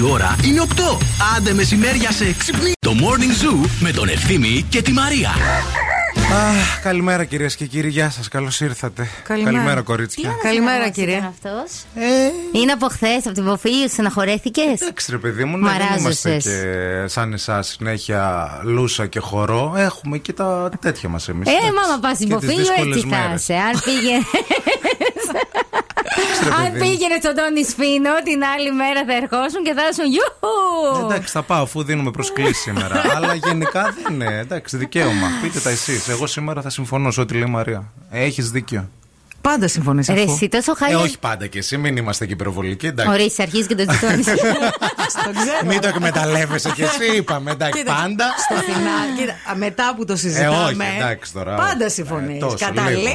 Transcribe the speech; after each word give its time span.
ώρα 0.02 0.36
είναι 0.44 0.62
8. 0.76 0.98
Άντε 1.36 1.52
μεσημέρια 1.52 2.12
σε 2.12 2.32
ξυπνή. 2.38 2.72
Το 2.80 2.92
Morning 3.00 3.44
Zoo 3.44 3.68
με 3.80 3.90
τον 3.90 4.08
Ευθύμη 4.08 4.66
και 4.68 4.82
τη 4.82 4.92
Μαρία. 4.92 5.30
Αχ, 6.32 6.80
καλημέρα 6.82 7.24
κυρίες 7.24 7.56
και 7.56 7.64
κύριοι, 7.66 7.88
γεια 7.88 8.10
σας. 8.10 8.28
Καλώς 8.28 8.60
ήρθατε. 8.60 9.08
Καλημέρα. 9.22 9.52
Καλημέρα, 9.56 9.80
κορίτσια. 9.82 10.30
Καλημέρα, 10.42 10.88
κύριε. 10.88 11.16
Αυτός. 11.28 11.82
Ε, 11.94 12.30
Είναι 12.52 12.72
από 12.72 12.86
χθες, 12.86 13.24
από 13.26 13.34
την 13.34 13.44
Ποφίλιο, 13.44 13.88
στεναχωρέθηκες; 13.88 14.80
εντάξει, 14.80 15.10
ρε 15.10 15.16
παιδί 15.18 15.44
μου, 15.44 15.56
ναι, 15.56 15.68
δεν 15.68 15.78
Μαράζωσες. 15.80 16.24
είμαστε 16.24 16.36
και 17.02 17.08
σαν 17.08 17.32
εσάς 17.32 17.68
συνέχεια 17.68 18.50
λούσα 18.64 19.06
και 19.06 19.18
χορό. 19.20 19.74
Έχουμε 19.76 20.18
και 20.18 20.32
τα 20.32 20.70
τέτοια 20.80 21.08
μας 21.08 21.28
εμείς. 21.28 21.48
Ε, 21.48 21.52
μάμα, 21.52 22.00
πας 22.00 22.16
στην 22.16 22.28
Ποφίλιο, 22.28 22.72
έτσι 22.78 23.06
θα 23.08 23.32
είσαι. 23.34 23.54
Αν 23.54 23.80
πήγαινε. 23.84 24.22
Αν 26.60 26.72
πήγαινε 26.72 27.16
στον 27.22 27.34
Τόνι 27.34 27.64
Σφίνο, 27.64 28.12
την 28.24 28.40
άλλη 28.54 28.72
μέρα 28.72 29.00
θα 29.06 29.14
ερχόσουν 29.22 29.62
και 29.66 29.74
θα 29.78 29.82
ήσουν 29.90 30.06
γιούχου! 30.14 31.04
Εντάξει, 31.04 31.32
θα 31.32 31.42
πάω 31.42 31.62
αφού 31.62 31.82
δίνουμε 31.82 32.10
προσκλήσεις 32.10 32.62
σήμερα. 32.62 33.02
Αλλά 33.16 33.34
γενικά 33.34 33.94
δεν 33.96 34.14
είναι. 34.14 34.38
Εντάξει, 34.38 34.76
δικαίωμα. 34.76 35.28
Πείτε 35.42 35.58
τα 35.60 35.70
εσείς. 35.70 36.08
Εγώ 36.08 36.26
σήμερα 36.26 36.62
θα 36.62 36.70
συμφωνώ 36.70 37.10
σε 37.10 37.20
ό,τι 37.20 37.34
λέει 37.34 37.48
η 37.48 37.50
Μαρία. 37.50 37.92
Έχεις 38.10 38.50
δίκιο. 38.50 38.88
Πάντα 39.40 39.68
συμφωνείς 39.68 40.06
Ρε, 40.08 40.22
αφού. 40.22 40.32
εσύ 40.32 40.48
τόσο 40.48 40.72
Ε, 40.72 40.74
χάλια. 40.78 40.98
όχι 40.98 41.18
πάντα 41.18 41.46
και 41.46 41.58
εσύ, 41.58 41.76
μην 41.76 41.96
είμαστε 41.96 42.26
και 42.26 42.32
υπερβολικοί. 42.32 42.86
Εντάξει. 42.86 43.12
Ορίστε, 43.12 43.42
αρχίζεις 43.42 43.66
και 43.66 43.74
το 43.74 43.84
ζητώνεις. 43.92 44.26
Το 45.24 45.30
ξέρω. 45.40 45.66
Μην 45.66 45.80
το 45.80 45.88
εκμεταλλεύεσαι 45.88 46.70
κι 46.74 46.82
εσύ, 46.82 47.16
είπαμε. 47.16 47.50
Εντάξει, 47.50 47.78
Κοίτα, 47.78 47.92
πάντα. 48.00 48.26
Στο 48.44 48.54
φινάλι, 48.66 49.12
κοίτα, 49.18 49.34
α, 49.50 49.54
μετά 49.56 49.94
που 49.96 50.04
το 50.04 50.12
Ε, 50.12 50.16
συζητάμε. 50.16 50.56
όχι, 50.64 50.76
εντάξει 50.98 51.32
τώρα. 51.32 51.54
Πάντα 51.54 51.84
Ε, 51.84 51.88
συμφωνείς. 51.88 52.38
τόσο, 52.40 52.56
Καταλήγουμε 52.58 53.10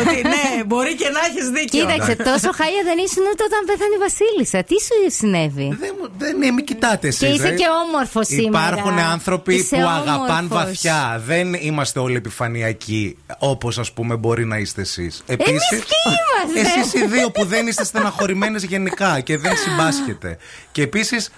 ότι 0.00 0.16
ναι, 0.22 0.64
μπορεί 0.66 0.94
και 0.94 1.08
να 1.08 1.20
έχεις 1.28 1.46
δίκιο. 1.56 1.80
Κοίταξε, 1.80 2.14
τόσο 2.30 2.50
χάλια 2.58 2.82
δεν 2.88 2.98
ήσουν 3.06 3.22
ούτε 3.32 3.42
όταν 3.48 3.60
πέθανε 3.68 3.94
η 3.98 4.00
Βασίλισσα. 4.06 4.58
Τι 4.68 4.74
σου 4.86 5.16
συνέβη; 5.18 5.68
Δεν, 5.80 5.92
μου- 6.00 6.10
δεν 6.18 6.36
είναι, 6.36 6.50
μην 6.50 6.64
κοιτάτε 6.64 7.06
εσείς 7.08 7.18
Και 7.20 7.26
είσαι 7.26 7.48
ρε. 7.48 7.54
και 7.54 7.66
όμορφος 7.86 8.26
σήμερα. 8.26 8.66
Υπάρχουν 8.76 8.98
άνθρωποι 8.98 9.54
Είσαι 9.54 9.76
που 9.76 9.82
αγαπάν 9.88 10.44
όμορφος. 10.44 10.48
βαθιά. 10.64 11.22
Δεν 11.26 11.54
είμαστε 11.54 11.98
όλοι 11.98 12.16
επιφανειακοί 12.16 13.16
όπως 13.38 13.78
ας 13.78 13.92
πούμε 13.92 14.16
μπορεί 14.16 14.44
να 14.44 14.56
είστε 14.58 14.80
εσείς. 14.80 15.22
Επίσης. 15.26 15.65
Ποιοι 15.70 16.14
είμαστε; 16.54 16.80
Εσείς 16.80 16.92
οι 16.94 17.06
δύο 17.06 17.30
που 17.30 17.44
δεν 17.44 17.66
είστε 17.66 17.84
στεναχωρημένες 17.84 18.64
γενικά 18.64 19.20
και 19.20 19.38
δεν 19.38 19.52
συμπάσχετε. 19.56 20.38
Και 20.72 20.82
επίσης. 20.82 21.30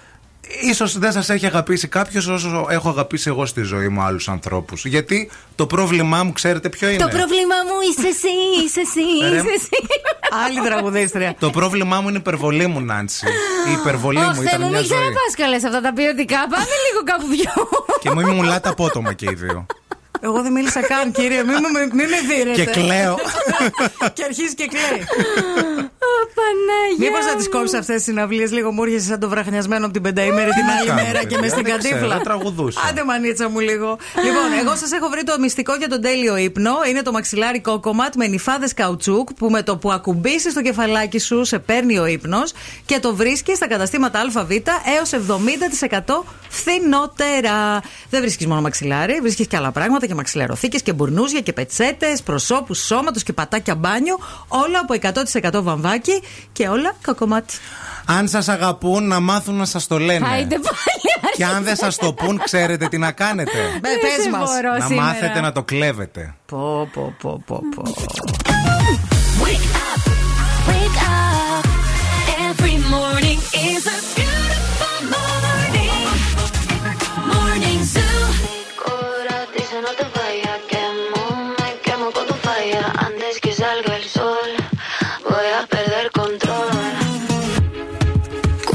Ίσως 0.61 0.97
δεν 0.99 1.11
σας 1.11 1.29
έχει 1.29 1.45
αγαπήσει 1.45 1.87
κάποιος 1.87 2.27
όσο 2.27 2.67
έχω 2.69 2.89
αγαπήσει 2.89 3.29
εγώ 3.29 3.45
στη 3.45 3.61
ζωή 3.61 3.87
μου 3.87 4.01
άλλους 4.01 4.29
ανθρώπους. 4.29 4.85
Γιατί 4.85 5.31
το 5.55 5.65
πρόβλημά 5.67 6.23
μου, 6.23 6.31
ξέρετε 6.31 6.69
ποιο 6.69 6.89
είναι; 6.89 6.97
Το 6.97 7.07
πρόβλημά 7.07 7.55
μου 7.65 7.73
είσαι 7.91 8.07
εσύ, 8.07 8.63
είσαι 8.65 8.79
εσύ, 8.79 9.29
Ρε, 9.29 9.35
είσαι 9.35 9.53
εσύ. 9.55 9.69
Άλλη 10.45 10.59
τραγουδίστρια. 10.61 11.35
Το 11.39 11.49
πρόβλημά 11.49 12.01
μου 12.01 12.07
είναι 12.07 12.17
η 12.17 12.21
υπερβολή 12.21 12.67
μου, 12.67 12.81
Νάντσι. 12.81 13.27
Η 13.69 13.71
υπερβολή 13.71 14.17
Ω 14.19 14.21
μου 14.21 14.33
Θεέ 14.33 14.43
ήταν 14.43 14.61
μου, 14.61 14.69
μια 14.69 14.79
μην 14.79 14.87
ζωή. 14.87 14.97
ξαναπάς 14.97 15.33
καλές 15.37 15.63
αυτά 15.63 15.81
τα 15.81 15.93
ποιοτικά. 15.93 16.37
Πάμε 16.37 16.65
λίγο 16.87 17.03
κάπου 17.03 17.27
πιο. 17.27 17.69
Και 18.01 18.11
μου 18.11 18.33
μου 18.33 18.41
μιλάτε 18.41 18.69
απότομα 18.69 19.13
και 19.13 19.25
οι 19.31 19.33
δύο. 19.33 19.65
Εγώ 20.21 20.41
δεν 20.41 20.51
μίλησα 20.51 20.81
καν, 20.81 21.11
κύριε. 21.11 21.43
Μην 21.43 21.55
με, 21.55 21.89
μην 21.93 22.09
με 22.09 22.17
δίνετε. 22.35 22.63
και 22.63 22.71
κλαίω. 22.71 23.15
και 24.13 24.23
αρχίζει 24.23 24.55
και 24.55 24.67
κλαίει. 24.67 25.05
Ω, 26.09 26.17
Παναγιά 26.37 26.97
Μήπω 27.05 27.17
να 27.27 27.33
μου. 27.35 27.39
τι 27.41 27.49
κόψεις 27.49 27.77
αυτές 27.79 27.95
τις 27.95 28.03
συναυλίες 28.03 28.51
λίγο 28.51 28.71
μου 28.71 28.83
έρχεσαι 28.83 29.05
σαν 29.05 29.19
το 29.19 29.29
βραχνιασμένο 29.29 29.83
από 29.85 29.93
την 29.93 30.01
πενταήμερη 30.01 30.51
την 30.59 30.67
άλλη 30.77 30.87
κάνω, 30.87 31.01
μέρα 31.01 31.19
και 31.19 31.25
παιδιά, 31.25 31.39
με 31.39 31.47
στην 31.47 31.63
δεν 31.63 31.77
ξέρω, 31.77 31.91
κατήφλα. 31.91 32.15
δεν 32.15 32.23
τραγουδούσα. 32.23 32.79
Άντε 32.89 33.03
μανίτσα 33.03 33.49
μου 33.49 33.59
λίγο. 33.59 33.97
λοιπόν, 34.25 34.47
εγώ 34.61 34.75
σας 34.75 34.91
έχω 34.91 35.07
βρει 35.09 35.23
το 35.23 35.35
μυστικό 35.39 35.75
για 35.75 35.87
τον 35.87 36.01
τέλειο 36.01 36.37
ύπνο. 36.37 36.71
Είναι 36.89 37.01
το 37.01 37.11
μαξιλάρι 37.11 37.59
κόκοματ 37.61 38.15
με 38.15 38.27
νυφάδες 38.27 38.73
καουτσούκ 38.73 39.33
που 39.33 39.49
με 39.49 39.63
το 39.63 39.77
που 39.77 39.91
ακουμπήσεις 39.91 40.53
το 40.53 40.61
κεφαλάκι 40.61 41.19
σου 41.19 41.45
σε 41.45 41.59
παίρνει 41.59 41.99
ο 41.99 42.05
ύπνος 42.05 42.51
και 42.85 42.99
το 42.99 43.15
βρίσκεις 43.15 43.55
στα 43.55 43.67
καταστήματα 43.67 44.19
ΑΒ 44.19 44.51
έως 44.97 45.11
70% 45.13 46.23
φθηνότερα. 46.49 47.81
Δεν 48.09 48.21
βρίσκεις 48.21 48.47
μόνο 48.47 48.61
μαξιλάρι, 48.61 49.19
βρίσκεις 49.21 49.47
και 49.47 49.57
άλλα 49.57 49.71
πράγματα 49.71 50.05
και 50.05 50.15
μαξιλαροθήκες 50.15 50.81
και 50.81 50.93
μπουρνούζια 50.93 51.39
και 51.41 51.53
πετσέτες, 51.53 52.21
προσώπους 52.21 52.85
σώματος 52.85 53.23
και 53.23 53.33
πατάκια 53.33 53.75
μπάνιο. 53.75 54.17
Όλα 54.47 54.79
από 54.79 54.93
100% 54.93 55.61
βαμβάκι 55.63 55.98
και 56.51 56.67
όλα 56.67 56.95
κοκομάτ. 57.05 57.49
Αν 58.05 58.27
σας 58.27 58.47
αγαπούν, 58.47 59.07
να 59.07 59.19
μάθουν 59.19 59.55
να 59.55 59.65
σας 59.65 59.87
το 59.87 59.99
λένε. 59.99 60.27
Άιντε 60.27 60.55
πάλι. 60.55 61.33
Και 61.35 61.45
αν 61.45 61.63
δεν 61.63 61.75
σας 61.75 61.95
το 61.95 62.13
πούν, 62.13 62.41
ξέρετε 62.43 62.87
τι 62.87 62.97
να 62.97 63.11
κάνετε. 63.11 63.57
Ε, 63.57 63.79
Δεν 63.81 63.99
πες 63.99 64.23
σε 64.23 64.29
μας. 64.29 64.49
μπορώ 64.49 64.77
να 64.77 64.85
σήμερα. 64.85 65.05
μάθετε 65.05 65.39
να 65.41 65.51
το 65.51 65.63
κλέβετε. 65.63 66.35
Πω, 66.45 66.89
πω, 66.93 67.13
πω, 67.21 67.41
πω, 67.45 67.61
πω. 67.75 67.83
Wake 69.43 69.67
up, 69.87 70.01
wake 70.69 70.99
up. 71.17 71.65
Every 72.49 72.77
morning 72.95 73.39
is 73.69 73.83
a 73.95 74.08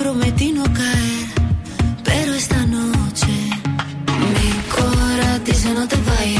Me 0.00 0.06
prometí 0.06 0.50
no 0.52 0.62
caer, 0.62 1.26
pero 2.02 2.32
esta 2.32 2.64
noche 2.64 3.28
mi 4.32 4.50
cora 4.74 5.38
dice 5.40 5.74
no 5.74 5.86
te 5.86 5.96
vayas. 5.96 6.39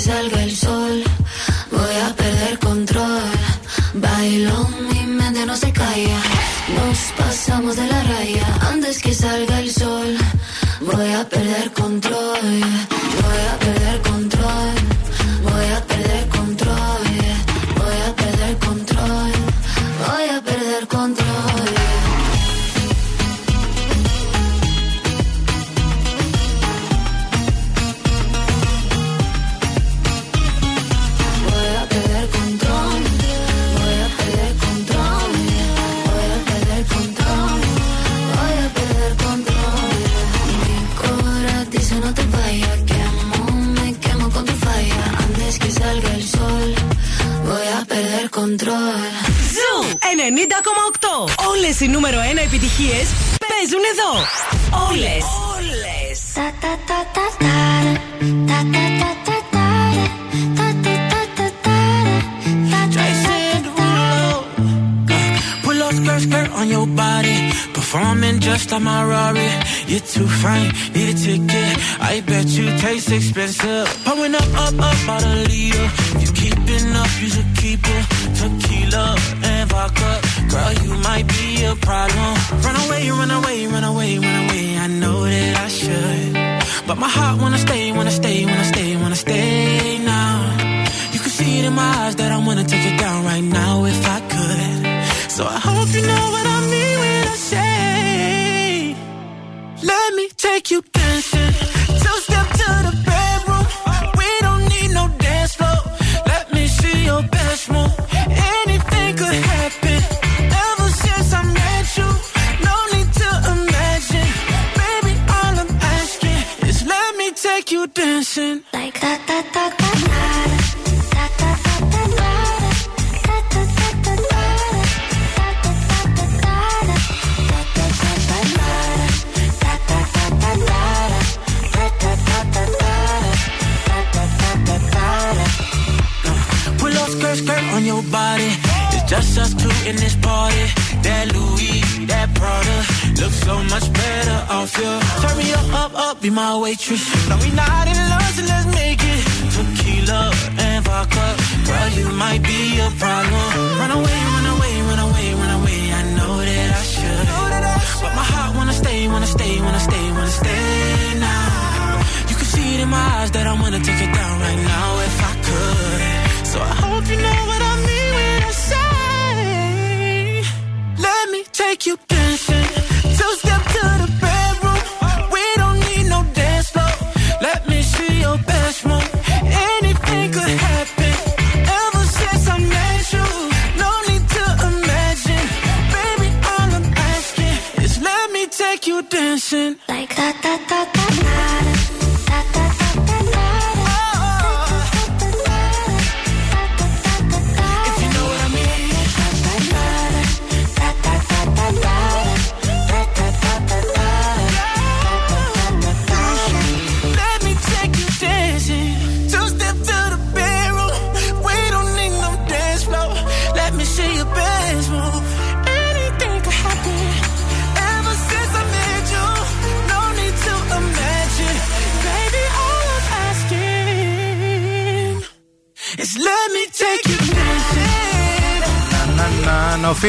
salga 0.00 0.39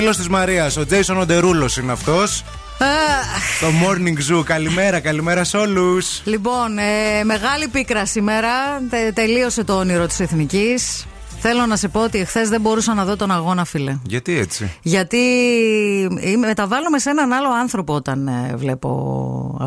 φίλος 0.02 0.18
της 0.18 0.28
Μαρίας, 0.30 0.78
ο 0.78 0.86
Τζέισον 0.86 1.18
Οντερούλος 1.18 1.78
είναι 1.78 1.92
αυτός. 1.92 2.44
Το 3.60 3.68
Morning 3.68 4.34
Zoo. 4.38 4.44
Καλημέρα, 4.46 5.00
καλημέρα 5.00 5.44
σε 5.44 5.58
όλους. 5.58 6.22
Λοιπόν, 6.24 6.78
ε, 6.78 7.24
μεγάλη 7.24 7.68
πίκρα 7.68 8.06
σήμερα. 8.06 8.50
Τε- 8.90 9.14
τελείωσε 9.14 9.64
το 9.64 9.74
όνειρο 9.78 10.06
της 10.08 10.20
Εθνικής. 10.20 11.06
Θέλω 11.40 11.66
να 11.66 11.76
σε 11.76 11.88
πω 11.88 12.04
ότι 12.04 12.20
εχθέ 12.20 12.44
δεν 12.44 12.62
μπορούσα 12.62 12.94
να 12.94 13.06
δω 13.06 13.16
τον 13.16 13.32
αγώνα, 13.32 13.66
φίλε. 13.66 13.98
Γιατί 14.04 14.38
έτσι; 14.38 14.72
Γιατί 14.82 15.18
είμαι- 16.22 16.48
μεταβάλλομαι 16.48 17.00
σε 17.00 17.10
έναν 17.10 17.32
άλλο 17.34 17.50
άνθρωπο 17.62 17.94
όταν 17.94 18.28
ε, 18.28 18.54
βλέπω 18.56 19.01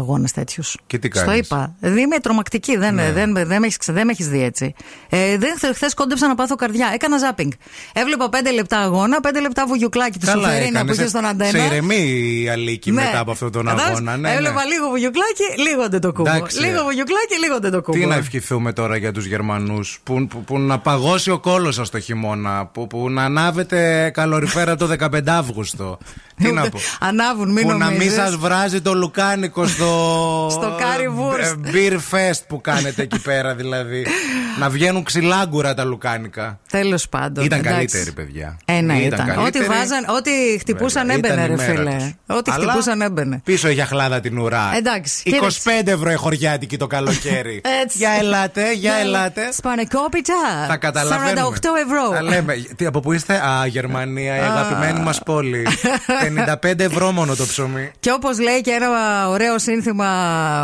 αγώνες 0.04 0.32
τέτοιους. 0.32 0.76
Και 0.86 0.98
τι 0.98 1.08
Στο 1.16 1.24
κάνεις; 1.26 1.40
είπα. 1.46 1.74
Δηλαδή 1.80 2.00
είμαι 2.00 2.18
τρομακτική. 2.18 2.76
Δεν, 2.76 2.94
Ναι. 2.94 3.12
δεν, 3.12 3.32
δεν, 3.34 3.46
με 3.60 3.66
έχεις 3.66 3.76
ξε- 3.76 3.94
δεν 3.94 4.06
με 4.06 4.12
έχεις 4.12 4.28
δει 4.28 4.42
έτσι. 4.42 4.74
Ε, 5.08 5.38
δεν, 5.38 5.50
χθε 5.74 5.86
κόντεψα 5.94 6.26
να 6.28 6.34
πάθω 6.34 6.54
καρδιά. 6.54 6.90
Έκανα 6.94 7.18
ζάπινγκ. 7.18 7.50
Έβλεπα 7.92 8.28
πέντε 8.28 8.52
λεπτά 8.52 8.78
αγώνα, 8.78 9.20
πέντε 9.20 9.40
λεπτά 9.40 9.66
βουγιουκλάκι 9.66 10.18
του 10.18 10.26
Σοφερίνα 10.26 10.60
που 10.70 10.74
έκανες. 10.74 10.96
είχε 10.98 11.06
στον 11.08 11.24
αντένα. 11.26 11.50
Σε 11.58 11.64
ηρεμεί 11.64 12.40
η 12.42 12.48
Αλίκη 12.48 12.90
Ναι. 12.90 13.02
μετά 13.02 13.18
από 13.18 13.30
αυτόν 13.30 13.52
τον 13.52 13.64
Κατάλαβες; 13.64 13.90
αγώνα. 13.96 14.16
Ναι, 14.16 14.32
Έβλεπα 14.32 14.64
ναι. 14.64 14.70
λίγο 14.70 14.88
βουγιουκλάκι, 14.88 15.60
λίγο 15.68 15.88
δεν 15.88 16.00
το 16.00 16.12
κούμπο. 16.12 16.30
Εντάξει. 16.30 16.60
Λίγο 16.60 16.82
βουγιουκλάκι, 16.82 17.38
λίγο 17.44 17.58
δεν 17.60 17.70
το 17.70 17.82
κούμπο. 17.82 17.98
Τι 17.98 18.06
να 18.06 18.14
ευχηθούμε 18.14 18.72
τώρα 18.72 18.96
για 18.96 19.12
τους 19.12 19.24
Γερμανούς 19.26 19.98
που, 20.02 20.26
που, 20.26 20.44
που 20.44 20.58
να 20.58 20.78
παγώσει 20.78 21.30
ο 21.30 21.38
κόλος 21.38 21.74
σας 21.74 21.90
το 21.90 22.00
χειμώνα 22.00 22.66
που, 22.66 22.86
που 22.86 23.10
να 23.10 23.22
ανάβετε 23.24 24.10
καλοριφέρα 24.14 24.76
το 24.76 24.86
15 24.86 25.20
Αύγουστο 25.26 25.98
Τι 26.36 26.52
να 26.52 26.68
πω 26.68 26.78
Ανάβουν, 27.00 27.52
μην 27.52 27.62
Που 27.62 27.68
να 27.68 27.74
μην 27.76 27.84
νομίζεις. 27.86 28.14
σας 28.14 28.36
βράζει 28.36 28.80
το 28.80 28.94
λουκάνικο 28.94 29.66
στο 29.66 29.93
Στο 30.50 30.76
currywurst. 30.78 31.56
ε, 31.66 31.70
Beer 31.72 31.92
fest 31.92 32.40
που 32.48 32.60
κάνετε 32.60 33.02
εκεί 33.02 33.20
πέρα 33.20 33.54
δηλαδή 33.54 34.06
Να 34.58 34.68
βγαίνουν 34.70 35.02
ξυλάγκουρα 35.04 35.74
τα 35.74 35.84
λουκάνικα 35.84 36.58
Τέλος 36.70 37.08
πάντων. 37.08 37.44
Ήταν 37.44 37.58
εντάξει. 37.58 37.76
καλύτερη 37.76 38.12
παιδιά 38.12 38.56
Ένα 38.64 39.02
ήταν. 39.02 39.20
Ό,τι, 39.20 39.34
καλύτερη. 39.34 39.64
βάζαν, 39.66 40.04
ό,τι 40.16 40.30
χτυπούσαν 40.60 41.06
Βέβαια, 41.06 41.16
έμπαινε, 41.32 41.44
ήταν 41.46 41.56
ρε 41.56 41.62
η 41.62 41.66
μέρα 41.66 41.90
φίλε. 41.90 41.96
τους. 42.26 42.36
Ό,τι 42.36 42.50
Αλλά 42.50 42.64
χτυπούσαν 42.64 43.00
έμπαινε. 43.00 43.40
Πίσω 43.44 43.68
για 43.68 43.86
χλάδα 43.86 44.20
την 44.20 44.38
ουρά. 44.38 44.72
Εντάξει, 44.76 45.22
25 45.24 45.30
κοίταξε. 45.32 45.82
ευρώ 45.86 46.10
η 46.10 46.14
χωριάτικη 46.14 46.76
το 46.76 46.86
καλοκαίρι. 46.86 47.60
Έτσι. 47.82 47.98
Για 47.98 48.10
ελάτε, 48.10 48.72
για 48.72 48.94
ελάτε. 48.94 49.48
Σπανεκόπιτα. 49.52 50.34
Θα 50.68 50.76
καταλαβαίνουμε. 50.76 51.40
ευρώ. 51.84 52.08
Τα 52.14 52.22
λέμε. 52.22 52.54
Τι, 52.76 52.86
από 52.86 53.00
πού 53.00 53.12
είστε, 53.12 53.34
Α, 53.34 53.66
Γερμανία, 53.66 54.36
η 54.36 54.40
αγαπημένη 54.40 55.00
μας 55.00 55.20
πόλη. 55.24 55.66
55 56.62 56.78
ευρώ 56.80 57.12
μόνο 57.12 57.34
το 57.34 57.46
ψωμί. 57.46 57.90
Και 58.00 58.10
όπως 58.12 58.38
λέει 58.40 58.60
και 58.60 58.70
ένα 58.70 58.88
ωραίο 59.28 59.58
σύνθημα, 59.58 59.83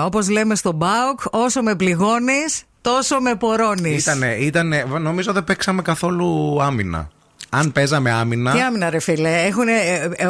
όπως 0.04 0.28
λέμε 0.28 0.54
στον 0.54 0.74
Μπάουκ, 0.74 1.20
όσο 1.30 1.62
με 1.62 1.74
πληγώνεις, 1.74 2.62
τόσο 2.80 3.20
με 3.20 3.34
πορώνεις. 3.34 4.02
Ήτανε, 4.02 4.34
ήτανε, 4.34 4.84
νομίζω 5.00 5.32
δεν 5.32 5.44
παίξαμε 5.44 5.82
καθόλου 5.82 6.58
άμυνα. 6.62 7.10
Αν 7.52 7.72
παίζαμε 7.72 8.10
άμυνα. 8.10 8.52
Τι 8.52 8.60
άμυνα, 8.60 8.90
ρε 8.90 8.98
φίλε; 8.98 9.42
Έχουν 9.46 9.66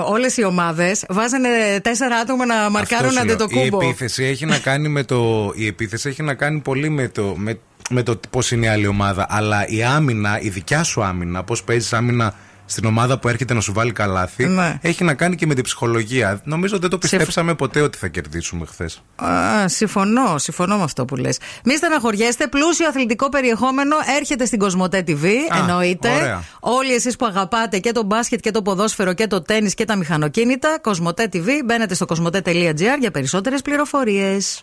όλες 0.06 0.36
οι 0.36 0.44
ομάδες 0.44 1.04
βάζανε 1.08 1.48
τέσσερα 1.82 2.16
άτομα 2.16 2.46
να 2.46 2.70
μαρκάρουν 2.70 3.06
αυτό 3.06 3.18
σου 3.18 3.24
λέω. 3.26 3.34
αντετοκούμπο. 3.34 3.82
Η 3.82 3.86
επίθεση 3.86 4.24
έχει 4.24 4.46
να 4.46 4.58
κάνει 4.58 4.88
με 4.88 5.04
το. 5.04 5.52
Η 5.54 5.66
επίθεση 5.66 6.08
έχει 6.08 6.22
να 6.22 6.34
κάνει 6.34 6.60
πολύ 6.60 6.88
με 6.88 7.08
το. 7.08 7.34
Με, 7.36 7.58
με 7.90 8.02
το 8.02 8.20
πώς 8.30 8.50
είναι 8.50 8.66
η 8.66 8.68
άλλη 8.68 8.86
ομάδα. 8.86 9.26
Αλλά 9.28 9.68
η 9.68 9.84
άμυνα, 9.84 10.40
η 10.40 10.48
δικιά 10.48 10.82
σου 10.82 11.02
άμυνα, 11.02 11.44
πώς 11.44 11.62
παίζεις 11.64 11.92
άμυνα 11.92 12.34
στην 12.70 12.84
ομάδα 12.84 13.18
που 13.18 13.28
έρχεται 13.28 13.54
να 13.54 13.60
σου 13.60 13.72
βάλει 13.72 13.92
καλάθι, 13.92 14.46
Ναι. 14.46 14.78
έχει 14.82 15.04
να 15.04 15.14
κάνει 15.14 15.36
και 15.36 15.46
με 15.46 15.54
την 15.54 15.64
ψυχολογία. 15.64 16.40
Νομίζω 16.44 16.78
δεν 16.78 16.90
το 16.90 16.98
πιστέψαμε 16.98 17.54
ποτέ 17.54 17.80
ότι 17.80 17.98
θα 17.98 18.08
κερδίσουμε 18.08 18.66
χθες. 18.66 19.02
Α, 19.24 19.68
συμφωνώ, 19.68 20.38
συμφωνώ 20.38 20.76
με 20.76 20.82
αυτό 20.82 21.04
που 21.04 21.16
λες. 21.16 21.38
Μη 21.64 21.76
στεναχωριέστε, 21.76 22.46
πλούσιο 22.46 22.88
αθλητικό 22.88 23.28
περιεχόμενο 23.28 23.96
έρχεται 24.18 24.44
στην 24.44 24.58
Κοσμοτέ 24.58 25.04
TV, 25.06 25.24
Α, 25.54 25.58
εννοείται. 25.58 26.08
ωραία. 26.10 26.42
Όλοι 26.60 26.94
εσείς 26.94 27.16
που 27.16 27.26
αγαπάτε 27.26 27.78
και 27.78 27.92
το 27.92 28.02
μπάσκετ 28.02 28.40
και 28.40 28.50
το 28.50 28.62
ποδόσφαιρο 28.62 29.12
και 29.12 29.26
το 29.26 29.42
τέννις 29.42 29.74
και 29.74 29.84
τα 29.84 29.96
μηχανοκίνητα, 29.96 30.78
Κοσμοτέ 30.82 31.28
TV, 31.32 31.46
μπαίνετε 31.64 31.94
στο 31.94 32.06
κοσμοτέ.gr 32.06 32.96
για 33.00 33.10
περισσότερες 33.10 33.62
πληροφορίες. 33.62 34.62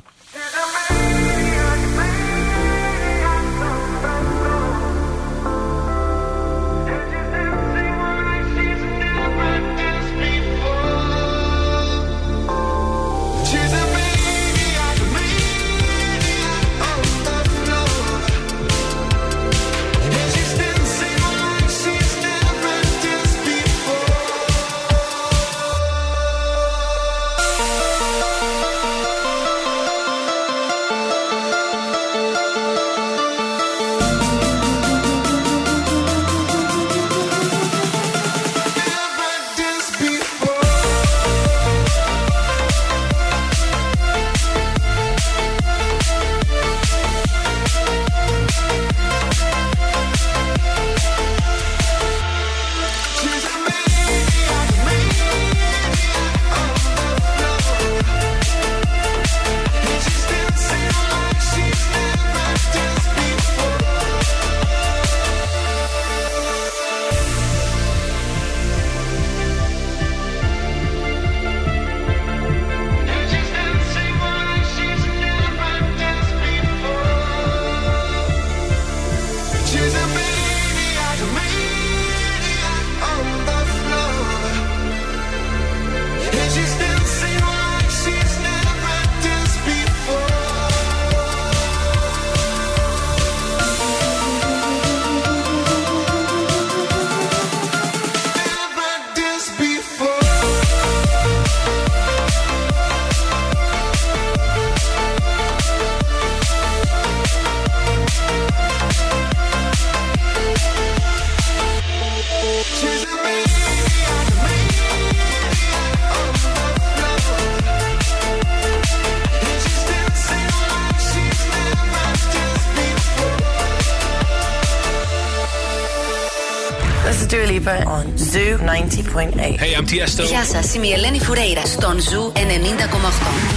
Hey, 129.18 129.74
I'm 129.76 129.86
Tiesto. 129.86 130.24
Γεια 130.24 130.44
σας, 130.46 130.74
είμαι 130.74 130.88
η 130.88 130.92
Ελένη 130.92 131.20
Φουρέιρα 131.20 131.66
στον 131.66 132.00
Ζου 132.00 132.32
90,8. 132.36 133.57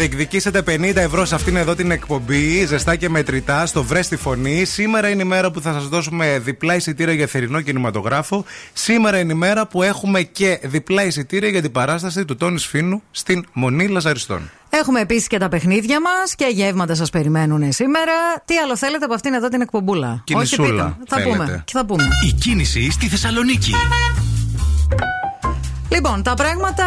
Διεκδικήσετε 0.00 0.62
50 0.66 0.96
ευρώ 0.96 1.24
σε 1.24 1.34
αυτήν 1.34 1.56
εδώ 1.56 1.74
την 1.74 1.90
εκπομπή, 1.90 2.66
ζεστά 2.66 2.96
και 2.96 3.08
μετρητά, 3.08 3.66
στο 3.66 3.82
Βρε 3.82 4.02
στη 4.02 4.16
Φωνή. 4.16 4.64
Σήμερα 4.64 5.08
είναι 5.08 5.22
η 5.22 5.26
μέρα 5.26 5.50
που 5.50 5.60
θα 5.60 5.72
σας 5.72 5.88
δώσουμε 5.88 6.38
διπλά 6.38 6.74
εισιτήρια 6.74 7.14
για 7.14 7.26
θερινό 7.26 7.60
κινηματογράφο. 7.60 8.44
Σήμερα 8.72 9.18
είναι 9.18 9.32
η 9.32 9.36
μέρα 9.36 9.66
που 9.66 9.82
έχουμε 9.82 10.22
και 10.22 10.60
διπλά 10.62 11.04
εισιτήρια 11.04 11.48
για 11.48 11.62
την 11.62 11.72
παράσταση 11.72 12.24
του 12.24 12.36
Τόνις 12.36 12.66
Φίνου 12.66 13.02
στην 13.10 13.44
Μονή 13.52 13.88
Λαζαριστών. 13.88 14.50
Έχουμε 14.70 15.00
επίσης 15.00 15.26
και 15.26 15.38
τα 15.38 15.48
παιχνίδια 15.48 16.00
μας 16.00 16.34
και 16.34 16.46
γεύματα 16.52 16.94
σας 16.94 17.10
περιμένουν 17.10 17.72
σήμερα. 17.72 18.12
Τι 18.44 18.56
άλλο 18.56 18.76
θέλετε 18.76 19.04
από 19.04 19.14
αυτήν 19.14 19.32
εδώ 19.32 19.48
την 19.48 19.60
εκπομπούλα; 19.60 20.20
Κινησούλα, 20.24 20.66
Όχι, 20.66 20.72
πείτε. 20.72 20.96
Θα 21.06 21.16
θέλετε. 21.16 21.30
πούμε. 21.36 21.62
Και 21.66 21.72
θα 21.74 21.84
πούμε. 21.86 22.08
Η 22.28 22.32
κίνηση 22.32 22.90
στη 22.90 23.08
Θεσσαλονίκη. 23.08 23.72
Λοιπόν, 25.92 26.22
τα 26.22 26.34
πράγματα 26.34 26.84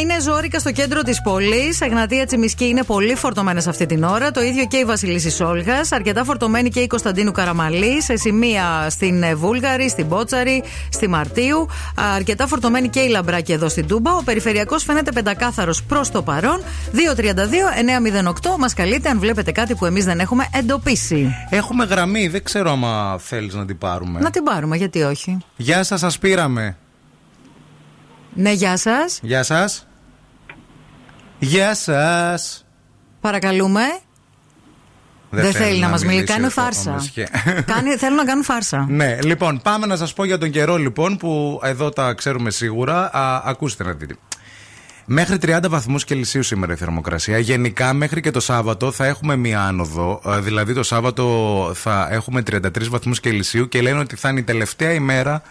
είναι 0.00 0.20
ζώρικα 0.20 0.58
στο 0.58 0.72
κέντρο 0.72 1.02
της 1.02 1.22
πόλης. 1.22 1.80
Εγνατία 1.80 2.26
Τσιμισκή 2.26 2.64
είναι 2.64 2.82
πολύ 2.82 3.14
φορτωμένες 3.14 3.66
αυτή 3.66 3.86
την 3.86 4.04
ώρα. 4.04 4.30
Το 4.30 4.42
ίδιο 4.42 4.66
και 4.66 4.76
η 4.76 4.84
Βασιλίση 4.84 5.42
Όλγα. 5.42 5.80
Αρκετά 5.90 6.24
φορτωμένη 6.24 6.68
και 6.68 6.80
η 6.80 6.86
Κωνσταντίνου 6.86 7.32
Καραμαλή. 7.32 8.02
Σε 8.02 8.16
σημεία 8.16 8.86
στην 8.90 9.22
ε, 9.22 9.34
Βούλγαρη, 9.34 9.88
στην 9.88 10.06
Μπότσαρη, 10.06 10.62
στη 10.88 11.08
Μαρτίου. 11.08 11.68
Αρκετά 12.16 12.46
φορτωμένη 12.46 12.88
και 12.88 13.00
η 13.00 13.08
Λαμπράκη 13.08 13.52
εδώ 13.52 13.68
στην 13.68 13.86
Τούμπα. 13.86 14.14
Ο 14.14 14.22
περιφερειακός 14.24 14.82
φαίνεται 14.82 15.12
πεντακάθαρος 15.12 15.82
προς 15.82 16.10
το 16.10 16.22
παρόν. 16.22 16.62
232-908. 16.92 18.58
Μας 18.58 18.74
καλείτε 18.74 19.08
αν 19.08 19.18
βλέπετε 19.18 19.52
κάτι 19.52 19.74
που 19.74 19.86
εμείς 19.86 20.04
δεν 20.04 20.20
έχουμε 20.20 20.46
εντοπίσει. 20.52 21.34
Έχουμε 21.50 21.84
γραμμή, 21.84 22.28
δεν 22.28 22.44
ξέρω 22.44 22.70
άμα 22.70 23.18
θέλεις 23.18 23.54
να 23.54 23.64
την 23.64 23.78
πάρουμε. 23.78 24.20
Να 24.20 24.30
την 24.30 24.42
πάρουμε, 24.42 24.76
γιατί 24.76 25.02
όχι. 25.02 25.38
Γεια 25.56 25.82
σας, 25.82 26.00
σας 26.00 26.18
πήραμε. 26.18 26.76
Ναι, 28.36 28.52
γεια 28.52 28.76
σας. 28.76 29.18
Γεια 29.22 29.42
σας. 29.42 29.86
Γεια 31.38 31.74
σας. 31.74 32.64
Παρακαλούμε. 33.20 33.80
Δεν, 35.30 35.52
θέλει 35.52 35.80
να 35.80 35.88
μας 35.88 36.00
μιλήσει. 36.04 36.14
μιλήσει 36.16 36.32
Κάνει 36.32 36.46
ο- 36.46 36.50
φάρσα. 36.50 36.90
ο 36.90 36.94
Μεσχέ. 36.94 37.28
Κάνει, 37.72 37.96
θέλουν 37.96 38.16
να 38.16 38.24
κάνουν 38.24 38.44
φάρσα. 38.44 38.86
Ναι, 38.88 39.18
λοιπόν, 39.22 39.60
πάμε 39.62 39.86
να 39.86 39.96
σας 39.96 40.12
πω 40.12 40.24
για 40.24 40.38
τον 40.38 40.50
καιρό 40.50 40.76
λοιπόν 40.76 41.16
που 41.16 41.60
εδώ 41.62 41.88
τα 41.90 42.12
ξέρουμε 42.12 42.50
σίγουρα. 42.50 43.10
Α, 43.14 43.42
ακούστε 43.44 43.84
να 43.84 43.92
δείτε. 43.92 44.16
Μέχρι 45.08 45.38
30 45.42 45.58
βαθμούς 45.68 46.04
Κελσίου 46.04 46.42
σήμερα 46.42 46.72
η 46.72 46.76
θερμοκρασία. 46.76 47.38
Γενικά 47.38 47.92
μέχρι 47.92 48.20
και 48.20 48.30
το 48.30 48.40
Σάββατο 48.40 48.92
θα 48.92 49.06
έχουμε 49.06 49.36
μία 49.36 49.60
άνοδο. 49.62 50.20
Ε, 50.26 50.38
Δηλαδή 50.40 50.74
το 50.74 50.82
Σάββατο 50.82 51.70
θα 51.74 52.08
έχουμε 52.10 52.42
33 52.50 52.88
βαθμούς 52.88 53.20
Κελσίου 53.20 53.68
και 53.68 53.80
λένε 53.82 53.98
ότι 53.98 54.16
θα 54.16 54.28
είναι 54.28 54.40
η 54.40 54.42
τελευταία 54.42 54.92
ημέρα 54.92 55.42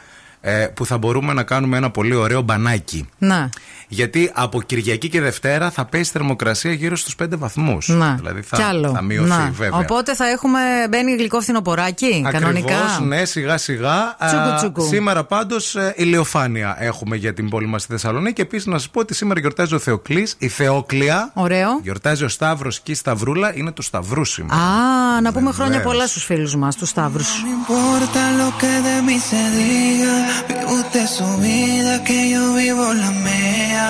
ε, 0.47 0.67
που 0.73 0.85
θα 0.85 0.97
μπορούμε 0.97 1.33
να 1.33 1.43
κάνουμε 1.43 1.77
ένα 1.77 1.91
πολύ 1.91 2.15
ωραίο 2.15 2.41
μπανάκι. 2.41 3.09
Να. 3.17 3.49
Γιατί 3.95 4.31
από 4.33 4.61
Κυριακή 4.61 5.09
και 5.09 5.21
Δευτέρα 5.21 5.71
θα 5.71 5.85
πέσει 5.85 6.03
η 6.03 6.11
θερμοκρασία 6.11 6.71
γύρω 6.71 6.95
στους 6.95 7.15
5 7.23 7.25
βαθμούς. 7.37 7.87
Να. 7.87 8.15
Δηλαδή 8.15 8.41
θα, 8.41 8.57
Κι 8.57 8.63
άλλο. 8.63 8.91
θα 8.95 9.01
μειωθεί 9.01 9.29
Να. 9.29 9.49
βέβαια. 9.53 9.79
Οπότε 9.79 10.15
θα 10.15 10.27
έχουμε. 10.29 10.59
Μπαίνει 10.89 11.15
γλυκό 11.15 11.41
φθινοποράκι, 11.41 12.25
κανονικά. 12.31 12.75
Ακριβώς, 12.77 12.99
ναι, 13.07 13.25
σιγά 13.25 13.57
σιγά. 13.57 14.15
Τσούκου, 14.27 14.41
Α, 14.43 14.55
τσούκου. 14.55 14.85
σήμερα 14.87 15.23
πάντως 15.23 15.75
ηλιοφάνεια 15.95 16.75
έχουμε 16.79 17.15
για 17.15 17.33
την 17.33 17.49
πόλη 17.49 17.67
μας 17.67 17.81
στη 17.81 17.91
Θεσσαλονίκη. 17.91 18.33
Και 18.33 18.41
επίσης 18.41 18.65
να 18.65 18.77
σας 18.77 18.89
πω 18.89 18.99
ότι 18.99 19.13
σήμερα 19.13 19.39
γιορτάζει 19.39 19.73
ο 19.75 19.79
Θεοκλής, 19.79 20.35
η 20.37 20.47
Θεόκλια. 20.47 21.31
Ωραίο. 21.33 21.79
Γιορτάζει 21.83 22.23
ο 22.23 22.27
Σταύρος 22.29 22.79
και 22.79 22.91
η 22.91 22.95
Σταυρούλα. 22.95 23.55
Είναι 23.55 23.71
το 23.71 23.81
Σταυρούσιμο. 23.81 24.53
Α, 24.53 25.21
να 25.21 25.31
πούμε 25.33 25.51
χρόνια 25.51 25.73
Βεβαίως. 25.77 25.91
πολλά 25.93 26.07
στους 26.07 26.23
φίλους 26.23 26.55
μας, 26.55 26.75
τους 26.75 26.89
Σταύρους. 26.89 27.27
importa 27.57 28.23
lo 28.41 28.47
que 28.61 28.73
de 28.87 28.95
mí 29.07 29.17
se 29.29 29.41
diga. 29.59 30.15
Vive 30.47 30.65
usted 30.79 31.05
su 31.17 31.27
vida, 31.47 31.93
que 32.07 32.19
yo 32.33 32.43
vivo 32.61 32.85
la 33.03 33.11
mía. 33.25 33.84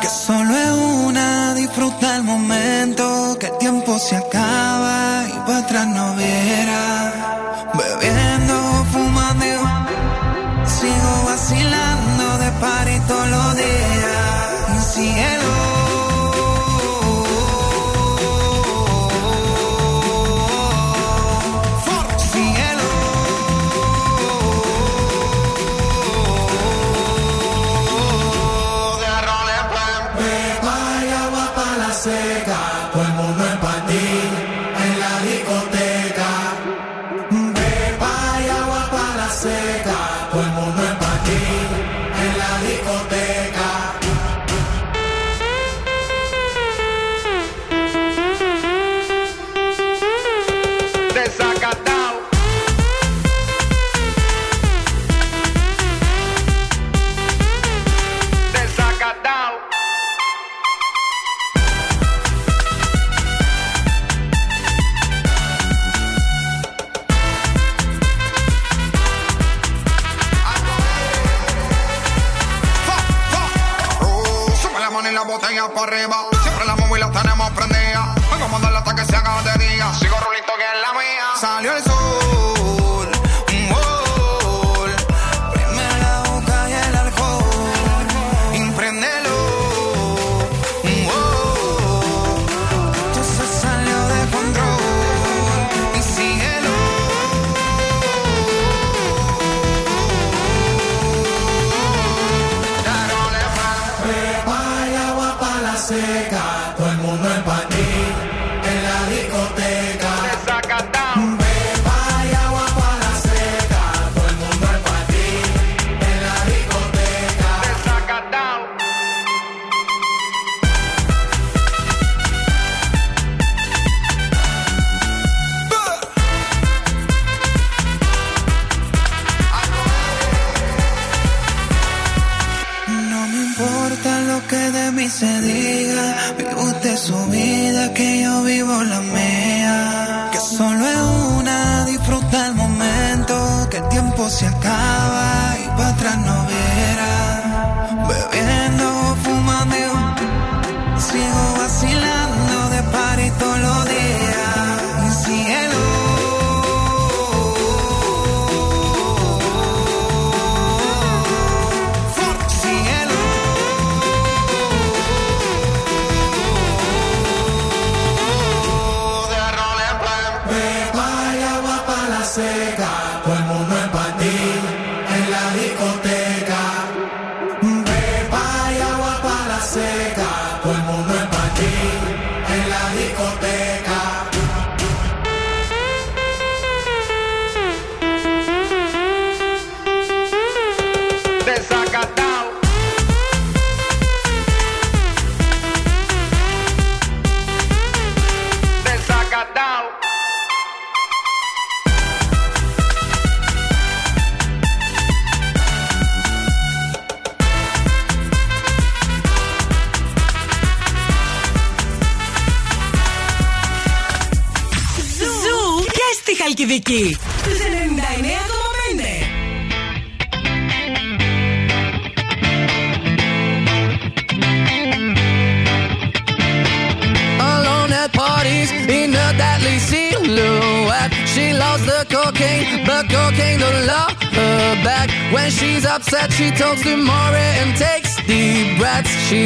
Que 0.00 0.08
solo 0.08 0.54
es 0.54 0.70
una, 1.06 1.54
disfruta 1.54 2.16
el 2.16 2.24
momento. 2.24 3.36
Que 3.38 3.46
el 3.46 3.58
tiempo 3.58 3.98
se 3.98 4.16
acaba 4.16 5.24
y 5.28 5.38
para 5.46 5.58
atrás 5.58 5.86
no 5.86 6.14
viera. 6.16 7.12
Bebiendo, 7.74 8.84
fumando, 8.92 9.44
y 9.44 10.68
sigo 10.78 11.12
vacilando 11.26 12.38
de 12.38 12.50
party 12.60 12.98
todos 13.08 13.28
los 13.28 13.56
días. 13.56 13.93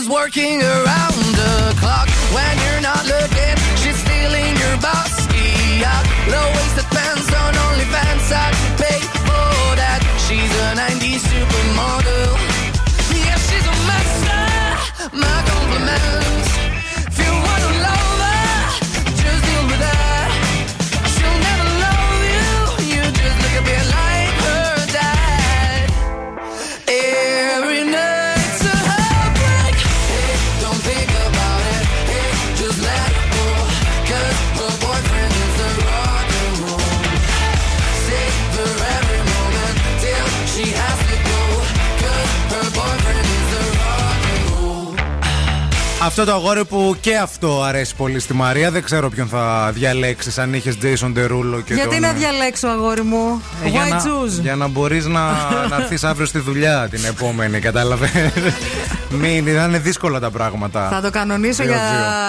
is 0.00 0.08
working 0.08 0.62
around 0.62 1.09
Αυτό 46.10 46.24
το 46.24 46.32
αγόρι 46.32 46.64
που 46.64 46.96
και 47.00 47.16
αυτό 47.16 47.62
αρέσει 47.62 47.94
πολύ 47.96 48.18
στη 48.18 48.34
Μαρία. 48.34 48.70
Δεν 48.70 48.82
ξέρω 48.82 49.08
ποιον 49.08 49.28
θα 49.28 49.70
διαλέξεις 49.74 50.38
αν 50.38 50.54
είχες 50.54 50.78
Jason 50.82 51.06
Derulo 51.06 51.62
και 51.64 51.74
Γιατί 51.74 51.88
τον... 51.90 52.00
να 52.00 52.12
διαλέξω, 52.12 52.68
αγόρι 52.68 53.02
μου; 53.02 53.42
Ε, 53.64 53.68
για 53.68 53.86
Why 53.86 53.88
να, 53.88 54.02
choose? 54.02 54.40
για 54.40 54.56
να 54.56 54.68
μπορείς 54.68 55.06
να, 55.06 55.32
να 55.68 55.76
έρθεις 55.76 56.04
αύριο 56.04 56.26
στη 56.26 56.38
δουλειά 56.38 56.88
την 56.90 57.04
επόμενη, 57.04 57.58
κατάλαβες; 57.58 58.10
Μην, 59.12 59.44
θα 59.44 59.64
είναι 59.64 59.78
δύσκολα 59.78 60.20
τα 60.20 60.30
πράγματα. 60.30 60.88
Θα 60.88 61.00
το 61.00 61.10
κανονίσω 61.10 61.62
Δύο, 61.62 61.72
για 61.72 61.80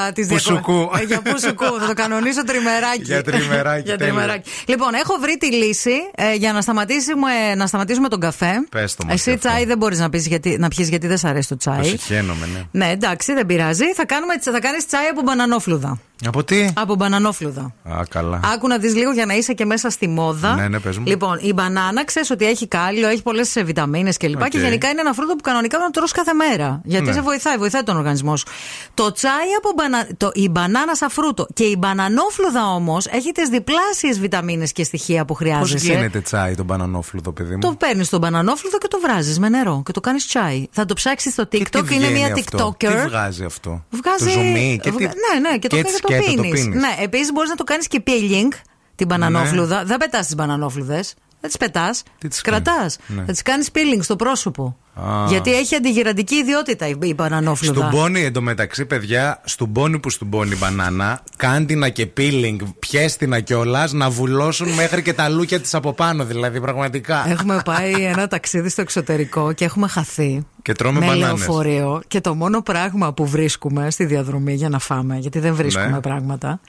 δύο. 0.04 0.14
τις 0.14 0.28
Πουσουκού. 0.28 0.90
για 1.08 1.22
πουσουκού. 1.22 1.64
Θα 1.80 1.88
το 1.88 1.94
κανονίσω 1.94 2.44
τριμεράκι. 2.44 3.02
Για 3.04 3.24
τριμεράκι, 3.24 3.82
για 3.88 3.98
τέλεια. 3.98 4.14
τριμεράκι. 4.14 4.50
Λοιπόν, 4.66 4.94
έχω 4.94 5.18
βρει 5.22 5.38
τη 5.38 5.52
λύση 5.54 5.92
ε, 6.16 6.34
για 6.34 6.54
να 6.54 6.62
σταματήσουμε, 6.62 7.56
να 7.56 7.68
σταματήσουμε 7.68 8.08
τον 8.08 8.20
καφέ. 8.20 8.52
Πες 8.70 8.96
το 8.96 9.04
μας 9.06 9.14
Εσύ 9.14 9.24
και 9.24 9.36
αυτό. 9.36 9.48
τσάι 9.50 9.66
δεν 9.66 9.78
μπορείς 9.78 10.00
να, 10.00 10.10
πεις 10.10 10.28
γιατί, 10.28 10.58
να 10.60 10.68
πιεις 10.68 10.90
γιατί 10.90 11.08
δεν 11.08 11.18
σ' 11.18 11.26
αρέσει 11.26 11.48
το 11.48 11.58
Το 11.58 11.72
τσάι. 11.72 11.84
συχαίνομαι, 11.98 12.48
ναι. 12.54 12.86
Ναι, 12.86 12.92
εντάξει, 12.92 13.34
δεν 13.34 13.46
πειράζει. 13.46 13.94
Θα, 13.94 14.06
κάνουμε, 14.06 14.34
θα 14.40 14.60
κάνεις 14.60 14.86
τσάι 14.86 15.06
από 15.08 15.22
μπανανόφλουδα. 15.22 16.00
Από 16.28 16.44
τι; 16.44 16.68
Από 16.76 16.96
μπανανόφλουδα. 16.96 17.74
Α, 17.84 18.02
καλά. 18.10 18.40
Άκου 18.54 18.68
να 18.68 18.78
δεις 18.78 18.96
λίγο 18.96 19.12
για 19.12 19.26
να 19.26 19.34
είσαι 19.34 19.54
και 19.54 19.66
μέσα 19.66 19.90
στη 19.90 20.08
μόδα. 20.08 20.56
Ναι, 20.56 20.68
ναι, 20.68 20.80
πες 20.80 20.98
μου. 20.98 21.04
Λοιπόν, 21.08 21.38
η 21.42 21.54
μπανάνα 21.54 22.06
ξέρεις 22.06 22.30
ότι 22.30 22.46
έχει 22.46 22.68
κάλιο, 22.68 23.08
έχει 23.08 23.22
πολλές 23.22 23.54
βιταμίνες 23.66 24.18
κλπ. 24.18 24.42
Οκ. 24.42 24.48
Και 24.48 24.58
γενικά 24.60 24.90
είναι 24.90 25.02
ένα 25.02 25.14
φρούτο 25.14 25.36
που 25.36 25.42
κανονικά 25.42 25.68
πρέπει 25.78 25.84
να 25.84 25.92
το 25.92 26.00
τρως 26.00 26.12
κάθε 26.12 26.34
μέρα. 26.34 26.82
Γιατί 26.84 27.06
Ναι. 27.06 27.14
σε 27.14 27.22
βοηθάει, 27.22 27.58
βοηθάει 27.58 27.84
τον 27.84 27.98
οργανισμό 27.98 28.36
σου. 28.36 28.46
Το 28.94 29.12
τσάι 29.12 29.32
από 29.58 29.72
μπανα... 29.76 30.08
το, 30.18 30.30
η 30.34 30.50
μπανάνα 30.50 30.96
σαν 30.96 31.10
φρούτο 31.10 31.48
και 31.54 31.64
η 31.64 31.76
μπανανόφλουδα 31.80 32.68
όμως 32.74 33.06
έχει 33.06 33.32
τις 33.32 33.50
διπλάσιες 33.50 34.20
βιταμίνες 34.20 34.72
και 34.72 34.84
στοιχεία 34.84 35.20
που 35.26 35.26
Πώς 35.28 35.38
χρειάζεσαι. 35.38 35.92
γίνεται 35.94 36.20
τσάι 36.22 36.56
τον 36.56 36.66
μπανανόφλουδο, 36.66 37.32
παιδί 37.32 37.54
μου; 37.54 37.60
Το 37.60 37.76
παίρνεις 37.80 38.10
τον 38.10 38.20
μπανανόφλουδο 38.20 38.78
και 38.78 38.88
το 38.88 39.00
βράζεις 39.00 39.40
με 39.40 39.50
νερό 39.50 39.82
και 39.86 39.92
το 39.92 40.00
κάνεις 40.00 40.28
τσάι. 40.28 40.68
Θα 40.72 40.86
το 40.86 40.94
ψάξεις 40.94 41.32
στο 41.34 41.46
Και 41.46 41.58
TikTok, 41.58 41.70
τι 41.88 41.96
είναι 41.96 42.06
βγαίνει 42.06 42.20
μια 42.20 42.34
αυτό; 42.34 42.76
TikToker. 42.80 42.88
Τι 43.02 43.08
βγάζει 43.08 43.44
αυτό; 43.44 43.84
Βγάζει. 43.90 44.26
Το 44.26 44.30
ζουμί 44.32 44.80
και 44.82 44.90
τι... 44.90 44.96
βγα- 44.98 45.12
Ναι, 45.34 45.50
ναι, 45.50 45.58
και 45.58 45.68
το, 45.68 45.76
έτσι 45.78 46.00
και 46.02 46.11
το 46.18 46.24
σκέτο 46.24 46.36
το 46.36 46.42
πίνεις. 46.42 46.62
πίνεις. 46.64 46.80
Ναι, 46.80 46.96
επίσης 47.04 47.32
μπορείς 47.32 47.50
να 47.50 47.56
το 47.56 47.64
κάνεις 47.64 47.88
και 47.88 48.04
peeling 48.06 48.48
την 48.96 49.08
μπανανόφλουδα. 49.08 49.84
Δεν 49.86 49.98
πετάς 49.98 50.26
τις 50.26 50.36
μπανανόφλουδες. 50.36 51.14
Δεν 51.40 51.50
τις 51.50 51.58
πετάς. 51.58 52.04
Τι 52.18 52.28
τις 52.28 52.42
κρατάς. 52.42 52.74
κάνεις; 52.74 52.98
Ναι. 53.08 53.24
Θα 53.26 53.32
τις 53.32 53.42
κάνεις 53.42 53.70
peeling 53.74 54.00
στο 54.02 54.16
πρόσωπο. 54.16 54.78
Α. 54.94 55.26
Γιατί 55.28 55.54
έχει 55.54 55.76
αντιγυραντική 55.76 56.36
ιδιότητα 56.36 56.88
η, 56.88 56.96
η 57.02 57.14
μπανανόφλουδα. 57.14 57.74
Στον 57.80 57.90
πόνι 57.90 58.22
εντωμεταξύ, 58.24 58.86
παιδιά, 58.86 59.42
στον 59.44 59.72
πόνι 59.72 60.00
που 60.00 60.10
στον 60.10 60.30
πόνι 60.30 60.56
μπανάνα, 60.56 61.24
κάντινα 61.38 61.90
και 61.90 62.06
πίλινγκ, 62.06 62.60
πιέστηνα 62.80 63.40
κιόλα 63.40 63.88
να 63.92 64.10
βουλώσουν 64.10 64.70
μέχρι 64.70 65.02
και 65.02 65.14
τα 65.14 65.30
λούκια 65.30 65.60
της 65.60 65.74
από 65.74 65.94
πάνω, 65.94 66.26
δηλαδή 66.26 66.62
πραγματικά. 66.62 67.26
Έχουμε 67.30 67.62
πάει 67.66 67.92
ένα 67.92 68.28
ταξίδι 68.28 68.70
στο 68.70 68.82
εξωτερικό 68.82 69.54
και 69.54 69.66
έχουμε 69.66 69.88
χαθεί. 69.88 70.46
Και 70.62 70.74
τρώμε 70.74 71.00
με 71.00 71.06
μπανάνες. 71.06 71.28
λεωφορείο 71.28 72.02
και 72.08 72.22
το 72.22 72.36
μόνο 72.36 72.62
πράγμα 72.62 73.14
που 73.14 73.28
βρίσκουμε 73.28 73.92
στη 73.92 74.06
διαδρομή 74.06 74.54
για 74.54 74.70
να 74.70 74.80
φάμε, 74.80 75.18
γιατί 75.18 75.40
δεν 75.40 75.56
βρίσκουμε 75.56 75.88
Ναι. 75.90 76.00
πράγματα, 76.00 76.60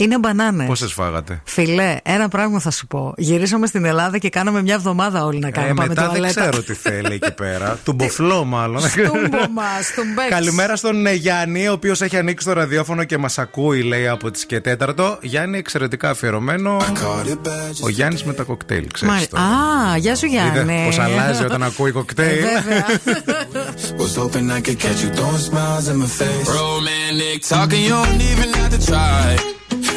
είναι 0.00 0.18
μπανάνε. 0.18 0.64
Πόσες 0.66 0.92
φάγατε; 0.92 1.40
Φιλέ, 1.44 1.96
ένα 2.02 2.28
πράγμα 2.28 2.58
θα 2.60 2.70
σου 2.70 2.86
πω. 2.86 3.14
Γυρίσαμε 3.16 3.66
στην 3.66 3.84
Ελλάδα 3.84 4.18
και 4.18 4.28
κάναμε 4.28 4.62
μια 4.62 4.74
εβδομάδα 4.74 5.24
όλοι 5.24 5.38
να 5.38 5.50
κάνουμε. 5.50 5.72
Ε, 5.72 5.74
πάμε 5.74 5.88
μετά 5.88 6.02
δεν 6.02 6.10
τουαλέτα. 6.10 6.40
ξέρω 6.40 6.62
τι 6.62 6.74
θέλει 6.74 7.14
εκεί 7.14 7.32
πέρα. 7.32 7.78
Του 7.84 7.92
μποφλό, 7.92 8.44
μάλλον. 8.44 8.80
Στούμπο 8.80 9.48
μας, 9.54 9.86
στουμπέξ. 9.86 10.28
Καλημέρα 10.28 10.76
στον 10.76 11.06
ε, 11.06 11.12
Γιάννη, 11.12 11.68
ο 11.68 11.72
οποίος 11.72 12.00
έχει 12.00 12.16
ανοίξει 12.16 12.46
το 12.46 12.52
ραδιόφωνο 12.52 13.04
και 13.04 13.18
μας 13.18 13.38
ακούει, 13.38 13.82
λέει 13.82 14.08
από 14.08 14.30
τις 14.30 14.46
και 14.46 14.60
τέταρτο. 14.60 15.18
Γιάννη, 15.20 15.58
εξαιρετικά 15.58 16.10
αφιερωμένο. 16.10 16.76
Ο 17.82 17.88
Γιάννης 17.88 18.24
με 18.24 18.32
τα 18.32 18.42
κοκτέιλ, 18.42 18.86
ξέρεις. 18.92 19.14
Μάλι- 19.14 19.46
Α, 19.92 19.96
γεια 19.96 20.16
σου 20.16 20.26
Γιάννη. 20.26 20.82
Πώς 20.84 20.98
αλλάζει 20.98 21.44
όταν 21.44 21.62
ακούει 21.62 21.90
κοκτέιλ. 21.90 22.44
Ε, 22.44 22.60
βέβαια. 22.60 22.86
Was 24.00 24.14
hoping 24.22 24.46
I 24.56 24.60
could 24.66 24.78
catch 24.84 25.00
you 25.04 25.10
throwing 25.16 25.42
smiles 25.50 25.86
in 25.92 25.96
my 26.02 26.10
face. 26.20 26.46
Romantic 26.62 27.38
talking, 27.52 27.82
you 27.86 27.94
don't 27.98 28.20
even 28.32 28.48
have 28.58 28.70
to 28.76 28.80
try. 28.90 29.26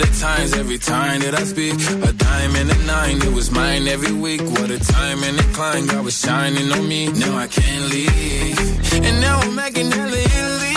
Of 0.00 0.08
the 0.08 0.18
times 0.18 0.52
every 0.54 0.78
time 0.78 1.20
that 1.20 1.34
I 1.34 1.44
speak. 1.44 1.74
A 1.74 2.12
dime 2.12 2.56
and 2.56 2.70
a 2.70 2.78
nine, 2.86 3.16
it 3.22 3.32
was 3.32 3.50
mine 3.50 3.88
every 3.88 4.12
week. 4.12 4.42
What 4.42 4.70
a 4.70 4.78
time 4.78 5.22
and 5.22 5.38
a 5.38 5.42
climb, 5.54 5.86
God 5.86 6.04
was 6.04 6.18
shining 6.20 6.70
on 6.72 6.86
me. 6.88 7.08
Now 7.12 7.36
I 7.36 7.46
can't 7.46 7.84
leave. 7.90 8.58
And 9.06 9.20
now 9.20 9.40
I'm 9.40 9.54
making 9.54 9.90
hella 9.90 10.20
Italy. 10.36 10.76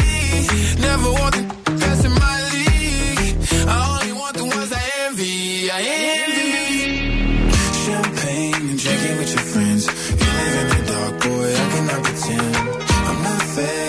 Never 0.88 1.12
want 1.20 1.36
the 1.36 1.44
best 1.82 2.06
in 2.06 2.14
my 2.26 2.38
league. 2.54 3.36
I 3.68 3.78
only 3.94 4.14
want 4.14 4.36
the 4.38 4.46
ones 4.46 4.72
I 4.72 4.84
envy. 5.06 5.72
I 5.72 5.82
envy. 6.22 6.50
Champagne 7.86 8.70
and 8.72 8.80
drinking 8.80 9.18
with 9.20 9.32
your 9.36 9.46
friends. 9.54 9.84
You 10.20 10.30
live 10.40 10.56
in 10.62 10.68
the 10.76 10.82
dark, 10.92 11.14
boy, 11.24 11.48
I 11.62 11.66
cannot 11.74 12.02
pretend. 12.06 12.56
I'm 13.10 13.20
not 13.28 13.42
faced, 13.56 13.89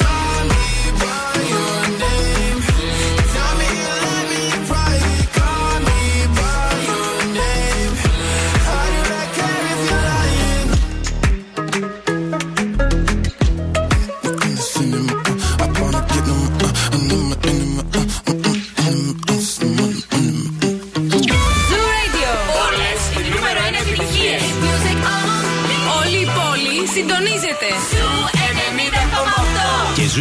90,8. 30.11 30.17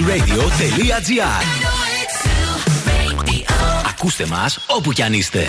Και 0.57 0.67
zooradio.gr 0.67 1.45
Ακούστε 3.89 4.27
μας 4.27 4.59
όπου 4.67 4.93
κι 4.93 5.03
αν 5.03 5.13
είστε. 5.13 5.47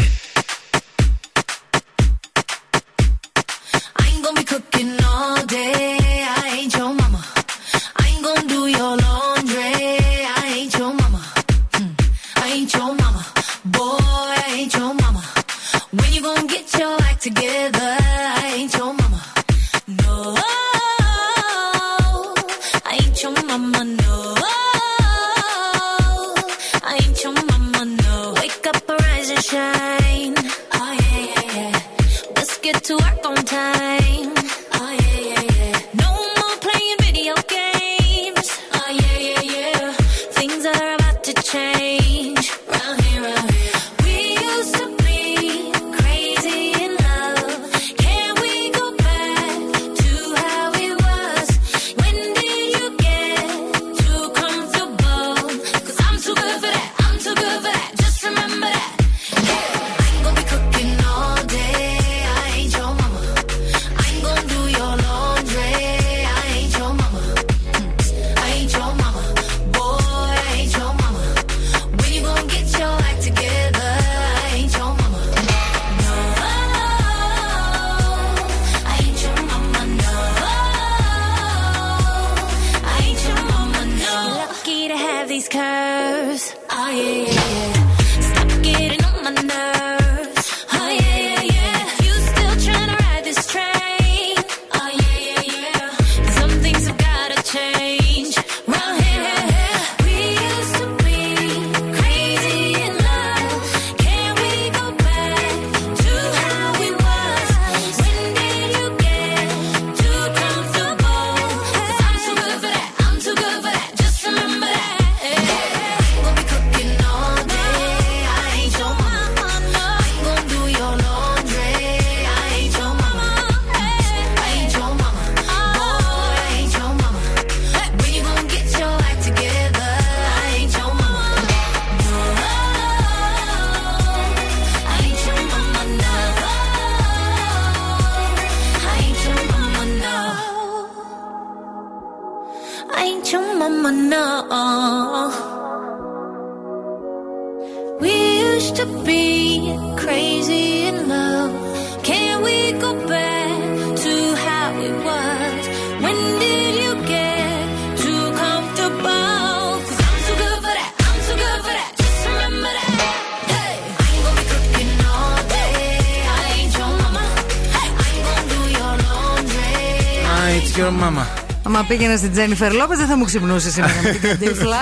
Άμα 171.92 172.00
πήγαινε 172.00 172.18
στην 172.18 172.32
Τζένιφερ 172.32 172.74
Λόπες, 172.74 172.98
δεν 172.98 173.08
θα 173.08 173.18
μου 173.18 173.26
ξυπνούσε 173.26 173.72
σήμερα 173.72 173.94
με 174.04 174.10
την 174.10 174.22
καντίφλα. 174.30 174.82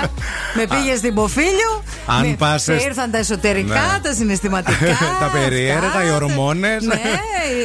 με 0.55 0.65
πήγες 0.67 0.97
στην 0.97 1.13
Ποφίλιο. 1.13 1.83
Αν 2.05 2.27
με- 2.27 2.35
πας 2.37 2.61
σε 2.63 2.79
σε- 2.79 2.85
ήρθαν 2.85 3.11
τα 3.11 3.17
εσωτερικά, 3.17 3.73
Ναι. 3.73 3.99
τα 4.09 4.13
συναισθηματικά. 4.13 4.97
τα 5.21 5.29
περίεργα, 5.33 6.03
οι 6.07 6.11
ορμόνες. 6.13 6.83
ναι, 6.83 6.99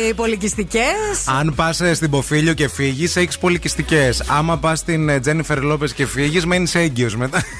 οι 0.09 0.15
πολικιστικές. 0.15 0.83
Αν 1.39 1.53
πα 1.55 1.73
στην 1.73 2.11
Ποφίλιο 2.11 2.53
και 2.53 2.69
φύγεις, 2.69 3.17
έχεις 3.17 3.39
πολικιστικές. 3.39 4.23
Άμα 4.27 4.57
πας 4.59 4.79
στην 4.79 5.21
Τζένιφερ 5.21 5.63
Λόπες 5.63 5.93
και 5.93 6.07
φύγεις, 6.07 6.47
μένεις 6.47 6.75
έγκυος 6.75 7.17
μετά. 7.17 7.43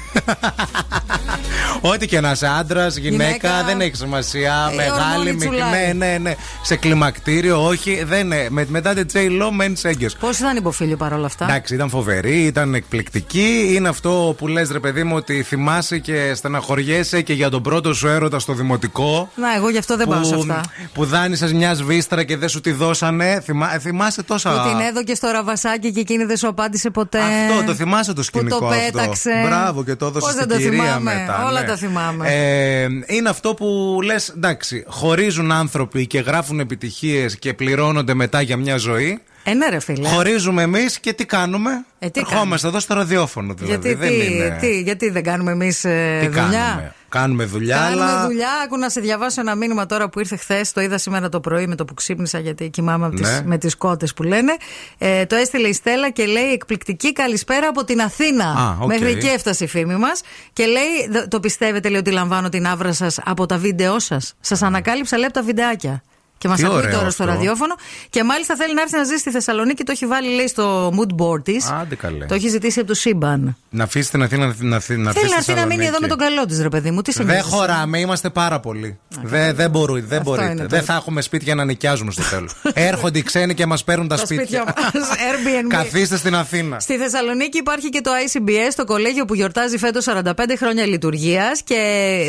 Ό,τι 1.81 2.07
και 2.07 2.19
να 2.19 2.31
είσαι 2.31 2.47
άντρας, 2.59 2.95
γυναίκα, 2.95 3.23
Γυναίκα. 3.25 3.63
δεν 3.65 3.81
έχει 3.81 3.95
σημασία. 3.95 4.69
Ε, 4.71 4.75
Μεγάλη, 4.75 4.93
ορμόνη 5.01 5.31
μικρή. 5.33 5.47
τσουλάει. 5.49 5.93
Ναι, 5.93 6.05
ναι, 6.05 6.17
ναι. 6.17 6.35
Σε 6.67 6.75
κλιμακτήριο, 6.75 7.65
όχι. 7.65 8.03
Δεν 8.03 8.19
είναι. 8.19 8.47
Με, 8.49 8.65
μετά 8.69 8.93
την 8.93 9.07
Τζέι 9.07 9.27
Λό 9.27 9.51
μένεις 9.51 9.83
έγκυος. 9.83 10.15
Πώς 10.15 10.39
ήταν 10.39 10.57
υποφίλιο 10.57 10.97
παρόλα 10.97 11.25
αυτά; 11.25 11.45
Εντάξει, 11.45 11.73
ήταν 11.73 11.89
φοβερή, 11.89 12.43
ήταν 12.43 12.73
εκπληκτική. 12.73 13.71
Είναι 13.75 13.89
αυτό 13.89 14.35
που 14.37 14.47
λες, 14.47 14.71
ρε 14.71 14.79
παιδί 14.79 15.03
μου, 15.03 15.15
ότι 15.15 15.43
θυμάσαι 15.43 15.97
και 15.97 16.33
στεναχωριέσαι 16.35 17.21
και 17.21 17.33
για 17.33 17.49
τον 17.49 17.61
πρώτο 17.63 17.93
σου 17.93 18.07
έρωτα 18.07 18.39
στο 18.39 18.53
δημοτικό. 18.53 19.29
Να, 19.35 19.55
εγώ 19.55 19.69
γι' 19.69 19.77
αυτό 19.77 19.97
δεν 19.97 20.07
πάω 20.07 20.23
σε 20.23 20.35
αυτά. 20.35 20.61
που 20.93 21.05
δάνεισες 21.05 21.53
μια 21.53 21.73
σβίστρα 21.73 22.23
και 22.23 22.37
δεν 22.37 22.49
σου 22.49 22.61
τη 22.61 22.71
δώσανε. 22.71 23.41
Θυμά, 23.43 23.75
ε, 23.75 23.79
θυμάσαι 23.79 24.23
τόσα. 24.23 24.49
Που 24.51 24.69
την 24.69 24.79
έδωκε 24.79 25.15
στο 25.15 25.29
ραβασάκι 25.31 25.91
και 25.91 25.99
εκείνη 25.99 26.23
δεν 26.23 26.37
σου 26.37 26.47
απάντησε 26.47 26.89
ποτέ. 26.89 27.19
Αυτό 27.19 27.63
το 27.65 27.73
θυμάσαι 27.75 28.13
το 28.13 28.23
σκηνικό 28.23 28.57
Που 28.57 28.63
το 28.63 28.69
πέταξε. 28.69 29.31
αυτό. 29.31 29.47
Μπράβο 29.47 29.83
και 29.83 29.95
το 29.95 30.05
έδωσε 30.05 30.25
Πώς 30.25 30.29
στην 30.35 30.47
δεν 30.47 30.57
το 30.57 30.63
κυρία 30.63 30.83
θυμάμαι. 30.83 31.13
μετά. 31.13 31.45
Όλα 31.45 31.61
ναι. 31.61 31.67
τα 31.67 31.75
θυμάμαι. 31.75 32.27
Ε, 32.33 32.87
είναι 33.15 33.29
αυτό 33.29 33.53
που 33.53 33.99
λες, 34.03 34.29
εντάξει, 34.29 34.83
χωρίζουν 34.87 35.51
άνθρωποι 35.51 36.07
και 36.07 36.19
γράφουν 36.19 36.54
επιτυχίες 36.59 37.39
και 37.39 37.53
πληρώνονται 37.53 38.13
μετά 38.13 38.41
για 38.41 38.57
μια 38.57 38.77
ζωή. 38.77 39.21
Ε, 39.47 39.53
ναι, 39.53 39.69
ρε 39.69 39.79
φίλε. 39.79 40.07
Χωρίζουμε 40.07 40.61
εμείς 40.61 40.99
και 40.99 41.13
τι 41.13 41.25
κάνουμε; 41.25 41.85
Ε, 41.99 42.09
τι 42.09 42.19
Ερχόμαστε 42.19 42.67
εδώ 42.67 42.79
στο 42.79 42.93
ραδιόφωνο 42.93 43.53
δηλαδή. 43.53 43.89
γιατί, 43.89 43.93
δεν 43.93 44.09
τι, 44.19 44.25
είναι. 44.33 44.57
τι, 44.61 44.81
γιατί 44.81 45.09
δεν 45.09 45.23
κάνουμε 45.23 45.51
εμείς 45.51 45.79
Τι 45.79 45.87
δουλειά; 46.27 46.31
κάνουμε; 46.31 46.93
Κάνουμε 47.09 47.45
δουλειά, 47.45 47.75
Κάνουμε 47.77 48.03
αλλά. 48.03 48.25
δουλειά. 48.25 48.47
Άκου 48.65 48.77
να 48.77 48.89
σε 48.89 48.99
διαβάσω 49.01 49.41
ένα 49.41 49.55
μήνυμα 49.55 49.85
τώρα 49.85 50.09
που 50.09 50.19
ήρθε 50.19 50.35
χθες. 50.35 50.71
Το 50.71 50.81
είδα 50.81 50.97
σήμερα 50.97 51.29
το 51.29 51.39
πρωί 51.39 51.67
με 51.67 51.75
το 51.75 51.85
που 51.85 51.93
ξύπνησα 51.93 52.39
γιατί 52.39 52.69
κοιμάμαι 52.69 53.05
από 53.05 53.15
τις- 53.15 53.29
Ναι. 53.31 53.41
με 53.45 53.57
τις 53.57 53.75
κότες 53.75 54.13
που 54.13 54.23
λένε. 54.23 54.55
Ε, 54.97 55.25
το 55.25 55.35
έστειλε 55.35 55.67
η 55.67 55.73
Στέλλα 55.73 56.09
και 56.11 56.25
λέει 56.25 56.51
εκπληκτική 56.51 57.13
καλησπέρα 57.13 57.67
από 57.67 57.83
την 57.85 58.01
Αθήνα. 58.01 58.45
Α, 58.45 58.77
οκ. 58.79 58.87
Μέχρι 58.87 59.07
εκεί 59.09 59.27
έφτασε 59.27 59.63
η 59.63 59.67
φήμη 59.67 59.95
μας. 59.95 60.21
Και 60.53 60.65
λέει, 60.65 61.07
«Δε- 61.09 61.27
το 61.27 61.39
πιστεύετε, 61.39 61.89
λέει 61.89 61.99
ότι 61.99 62.11
λαμβάνω 62.11 62.49
την 62.49 62.67
αύρα 62.67 62.93
σας 62.93 63.19
από 63.25 63.45
τα 63.45 63.57
βίντεό 63.57 63.99
σας. 63.99 64.33
Σας 64.39 64.61
ανακάλυψα, 64.61 65.15
λέει, 65.17 65.25
από 65.25 65.33
τα 65.33 65.43
βιντεάκια. 65.43 66.03
Και 66.37 66.47
μας 66.47 66.59
Τι 66.59 66.65
ακούει 66.65 66.77
ωραίο 66.77 66.91
τώρα 66.97 67.09
στο 67.09 67.23
αυτό. 67.23 67.35
ραδιόφωνο. 67.35 67.75
Και 68.09 68.23
μάλιστα 68.23 68.55
θέλει 68.55 68.73
να 68.73 68.81
έρθει 68.81 68.97
να 68.97 69.03
ζήσει 69.03 69.19
στη 69.19 69.31
Θεσσαλονίκη. 69.31 69.83
Το 69.83 69.91
έχει 69.91 70.05
βάλει, 70.05 70.35
λέει, 70.35 70.47
στο 70.47 70.89
mood 70.97 71.21
board 71.23 71.43
της. 71.43 71.69
Άντε 71.71 71.95
καλέ. 71.95 72.25
Το 72.25 72.33
έχει 72.33 72.47
ζητήσει 72.47 72.79
από 72.79 72.87
το 72.87 72.93
Σύμπαν. 72.93 73.57
Να 73.69 73.83
αφήσει 73.83 74.09
την 74.11 74.21
Αθήνα 74.23 74.45
να, 74.45 74.53
να, 74.59 74.69
να, 74.69 74.79
Θέλει 74.79 75.01
να 75.01 75.09
έρθει 75.37 75.53
να 75.53 75.65
μείνει 75.65 75.85
εδώ 75.85 75.97
με 76.01 76.07
τον 76.07 76.17
καλό 76.17 76.45
της, 76.45 76.61
ρε 76.61 76.69
παιδί 76.69 76.91
μου. 76.91 77.01
Τι 77.01 77.11
σε 77.11 77.23
Δεν 77.23 77.35
νοιάζει; 77.35 77.49
χωράμε, 77.49 77.99
είμαστε 77.99 78.29
πάρα 78.29 78.59
πολλοί. 78.59 78.99
Δεν, 79.23 79.55
δεν, 79.55 79.69
μπορού- 79.69 80.05
δεν 80.07 80.17
Αυτό 80.19 80.29
μπορείτε. 80.31 80.51
είναι 80.51 80.61
το- 80.61 80.67
Δεν 80.67 80.83
θα 80.83 80.93
έχουμε 80.95 81.21
σπίτια 81.21 81.55
να 81.55 81.65
νοικιάζουμε 81.65 82.11
στο 82.11 82.23
τέλος. 82.29 82.55
Έρχονται 82.73 83.17
οι 83.19 83.21
ξένοι 83.23 83.53
και 83.53 83.65
μας 83.65 83.83
παίρνουν 83.83 84.07
τα, 84.07 84.15
Τα 84.15 84.25
σπίτια 84.25 84.45
σπίτια. 84.45 84.63
μας, 84.93 85.09
Airbnb. 85.29 85.67
Καθίστε 85.67 86.17
στην 86.17 86.35
Αθήνα. 86.35 86.79
Στη 86.79 86.97
Θεσσαλονίκη 86.97 87.57
υπάρχει 87.57 87.89
και 87.89 88.01
το 88.01 88.11
ICBS, 88.25 88.73
το 88.75 88.83
κολέγιο 88.85 89.25
που 89.25 89.35
γιορτάζει 89.35 89.77
φέτος 89.77 90.05
45 90.07 90.31
χρόνια 90.57 90.85
λειτουργίας 90.85 91.61
και 91.63 91.79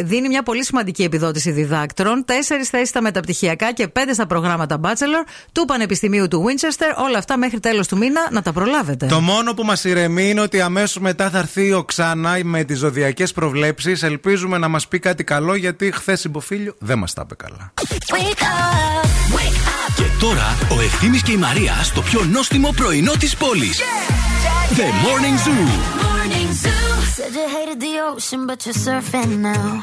δίνει 0.05 0.29
μια 0.29 0.43
πολύ 0.43 0.65
σημαντική 0.65 1.03
επιδότηση 1.03 1.51
διδάκτρων. 1.51 2.25
Τέσσερις 2.25 2.69
θέσεις 2.69 2.89
στα 2.89 3.03
μεταπτυχιακά 3.03 3.73
και 3.73 3.89
πέντε 3.99 4.13
στα 4.13 4.27
προγράμματα 4.27 4.81
Bachelor 4.83 5.29
του 5.53 5.65
Πανεπιστημίου 5.65 6.29
του 6.29 6.45
Winchester. 6.47 7.05
Όλα 7.05 7.19
αυτά 7.19 7.37
μέχρι 7.37 7.61
τέλος 7.61 7.89
του 7.89 7.97
μήνα 7.97 8.29
να 8.31 8.43
τα 8.43 8.53
προλάβετε. 8.53 9.07
Το 9.07 9.21
μόνο 9.21 9.55
που 9.55 9.65
μας 9.65 9.85
ηρεμεί 9.85 10.29
είναι 10.31 10.41
ότι 10.41 10.61
αμέσως 10.61 10.99
μετά 10.99 11.31
θα 11.31 11.39
έρθει 11.39 11.73
ο 11.73 11.85
Ξανά 11.85 12.39
με 12.43 12.65
τις 12.65 12.79
ζωδιακές 12.79 13.33
προβλέψεις. 13.33 14.03
Ελπίζουμε 14.03 14.59
να 14.59 14.69
μας 14.69 14.89
πει 14.89 14.99
κάτι 14.99 15.25
καλό 15.25 15.55
γιατί 15.55 15.93
χθες 15.93 16.21
συμποφίλιο 16.21 16.75
δεν 16.79 16.99
μας 16.99 17.13
τα 17.13 17.23
είπε 17.25 17.35
καλά. 17.35 17.73
Wake 17.77 18.43
up, 18.43 19.07
wake 19.37 19.67
up. 19.67 19.95
Και 19.97 20.05
τώρα 20.21 20.57
ο 20.77 20.81
Ευθύμης 20.81 21.23
και 21.23 21.33
η 21.33 21.37
Μαρία 21.37 21.75
στο 21.83 22.03
πιο 22.03 22.25
νόστιμο 22.25 22.73
πρωινό 22.77 23.13
της 23.13 23.37
πόλης. 23.37 23.81
The 24.77 24.89
Morning 25.05 25.37
Zoo. 25.45 25.67
Morning 26.07 26.51
Zoo. 26.63 26.87
Said 27.17 27.33
you 27.39 27.47
hated 27.57 27.79
the 27.87 27.95
ocean, 28.11 28.41
but 28.49 28.59
you're 28.67 28.81
surfing 28.87 29.33
now. 29.51 29.83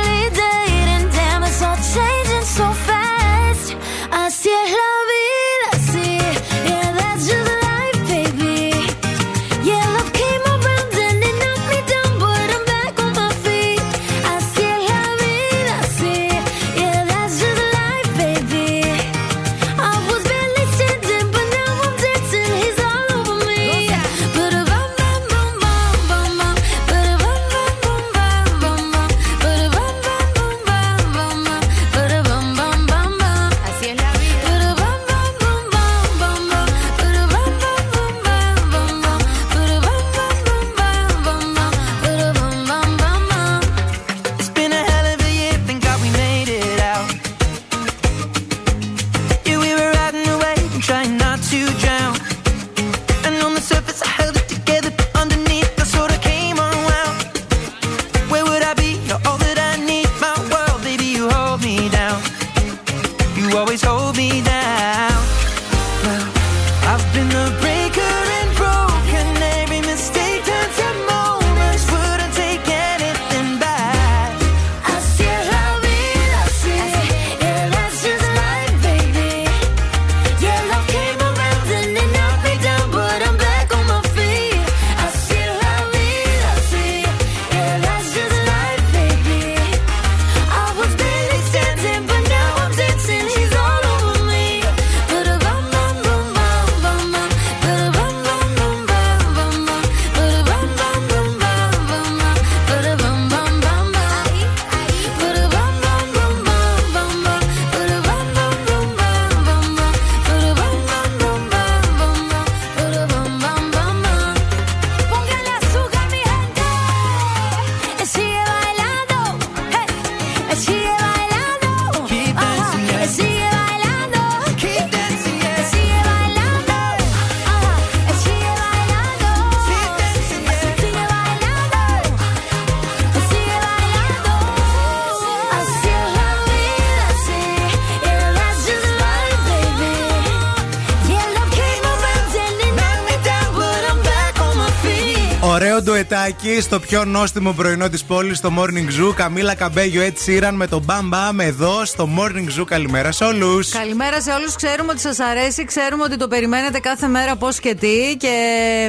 στο 146.61 146.79
πιο 146.79 147.05
νόστιμο 147.05 147.51
πρωινό 147.51 147.89
της 147.89 148.03
πόλης, 148.03 148.37
στο 148.37 148.53
Morning 148.57 149.09
Zoo. 149.09 149.13
Καμίλα 149.15 149.55
Καμπέγιο 149.55 150.01
έτσι 150.01 150.39
Sheeran 150.41 150.51
με 150.53 150.67
τον 150.67 150.85
Bam 150.87 151.13
Bam 151.13 151.39
εδώ 151.39 151.85
στο 151.85 152.09
Morning 152.17 152.59
Zoo. 152.59 152.65
Καλημέρα 152.65 153.11
σε 153.11 153.23
όλους. 153.23 153.69
Καλημέρα 153.69 154.21
σε 154.21 154.31
όλους. 154.31 154.55
Ξέρουμε 154.55 154.91
ότι 154.91 155.01
σας 155.01 155.19
αρέσει. 155.19 155.65
Ξέρουμε 155.65 156.03
ότι 156.03 156.17
το 156.17 156.27
περιμένετε 156.27 156.79
κάθε 156.79 157.07
μέρα 157.07 157.35
πώς 157.35 157.59
και 157.59 157.75
τι. 157.75 158.17
Και 158.17 158.35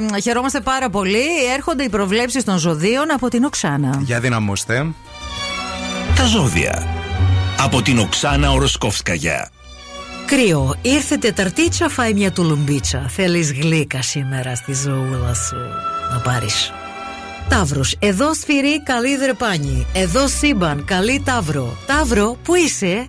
μ, 0.02 0.16
χαιρόμαστε 0.22 0.60
πάρα 0.60 0.90
πολύ. 0.90 1.24
Έρχονται 1.54 1.82
οι 1.82 1.88
προβλέψεις 1.88 2.44
των 2.44 2.58
ζωδίων 2.58 3.10
από 3.10 3.28
την 3.28 3.44
Οξάνα. 3.44 4.00
Για 4.04 4.20
δυναμώστε. 4.20 4.86
Τα 6.16 6.24
ζώδια. 6.24 6.86
Από 7.60 7.82
την 7.82 7.98
Οξάνα 7.98 8.50
Οροσκόφσκαγια. 8.50 9.50
Κρύο, 10.26 10.74
ήρθε 10.82 11.16
Τεταρτίτσα, 11.16 11.88
φάει 11.88 12.12
μια 12.12 12.32
τουλουμπίτσα. 12.32 13.06
Θέλεις 13.08 13.52
γλύκα 13.52 14.02
σήμερα 14.02 14.54
στη 14.54 14.74
ζωούλα 14.74 15.34
σου. 15.34 15.56
Να 16.12 16.18
πάρεις. 16.18 16.72
Ταύρος, 17.53 17.96
εδώ 17.98 18.34
σφυρί 18.34 18.82
καλή 18.82 19.16
δρεπάνη. 19.16 19.86
Εδώ 19.94 20.28
σύμπαν, 20.28 20.84
καλή 20.84 21.22
Ταύρο. 21.24 21.76
Ταύρο, 21.86 22.36
πού 22.42 22.55
είσαι; 22.55 23.07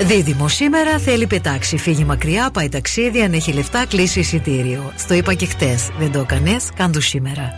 Δίδυμο, 0.00 0.48
σήμερα 0.48 0.98
θέλει 0.98 1.26
πετάξει. 1.26 1.76
Φύγει 1.76 2.04
μακριά, 2.04 2.50
πάει 2.50 2.68
ταξίδι, 2.68 3.22
αν 3.22 3.32
έχει 3.32 3.52
λεφτά, 3.52 3.86
κλείσει 3.86 4.20
εισιτήριο. 4.20 4.92
Στο 4.96 5.14
είπα 5.14 5.34
και 5.34 5.46
χτες. 5.46 5.88
Δεν 5.98 6.12
το 6.12 6.18
έκανες, 6.18 6.68
κάντου 6.76 7.00
σήμερα. 7.00 7.52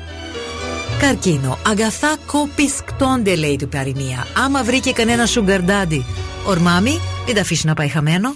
Καρκίνο, 1.01 1.59
αγαθά 1.67 2.17
κοπισκτώνται, 2.27 3.35
λέει 3.35 3.57
του 3.57 3.69
παροιμία. 3.69 4.27
Άμα 4.45 4.63
βρήκε 4.63 4.93
κανένα 4.93 5.27
sugar 5.27 5.61
daddy, 5.61 6.03
ορμάμι, 6.47 7.01
μην 7.27 7.35
τα 7.35 7.41
αφήσει 7.41 7.67
να 7.67 7.75
πάει 7.75 7.89
χαμένο. 7.89 8.35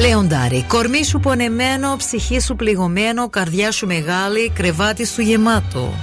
Λεοντάρι, 0.00 0.64
κορμί 0.68 1.04
σου 1.04 1.20
πονεμένο, 1.20 1.96
ψυχή 1.96 2.40
σου 2.40 2.56
πληγωμένο, 2.56 3.28
καρδιά 3.28 3.72
σου 3.72 3.86
μεγάλη, 3.86 4.50
κρεβάτι 4.54 5.06
σου 5.06 5.20
γεμάτο. 5.22 5.94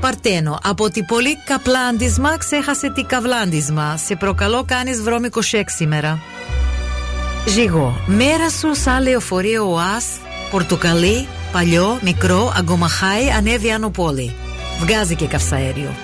Παρτένο, 0.00 0.58
από 0.62 0.90
τη 0.90 1.02
πολύ 1.02 1.36
καπλάντισμα 1.44 2.36
ξέχασε 2.38 2.90
τι 2.90 3.02
καβλάντισμα. 3.02 3.96
Σε 3.96 4.16
προκαλώ 4.16 4.64
κάνεις 4.66 5.02
βρώμικο 5.02 5.42
σεξ 5.42 5.74
σήμερα. 5.74 6.18
Ζυγό, 7.46 8.00
μέρα 8.06 8.50
σου 8.50 8.74
σαν 8.74 9.02
λεωφορείο 9.02 9.72
ΟΑΣ, 9.72 10.06
πορτοκαλί, 10.50 11.26
παλιό, 11.52 11.98
μικρό, 12.02 12.52
αγκομαχάι, 12.56 13.30
ανέβει 13.30 13.70
άνω 13.70 13.90
πόλη. 13.90 14.34
Βγάζει 14.80 15.14
και 15.14 15.26
καυσαέριο. 15.26 15.94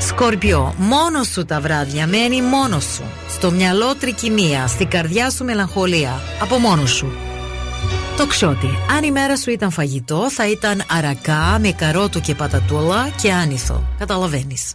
Σκορπιό, 0.00 0.74
μόνος 0.78 1.26
σου 1.26 1.44
τα 1.44 1.60
βράδια 1.60 2.06
μένει 2.06 2.42
μόνος 2.42 2.84
σου. 2.84 3.02
Στο 3.28 3.50
μυαλό 3.50 3.94
τρικυμία, 3.94 4.66
στην 4.66 4.88
καρδιά 4.88 5.30
σου 5.30 5.44
μελαγχολία. 5.44 6.20
Από 6.42 6.58
μόνος 6.58 6.90
σου. 6.90 7.12
Το 8.16 8.26
ξότι. 8.26 8.78
Αν 8.96 9.04
η 9.04 9.10
μέρα 9.10 9.36
σου 9.36 9.50
ήταν 9.50 9.70
φαγητό, 9.70 10.30
θα 10.30 10.50
ήταν 10.50 10.82
αρακά 10.98 11.58
με 11.60 11.72
καρότο 11.72 12.20
και 12.20 12.34
πατατούλα 12.34 13.10
και 13.22 13.32
άνηθο. 13.32 13.82
Καταλαβαίνεις. 13.98 14.74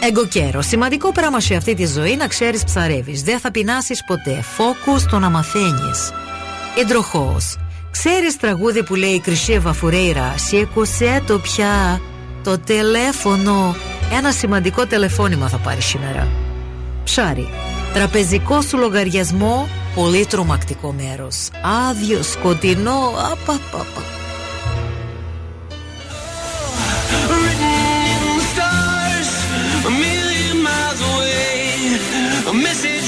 Εγκοκέρο. 0.00 0.62
Σημαντικό 0.62 1.12
πράγμα 1.12 1.40
σε 1.40 1.54
αυτή 1.54 1.74
τη 1.74 1.86
ζωή 1.86 2.16
να 2.16 2.26
ξέρεις 2.26 2.64
ψαρεύεις. 2.64 3.22
Δεν 3.22 3.38
θα 3.38 3.50
πεινάσεις 3.50 4.04
ποτέ. 4.06 4.42
Φόκους 4.42 5.00
στο 5.00 5.18
να 5.18 5.30
μαθαίνεις. 5.30 6.12
Εντροχός. 6.78 7.56
Ξέρεις 7.90 8.36
τραγούδι 8.36 8.82
που 8.82 8.94
λέει 8.94 9.10
η 9.10 9.20
Κρισέβα 9.20 9.72
Φουρέιρα. 9.72 10.34
Σήκωσε 10.36 11.22
το 11.26 11.38
πια. 11.38 12.00
Το 12.42 12.58
τηλέφωνο. 12.58 13.76
Ένα 14.12 14.32
σημαντικό 14.32 14.86
τηλεφώνημα 14.86 15.48
θα 15.48 15.56
πάρει 15.56 15.80
σήμερα. 15.80 16.28
Ψάρι. 17.04 17.48
Τραπεζικό 17.92 18.60
σου 18.60 18.78
λογαριασμό. 18.78 19.68
Πολύ 19.94 20.26
τρομακτικό 20.26 20.92
μέρος. 20.92 21.48
Άδειο, 21.90 22.22
σκοτεινό. 22.22 23.12
Απαπαπα. 23.32 24.02
stars 28.54 29.30
a 29.90 29.92
million 30.04 30.56
miles 30.68 31.00
away. 31.12 31.56
A 32.52 32.54
message 32.66 33.05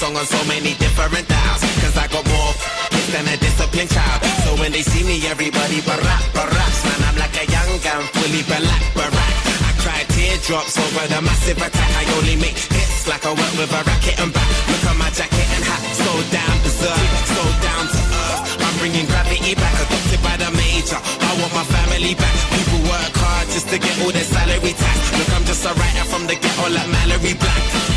song 0.00 0.16
on 0.16 0.24
so 0.24 0.40
many 0.48 0.72
different 0.80 1.28
dials. 1.28 1.60
Cause 1.84 1.96
I 2.00 2.08
got 2.08 2.24
more 2.24 2.52
hits 2.88 3.12
than 3.12 3.28
a 3.28 3.36
disciplined 3.36 3.92
child. 3.92 4.20
So 4.48 4.56
when 4.56 4.72
they 4.72 4.80
see 4.80 5.04
me, 5.04 5.20
everybody 5.28 5.84
barack, 5.84 6.24
barack. 6.32 6.72
Man, 6.88 7.00
I'm 7.04 7.16
like 7.20 7.36
a 7.36 7.44
young 7.44 7.72
gun, 7.84 8.00
fully 8.16 8.40
black, 8.48 8.80
barack. 8.96 9.34
I 9.68 9.70
cry 9.84 10.00
teardrops 10.08 10.80
over 10.80 11.04
the 11.12 11.20
massive 11.20 11.60
attack. 11.60 11.90
I 12.00 12.04
only 12.16 12.36
make 12.40 12.56
hits 12.56 13.04
like 13.12 13.28
I 13.28 13.32
work 13.36 13.52
with 13.60 13.76
a 13.76 13.82
racket 13.84 14.16
and 14.24 14.32
back. 14.32 14.48
Look 14.72 14.84
at 14.88 14.96
my 14.96 15.10
jacket 15.12 15.48
and 15.52 15.64
hat, 15.68 15.82
so 15.92 16.10
down 16.32 16.56
berserk, 16.64 17.08
so 17.36 17.42
down 17.60 17.84
to 17.92 18.00
earth. 18.24 18.42
I'm 18.64 18.74
bringing 18.80 19.04
gravity 19.04 19.52
back, 19.52 19.76
adopted 19.84 20.20
by 20.24 20.36
the 20.40 20.48
major. 20.56 20.96
I 20.96 21.30
want 21.44 21.52
my 21.52 21.66
family 21.76 22.16
back. 22.16 22.36
People 22.56 22.88
work 22.88 23.14
hard 23.20 23.52
just 23.52 23.68
to 23.68 23.76
get 23.76 23.92
all 24.00 24.12
their 24.16 24.24
salary 24.24 24.72
tax. 24.72 24.98
Look, 25.12 25.28
I'm 25.36 25.44
just 25.44 25.60
a 25.68 25.76
writer 25.76 26.06
from 26.08 26.24
the 26.24 26.40
ghetto 26.40 26.72
like 26.72 26.88
Mallory 26.88 27.36
Black. 27.36 27.89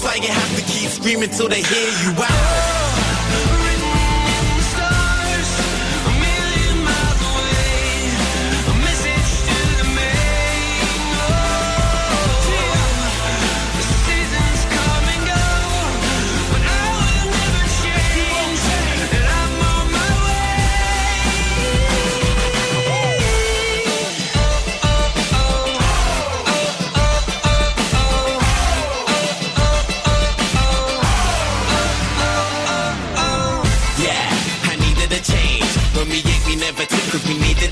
That's 0.00 0.16
why 0.16 0.24
you 0.24 0.32
have 0.32 0.56
to 0.56 0.62
keep 0.72 0.90
screaming 0.90 1.28
till 1.30 1.48
they 1.48 1.60
hear 1.60 1.88
you 2.04 2.22
out. 2.22 2.77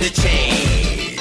A 0.07 0.11
change. 0.15 1.19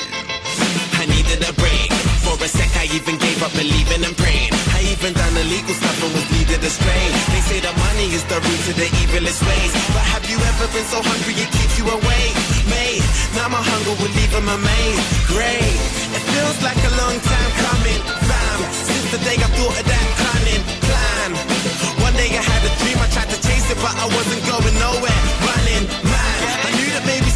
I 1.02 1.10
needed 1.10 1.42
a 1.42 1.54
break. 1.58 1.90
For 2.22 2.38
a 2.38 2.48
sec, 2.48 2.70
I 2.78 2.86
even 2.94 3.18
gave 3.18 3.42
up 3.42 3.50
believing 3.58 4.06
and 4.06 4.14
praying. 4.14 4.54
I 4.78 4.86
even 4.94 5.14
done 5.18 5.34
illegal 5.42 5.74
stuff 5.74 5.98
and 6.06 6.14
was 6.14 6.28
needed 6.30 6.62
a 6.62 6.70
strain. 6.70 7.12
They 7.34 7.42
say 7.50 7.60
that 7.66 7.74
money 7.74 8.14
is 8.14 8.22
the 8.30 8.38
root 8.38 8.62
to 8.70 8.74
the 8.78 8.90
evilest 9.02 9.42
ways. 9.42 9.72
But 9.90 10.06
have 10.14 10.26
you 10.30 10.38
ever 10.38 10.66
been 10.70 10.86
so 10.86 11.02
hungry 11.02 11.34
it 11.34 11.50
keeps 11.50 11.82
you 11.82 11.86
awake? 11.90 12.38
Mate, 12.70 13.02
now 13.34 13.50
my 13.50 13.62
hunger 13.62 13.96
will 13.98 14.14
leave 14.14 14.30
them 14.30 14.46
amazed. 14.54 15.06
Great, 15.34 15.78
it 16.14 16.24
feels 16.30 16.58
like 16.62 16.78
a 16.78 16.94
long 17.02 17.18
time 17.26 17.52
coming. 17.66 18.02
Fam, 18.30 18.60
since 18.86 19.08
the 19.18 19.20
day 19.26 19.38
I 19.42 19.50
thought 19.58 19.76
of 19.82 19.86
that 19.90 20.08
cunning 20.22 20.64
plan. 20.86 21.30
One 22.06 22.14
day 22.22 22.30
I 22.38 22.44
had 22.54 22.62
a 22.62 22.72
dream, 22.86 23.02
I 23.02 23.10
tried 23.10 23.34
to 23.34 23.40
chase 23.42 23.66
it, 23.66 23.80
but 23.82 23.94
I 23.98 24.06
wasn't 24.14 24.46
going 24.46 24.78
nowhere. 24.78 25.25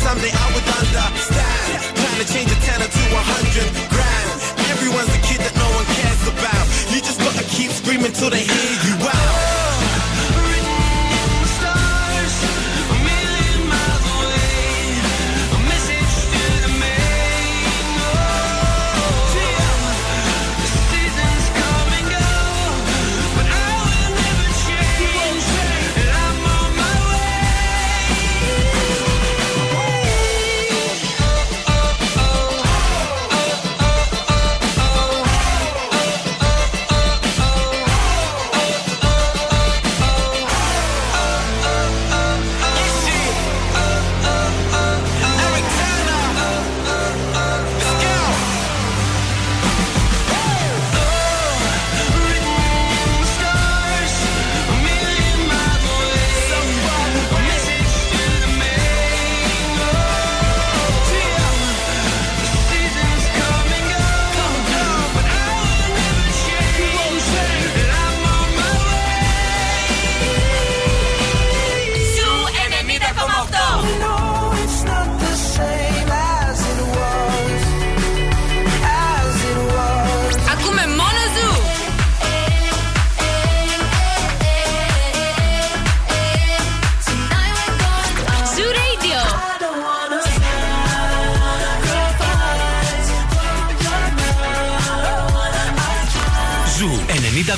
Someday 0.09 0.33
I 0.33 0.45
would 0.53 0.65
understand. 0.65 1.69
Trying 2.01 2.19
to 2.25 2.27
change 2.33 2.49
a 2.49 2.59
tenner 2.65 2.89
to 2.89 3.03
a 3.13 3.23
hundred 3.33 3.69
grand. 3.93 4.29
Everyone's 4.73 5.13
a 5.13 5.21
kid 5.21 5.39
that 5.45 5.53
no 5.53 5.69
one 5.77 5.85
cares 6.01 6.23
about. 6.33 6.65
You 6.89 6.99
just 7.01 7.19
gotta 7.19 7.45
keep 7.45 7.69
screaming 7.69 8.13
till 8.13 8.31
they 8.31 8.41
hear 8.41 8.73
you 8.89 8.95
out. 9.05 9.48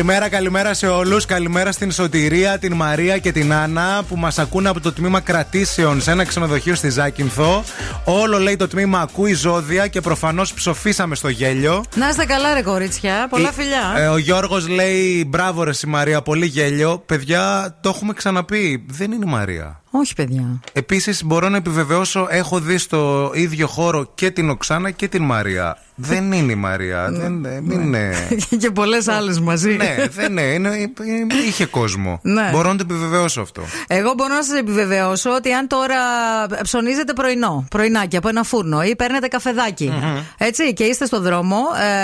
Καλημέρα, 0.00 0.28
καλημέρα 0.28 0.74
σε 0.74 0.86
όλους. 0.86 1.26
Καλημέρα 1.26 1.72
στην 1.72 1.92
Σωτηρία, 1.92 2.58
την 2.58 2.74
Μαρία 2.74 3.18
και 3.18 3.32
την 3.32 3.52
Άννα 3.52 4.02
που 4.08 4.16
μας 4.16 4.38
ακούνε 4.38 4.68
από 4.68 4.80
το 4.80 4.92
τμήμα 4.92 5.20
κρατήσεων 5.20 6.00
σε 6.00 6.10
ένα 6.10 6.24
ξενοδοχείο 6.24 6.74
στη 6.74 6.88
Ζάκυνθο. 6.90 7.64
Όλο 8.04 8.38
λέει 8.38 8.56
το 8.56 8.68
τμήμα 8.68 9.00
ακούει 9.00 9.32
ζώδια 9.34 9.86
και 9.86 10.00
προφανώς 10.00 10.52
ψοφήσαμε 10.54 11.14
στο 11.14 11.28
γέλιο. 11.28 11.84
Να 11.94 12.08
είστε 12.08 12.24
καλά, 12.24 12.54
ρε 12.54 12.62
κορίτσια. 12.62 13.26
Πολλά 13.30 13.48
Ε, 13.48 13.52
φιλιά. 13.52 13.94
ε, 13.96 14.06
ο 14.06 14.16
Γιώργος 14.16 14.68
λέει 14.68 15.24
μπράβο, 15.28 15.62
ρε 15.64 15.70
η 15.84 15.86
Μαρία, 15.88 16.22
πολύ 16.22 16.46
γέλιο. 16.46 17.02
Παιδιά, 17.06 17.76
το 17.80 17.88
έχουμε 17.88 18.12
ξαναπεί. 18.12 18.84
Δεν 18.88 19.12
είναι 19.12 19.24
η 19.26 19.30
Μαρία. 19.30 19.79
Όχι, 19.90 20.14
παιδιά. 20.14 20.60
Επίσης, 20.72 21.24
μπορώ 21.24 21.48
να 21.48 21.56
επιβεβαιώσω, 21.56 22.26
έχω 22.30 22.60
δει 22.60 22.78
στο 22.78 23.30
ίδιο 23.34 23.66
χώρο 23.66 24.10
και 24.14 24.30
την 24.30 24.50
Οξάνα 24.50 24.90
και 24.90 25.08
την 25.08 25.22
Μαρία. 25.24 25.78
Δεν 26.02 26.32
είναι 26.32 26.52
η 26.52 26.54
Μαρία. 26.54 27.08
δεν, 27.10 27.44
ε, 27.44 27.60
μην 27.60 27.80
είναι. 27.80 28.12
και 28.60 28.70
πολλές 28.70 29.08
άλλες 29.08 29.40
μαζί. 29.40 29.70
ναι, 29.76 29.96
δεν 30.10 30.30
είναι. 30.30 30.42
είναι- 30.42 30.68
ε, 30.74 31.46
είχε 31.48 31.66
κόσμο. 31.66 32.18
Ναι. 32.22 32.48
Μπορώ 32.52 32.68
να 32.72 32.76
το 32.76 32.84
επιβεβαιώσω 32.90 33.40
αυτό. 33.40 33.62
Εγώ 33.86 34.12
μπορώ 34.16 34.34
να 34.34 34.42
σας 34.42 34.58
επιβεβαιώσω 34.58 35.30
ότι 35.34 35.52
αν 35.52 35.66
τώρα 35.66 35.96
ψωνίζετε 36.62 37.12
πρωινό, 37.12 37.66
πρωινάκι 37.70 38.16
από 38.16 38.28
ένα 38.28 38.42
φούρνο 38.42 38.82
ή 38.82 38.96
παίρνετε 38.96 39.26
καφεδάκι, 39.28 39.92
έτσι, 40.38 40.72
και 40.72 40.84
είστε 40.84 41.06
στο 41.06 41.20
δρόμο 41.20 41.56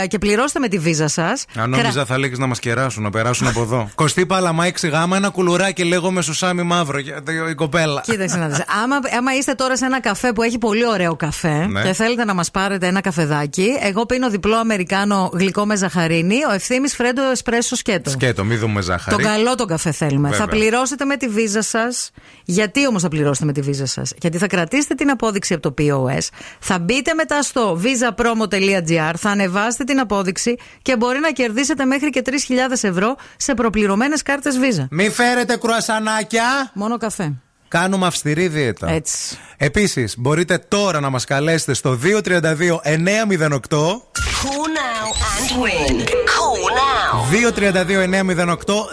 ε, 0.02 0.06
και 0.06 0.18
πληρώστε 0.18 0.58
με 0.58 0.68
τη 0.68 0.78
βίζα 0.78 1.08
σας. 1.08 1.44
Αν 1.56 1.70
νόμιζα 1.70 2.04
θα 2.04 2.18
λέγει 2.18 2.34
να 2.38 2.46
μας 2.46 2.58
κεράσουν, 2.58 3.02
να 3.02 3.10
περάσουν 3.10 3.46
από 3.46 3.62
εδώ. 3.62 3.88
Κωστή 3.94 4.26
Παλαμά 4.26 4.64
6 4.82 4.88
γάμα, 4.90 5.16
ένα 5.16 5.28
κουλουράκι 5.28 5.84
λέγω 5.84 6.10
με 6.10 6.22
σουσάμι 6.22 6.62
μαύρο. 6.62 6.98
για- 6.98 7.22
Η 7.50 7.54
κοπέλα. 7.76 8.00
Κοίταξε 8.00 8.36
να 8.36 8.48
δεις. 8.48 8.62
Άμα, 8.82 8.98
άμα 9.16 9.34
είστε 9.36 9.54
τώρα 9.54 9.76
σε 9.76 9.84
ένα 9.84 10.00
καφέ 10.00 10.32
που 10.32 10.42
έχει 10.42 10.58
πολύ 10.58 10.86
ωραίο 10.86 11.16
καφέ 11.16 11.66
Ναι. 11.66 11.82
και 11.82 11.92
θέλετε 11.92 12.24
να 12.24 12.34
μας 12.34 12.50
πάρετε 12.50 12.86
ένα 12.86 13.00
καφεδάκι, 13.00 13.78
εγώ 13.80 14.06
πίνω 14.06 14.30
διπλό 14.30 14.56
Αμερικάνο 14.56 15.30
γλυκό 15.32 15.66
με 15.66 15.76
ζαχαρίνη, 15.76 16.36
ο 16.50 16.52
ευθύνη 16.52 16.88
φρέντο 16.88 17.22
εσπρέσο 17.30 17.76
σκέτο. 17.76 18.10
Σκέτο, 18.10 18.44
μη 18.44 18.56
δούμε 18.56 18.80
ζάχαρη. 18.80 19.16
Το 19.16 19.28
καλό 19.28 19.54
τον 19.54 19.66
καφέ 19.66 19.92
θέλουμε. 19.92 20.28
Βέβαια. 20.28 20.44
Θα 20.44 20.50
πληρώσετε 20.50 21.04
με 21.04 21.16
τη 21.16 21.28
βίζα 21.28 21.62
σας. 21.62 22.10
Γιατί 22.44 22.86
όμως 22.86 23.02
θα 23.02 23.08
πληρώσετε 23.08 23.46
με 23.46 23.52
τη 23.52 23.60
βίζα 23.60 23.86
σας, 23.86 24.12
Γιατί 24.20 24.38
θα 24.38 24.46
κρατήσετε 24.46 24.94
την 24.94 25.10
απόδειξη 25.10 25.54
από 25.54 25.62
το 25.72 25.74
POS, 25.78 26.28
θα 26.58 26.78
μπείτε 26.78 27.14
μετά 27.14 27.42
στο 27.42 27.80
visapromo.gr, 27.82 29.12
θα 29.16 29.30
ανεβάσετε 29.30 29.84
την 29.84 30.00
απόδειξη 30.00 30.56
και 30.82 30.96
μπορεί 30.96 31.18
να 31.18 31.30
κερδίσετε 31.30 31.84
μέχρι 31.84 32.10
και 32.10 32.22
3.000 32.26 32.32
ευρώ 32.80 33.16
σε 33.36 33.54
προπληρωμένες 33.54 34.22
κάρτες 34.22 34.58
βίζα. 34.58 34.86
Μη 34.90 35.10
φέρετε 35.10 35.56
κρουασανάκια. 35.56 36.70
Μόνο 36.74 36.96
καφέ. 36.96 37.32
Κάνουμε 37.68 38.06
αυστηρή 38.06 38.48
δίαιτα. 38.48 38.90
Έτσι. 38.90 39.38
Επίσης, 39.56 40.14
μπορείτε 40.18 40.58
τώρα 40.58 41.00
να 41.00 41.10
μας 41.10 41.24
καλέσετε 41.24 41.74
στο 41.74 41.98
232 42.02 42.80
908. 42.84 44.02
Call 44.42 44.66
now 44.80 45.06
and 45.32 45.50
win. 45.62 45.96
Call 46.34 46.62
now. 46.78 47.16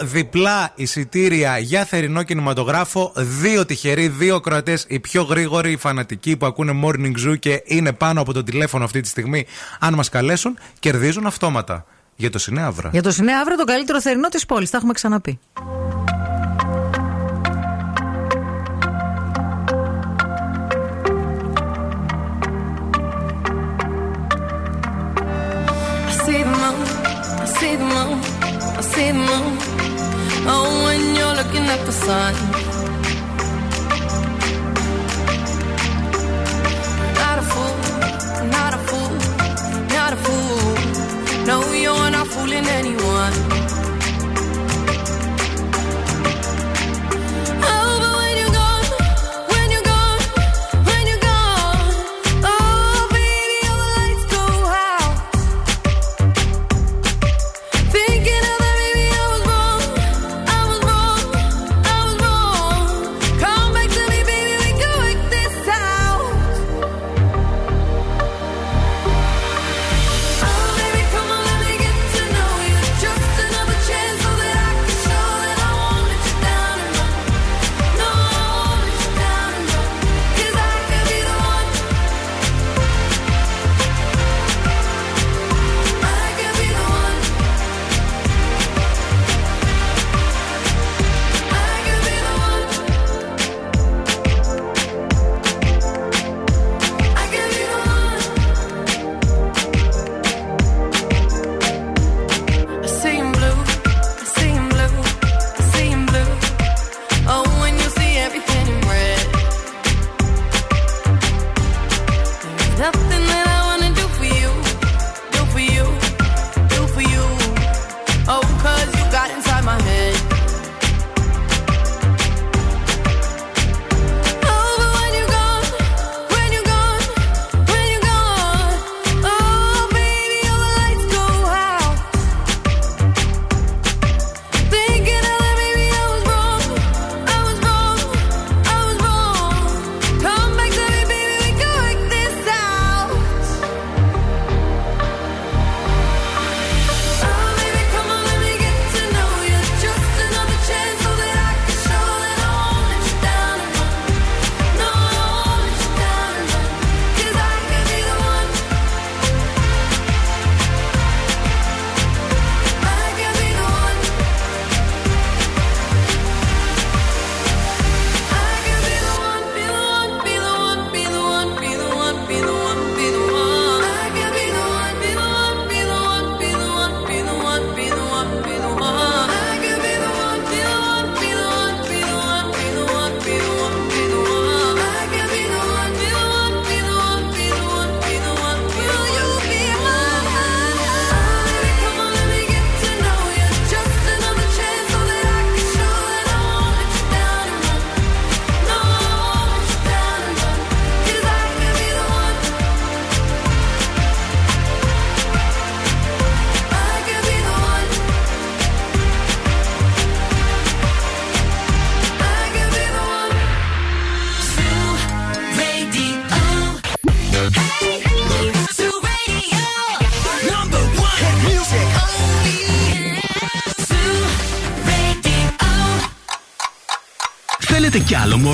διπλά 0.00 0.72
εισιτήρια 0.74 1.58
για 1.58 1.84
θερινό 1.84 2.22
κινηματογράφο. 2.22 3.12
Δύο 3.16 3.66
τυχεροί, 3.66 4.08
δύο 4.08 4.40
κροατέ, 4.40 4.78
οι 4.86 5.00
πιο 5.00 5.22
γρήγοροι, 5.22 5.72
οι 5.72 5.76
φανατικοί 5.76 6.36
που 6.36 6.46
ακούνε 6.46 6.80
Morning 6.84 7.28
Zoo 7.28 7.38
και 7.38 7.62
είναι 7.64 7.92
πάνω 7.92 8.20
από 8.20 8.32
το 8.32 8.42
τηλέφωνο 8.42 8.84
αυτή 8.84 9.00
τη 9.00 9.08
στιγμή. 9.08 9.46
Αν 9.78 9.94
μας 9.94 10.08
καλέσουν, 10.08 10.58
κερδίζουν 10.78 11.26
αυτόματα. 11.26 11.86
Για 12.16 12.30
το 12.30 12.38
Σινέαυρα. 12.38 12.88
Για 12.92 13.02
το 13.02 13.10
Σινέα 13.10 13.38
αύριο 13.40 13.56
το 13.56 13.64
καλύτερο 13.64 14.00
θερινό 14.00 14.28
της 14.28 14.46
πόλης. 14.46 14.70
Τα 14.70 14.76
έχουμε 14.76 14.92
ξαναπεί. 14.92 15.38
See 28.94 29.10
the 29.10 29.14
moon. 29.14 29.58
Oh, 30.46 30.84
when 30.84 31.16
you're 31.16 31.34
looking 31.34 31.66
at 31.74 31.84
the 31.84 31.92
sun. 31.92 32.53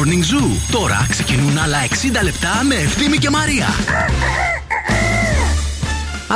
Morning 0.01 0.35
Zoo. 0.35 0.71
Τώρα 0.71 1.07
ξεκινούν 1.09 1.59
άλλα 1.59 1.79
60 1.89 2.23
λεπτά 2.23 2.65
με 2.69 2.75
Ευθύμη 2.75 3.17
και 3.17 3.31
Μαρία. 3.31 3.67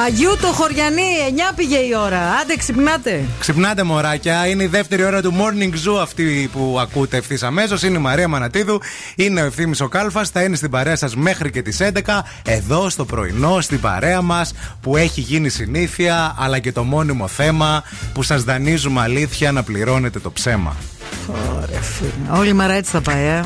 Αγίου 0.06 0.36
το 0.40 0.46
χωριανή, 0.46 1.02
9 1.50 1.52
πήγε 1.56 1.76
η 1.76 1.94
ώρα. 2.04 2.18
Άντε, 2.18 2.56
ξυπνάτε. 2.56 3.24
Ξυπνάτε, 3.38 3.82
μωράκια. 3.82 4.46
Είναι 4.46 4.62
η 4.62 4.66
δεύτερη 4.66 5.04
ώρα 5.04 5.22
του 5.22 5.34
morning 5.36 5.72
zoo 5.72 6.00
αυτή 6.00 6.50
που 6.52 6.76
ακούτε 6.80 7.16
ευθύς 7.16 7.42
αμέσως. 7.42 7.82
Είναι 7.82 7.98
η 7.98 8.00
Μαρία 8.00 8.28
Μανατίδου. 8.28 8.80
Είναι 9.16 9.42
ο 9.42 9.44
ευθύνη 9.44 9.76
ο 9.80 9.88
Κάλφας. 9.88 10.28
Θα 10.28 10.42
είναι 10.42 10.56
στην 10.56 10.70
παρέα 10.70 10.96
σας 10.96 11.16
μέχρι 11.16 11.50
και 11.50 11.62
τις 11.62 11.80
11. 11.80 12.24
Εδώ 12.44 12.88
στο 12.88 13.04
πρωινό, 13.04 13.60
στην 13.60 13.80
παρέα 13.80 14.22
μας 14.22 14.52
που 14.80 14.96
έχει 14.96 15.20
γίνει 15.20 15.48
συνήθεια, 15.48 16.34
αλλά 16.38 16.58
και 16.58 16.72
το 16.72 16.82
μόνιμο 16.82 17.28
θέμα 17.28 17.82
που 18.12 18.22
σας 18.22 18.44
δανείζουμε 18.44 19.00
αλήθεια 19.00 19.52
να 19.52 19.62
πληρώνετε 19.62 20.18
το 20.18 20.30
ψέμα. 20.30 20.76
Ωραία, 22.00 22.12
φίλε. 22.28 22.38
Όλη 22.38 22.52
μέρα 22.52 22.72
έτσι 22.72 22.90
θα 22.90 23.00
πάει, 23.00 23.24
ε. 23.24 23.40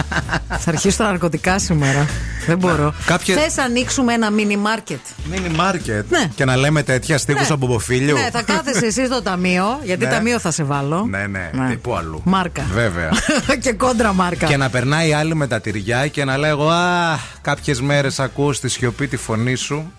θα 0.62 0.70
αρχίσω 0.70 0.96
τα 0.96 1.04
ναρκωτικά 1.04 1.58
σήμερα. 1.58 2.06
Δεν 2.46 2.58
μπορώ. 2.58 2.94
κάποιες- 3.06 3.38
Θες 3.38 3.58
ανοίξουμε 3.58 4.12
ένα 4.14 4.28
mini 4.36 4.52
market; 4.52 5.32
Mini 5.32 5.60
market. 5.60 6.04
Ναι. 6.08 6.28
Και 6.34 6.44
να 6.44 6.56
λέμε 6.56 6.82
τέτοια 6.82 7.18
στίχους 7.18 7.48
Ναι. 7.48 7.54
από 7.54 7.66
μποφίλιο. 7.66 8.16
Ναι, 8.16 8.28
θα 8.32 8.42
κάθεσαι 8.42 8.86
εσύ 8.86 9.06
στο 9.06 9.22
ταμείο, 9.22 9.80
γιατί 9.84 10.04
Ναι. 10.04 10.10
ταμείο 10.10 10.38
θα 10.38 10.50
σε 10.50 10.62
βάλω. 10.64 11.06
Ναι, 11.10 11.26
ναι. 11.26 11.50
Ναι. 11.52 11.68
Τι, 11.68 11.76
Πού 11.76 11.94
αλλού. 11.96 12.20
Μάρκα. 12.24 12.66
Βέβαια. 12.72 13.10
και 13.62 13.72
κόντρα 13.72 14.12
μάρκα. 14.12 14.46
Και 14.46 14.56
να 14.56 14.68
περνάει 14.70 15.12
άλλη 15.12 15.34
με 15.34 15.46
τα 15.46 15.60
τυριά 15.60 16.06
και 16.06 16.24
να 16.24 16.36
λέγω 16.36 16.68
Α, 16.70 17.18
κάποιες 17.40 17.80
μέρες 17.80 18.20
ακούω 18.20 18.52
στη 18.52 18.68
σιωπή 18.68 19.06
τη 19.08 19.16
φωνή 19.16 19.54
σου. 19.54 19.92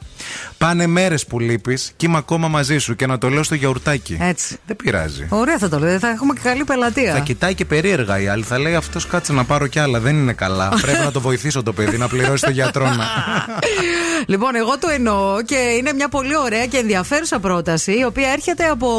Πάνε 0.58 0.88
μέρες 0.88 1.26
που 1.26 1.40
λείπεις 1.40 1.92
και 1.96 2.06
είμαι 2.06 2.18
ακόμα 2.18 2.48
μαζί 2.48 2.78
σου 2.78 2.96
και 2.96 3.06
να 3.06 3.18
το 3.18 3.30
λέω 3.30 3.44
στο 3.44 3.56
γιαουρτάκι. 3.56 4.18
Έτσι. 4.22 4.58
Δεν 4.66 4.76
πειράζει. 4.76 5.28
Ωραία 5.30 5.58
θα 5.58 5.70
το 5.70 5.80
λέω. 5.80 6.00
Θα 6.00 6.10
έχουμε 6.10 6.34
και 6.34 6.40
καλή 6.44 6.64
πελατεία. 6.64 7.14
Θα 7.14 7.20
κοιτάει 7.20 7.54
και 7.54 7.66
περίεργα 7.66 8.22
η 8.22 8.28
άλλη. 8.28 8.44
Θα 8.44 8.60
λέει 8.60 8.76
αυτός 8.76 9.08
κάτσε 9.08 9.34
να 9.34 9.44
πάρω 9.44 9.68
κι 9.68 9.80
άλλα. 9.80 10.00
Δεν 10.00 10.16
είναι 10.16 10.34
καλά. 10.34 10.70
Πρέπει 10.82 11.04
να 11.04 11.12
το 11.12 11.22
βοηθήσω 11.22 11.64
το 11.64 11.74
παιδί 11.74 11.98
να 11.98 12.08
πληρώσει 12.08 12.44
το 12.44 12.52
γιατρό 12.52 12.86
να. 12.86 13.06
Λοιπόν, 14.26 14.56
εγώ 14.56 14.78
το 14.78 14.90
εννοώ 14.90 15.42
και 15.42 15.56
είναι 15.56 15.94
μια 15.94 16.10
πολύ 16.10 16.38
ωραία 16.38 16.66
και 16.66 16.78
ενδιαφέρουσα 16.78 17.40
πρόταση, 17.40 17.98
η 18.00 18.04
οποία 18.04 18.30
έρχεται 18.30 18.66
από 18.66 18.90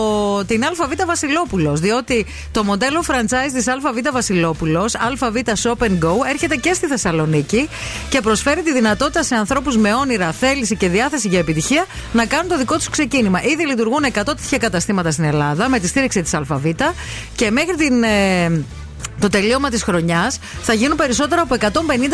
την 0.46 0.64
ΑΒ 0.64 1.06
Βασιλόπουλος. 1.06 1.80
Διότι 1.80 2.26
το 2.52 2.64
μοντέλο 2.64 3.04
franchise 3.06 3.52
της 3.52 3.68
ΑΒ 3.68 4.12
Βασιλόπουλος, 4.12 4.94
ΑΒ 4.94 5.36
Shop 5.62 5.84
and 5.84 5.98
Go, 6.04 6.14
έρχεται 6.28 6.56
και 6.56 6.72
στη 6.72 6.86
Θεσσαλονίκη 6.86 7.68
και 8.08 8.20
προσφέρει 8.20 8.62
τη 8.62 8.72
δυνατότητα 8.72 9.22
σε 9.22 9.34
ανθρώπους 9.34 9.76
με 9.76 9.94
όνειρα, 9.94 10.32
θέληση 10.32 10.76
και 10.76 10.88
διάθεση 10.88 11.28
για 11.28 11.38
επιτυχία 11.50 11.86
να 12.12 12.26
κάνουν 12.26 12.48
το 12.48 12.58
δικό 12.58 12.76
τους 12.76 12.88
ξεκίνημα. 12.88 13.42
Ήδη 13.42 13.66
λειτουργούν 13.66 14.04
100 14.04 14.10
τέτοια 14.24 14.58
καταστήματα 14.58 15.10
στην 15.10 15.24
Ελλάδα 15.24 15.68
με 15.68 15.78
τη 15.78 15.86
στήριξη 15.86 16.22
της 16.22 16.34
ΑΒ 16.34 16.66
και 17.36 17.50
μέχρι 17.50 17.74
την. 17.76 18.02
ε, 18.02 18.62
το 19.20 19.28
τελείωμα 19.28 19.70
της 19.70 19.82
χρονιάς 19.82 20.38
θα 20.62 20.72
γίνουν 20.72 20.96
περισσότερο 20.96 21.42
από 21.42 21.54
150 21.60 21.66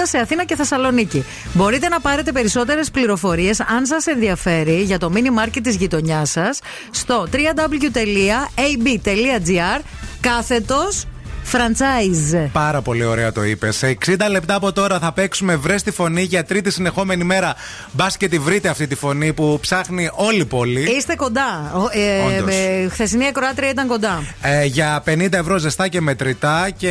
σε 0.03 0.19
Αθήνα 0.19 0.45
και 0.45 0.57
Θεσσαλονίκη. 0.57 1.25
Μπορείτε 1.53 1.89
να 1.89 2.01
πάρετε 2.01 2.33
περισσότερες 2.33 2.91
πληροφορίες 2.91 3.61
αν 3.61 3.87
σας 3.87 4.07
ενδιαφέρει 4.07 4.83
για 4.83 4.99
το 4.99 5.13
mini 5.15 5.29
market 5.45 5.61
της 5.63 5.77
γειτονιάς 5.77 6.31
σας 6.31 6.59
στο 6.91 7.29
www.ab.gr 7.33 8.51
κάθετος 10.21 11.07
franchise. 11.53 12.49
Πάρα 12.53 12.81
πολύ 12.83 13.05
ωραία 13.05 13.33
το 13.33 13.45
είπες. 13.45 13.77
Σε 13.77 13.99
60 14.07 14.15
λεπτά 14.31 14.55
από 14.55 14.73
τώρα 14.73 14.99
θα 14.99 15.13
παίξουμε 15.13 15.57
βρες 15.57 15.83
τη 15.83 15.91
φωνή 15.91 16.23
για 16.23 16.45
τρίτη 16.45 16.71
συνεχόμενη 16.71 17.25
μέρα. 17.25 17.55
Μπας 17.93 18.17
και 18.17 18.29
τη 18.29 18.39
βρείτε 18.39 18.69
αυτή 18.69 18.87
τη 18.87 18.95
φωνή 18.95 19.33
που 19.33 19.59
ψάχνει 19.61 20.11
όλη 20.13 20.41
η 20.41 20.45
πόλη. 20.45 20.81
Είστε 20.97 21.15
κοντά. 21.15 21.73
Ο- 21.75 21.99
Ε, 21.99 22.39
Όντως. 22.39 22.55
ε, 22.55 22.89
χθεσινή 22.91 23.27
ακροάτρια 23.27 23.69
ήταν 23.71 23.87
κοντά. 23.87 24.23
Ε, 24.43 24.65
για 24.65 25.03
50 25.05 25.33
ευρώ 25.39 25.57
ζεστά 25.59 25.89
και 25.89 26.01
μετρητά 26.01 26.71
και 26.77 26.91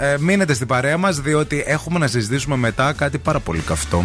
ε, 0.00 0.16
μείνετε 0.18 0.54
στην 0.54 0.66
παρέα 0.66 0.96
μας 0.96 1.20
διότι 1.20 1.62
έχουμε 1.66 1.98
να 1.98 2.06
συζητήσουμε 2.06 2.56
μετά 2.56 2.92
κάτι 2.92 3.18
πάρα 3.18 3.40
πολύ 3.40 3.60
καυτό. 3.60 4.04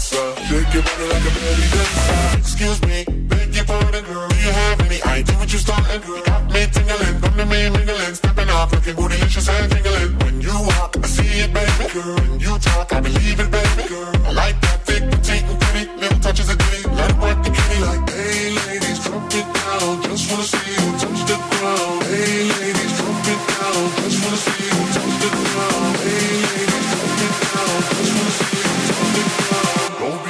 bonanza. 0.00 0.40
Shake 0.46 0.74
your 0.74 0.82
body 0.82 1.06
like 1.08 1.22
a 1.22 1.32
belly 1.34 1.68
dancer. 1.72 2.38
Excuse 2.38 2.82
me, 2.82 3.04
beg 3.28 3.54
your 3.54 3.64
pardon, 3.64 4.04
girl. 4.04 4.28
Do 4.28 4.36
you 4.36 4.50
have 4.50 4.80
any 4.80 5.02
idea 5.02 5.36
what 5.36 5.52
you're 5.52 5.60
starting, 5.60 6.00
girl? 6.02 6.22
Got 6.24 6.52
me 6.52 6.66
tingling, 6.72 7.20
come 7.20 7.36
to 7.36 7.46
me 7.46 7.70
mingling, 7.70 8.14
stepping 8.14 8.48
off, 8.50 8.72
looking 8.72 8.94
bootylicious 8.94 9.48
and 9.48 9.72
tingling. 9.72 10.18
When 10.20 10.40
you 10.40 10.52
walk, 10.52 10.96
I 11.02 11.06
see 11.06 11.40
it, 11.44 11.52
baby, 11.52 11.92
girl. 11.92 12.14
When 12.14 12.40
you 12.40 12.58
talk, 12.58 12.92
I 12.92 13.00
believe 13.00 13.40
it, 13.40 13.50
baby, 13.50 13.88
girl. 13.88 14.19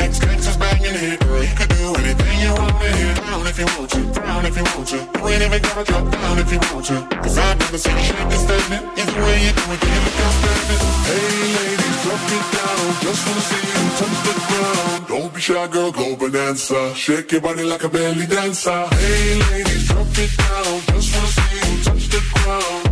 here. 0.94 1.16
Girl, 1.18 1.42
you 1.44 1.54
do 1.68 1.94
anything 2.00 2.38
you 2.40 2.52
want 2.54 2.82
here. 2.82 3.14
Down 3.14 3.46
if 3.46 3.58
you 3.58 3.66
want 3.76 3.90
to, 3.90 4.00
down 4.20 4.46
if 4.46 4.56
you 4.56 4.64
want 4.64 4.88
to. 4.88 4.96
You 4.96 5.28
ain't 5.28 5.42
even 5.42 5.62
gotta 5.62 5.84
drop 5.84 6.10
down 6.10 6.38
if 6.38 6.52
you 6.52 6.60
want 6.72 6.86
I've 7.38 7.60
you 7.86 8.02
shake 8.08 8.30
statement. 8.46 8.82
Either 8.98 9.20
way 9.22 9.38
you 9.44 9.52
do 9.58 9.64
it, 9.72 9.82
look. 10.18 10.94
Hey, 11.08 11.32
ladies, 11.58 11.98
drop 12.02 12.24
it 12.36 12.44
down. 12.56 12.84
Just 13.04 13.22
wanna 13.26 13.48
see 13.48 13.64
you 13.70 13.84
touch 13.98 14.18
the 14.26 14.34
ground. 14.48 15.06
Don't 15.08 15.34
be 15.34 15.40
shy, 15.40 15.66
girl, 15.68 15.92
go. 15.92 16.16
Shake 16.94 17.32
your 17.32 17.40
body 17.40 17.64
like 17.64 17.84
a 17.84 17.88
belly 17.88 18.26
dancer. 18.26 18.86
Hey, 18.96 19.40
ladies, 19.50 19.88
drop 19.88 20.18
it 20.24 20.32
down. 20.36 20.80
Just 20.90 21.08
wanna 21.14 21.36
see 21.36 21.52
you 21.56 21.84
touch 21.84 22.08
the 22.08 22.20
ground. 22.34 22.91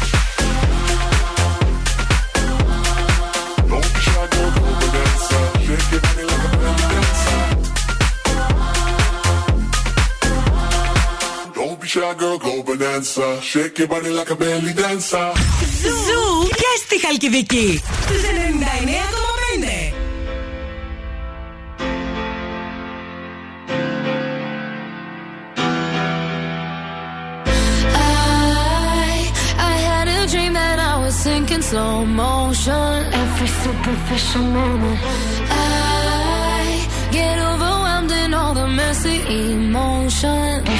shy, 11.90 12.14
girl, 12.14 12.38
go 12.38 12.62
bonanza. 12.62 13.40
Shake 13.40 13.78
your 13.78 13.88
body 13.88 14.10
like 14.10 14.30
a 14.30 14.36
belly 14.36 14.72
dancer. 14.72 15.32
Ζου 16.06 16.48
και 16.48 16.70
στη 16.84 17.00
Χαλκιδική. 17.06 17.82
Στους 18.04 18.22
99,5. 18.22 19.94
I, 30.98 31.10
sink 31.22 31.50
in 31.56 31.62
slow 31.70 31.96
motion. 32.22 32.94
Every 33.22 33.50
superficial 33.62 34.46
moment. 34.58 34.98
I 35.50 36.64
get 37.16 37.36
overwhelmed 37.50 38.12
in 38.22 38.30
all 38.38 38.52
the 38.60 38.66
messy 38.80 39.16
emotions. 39.42 40.79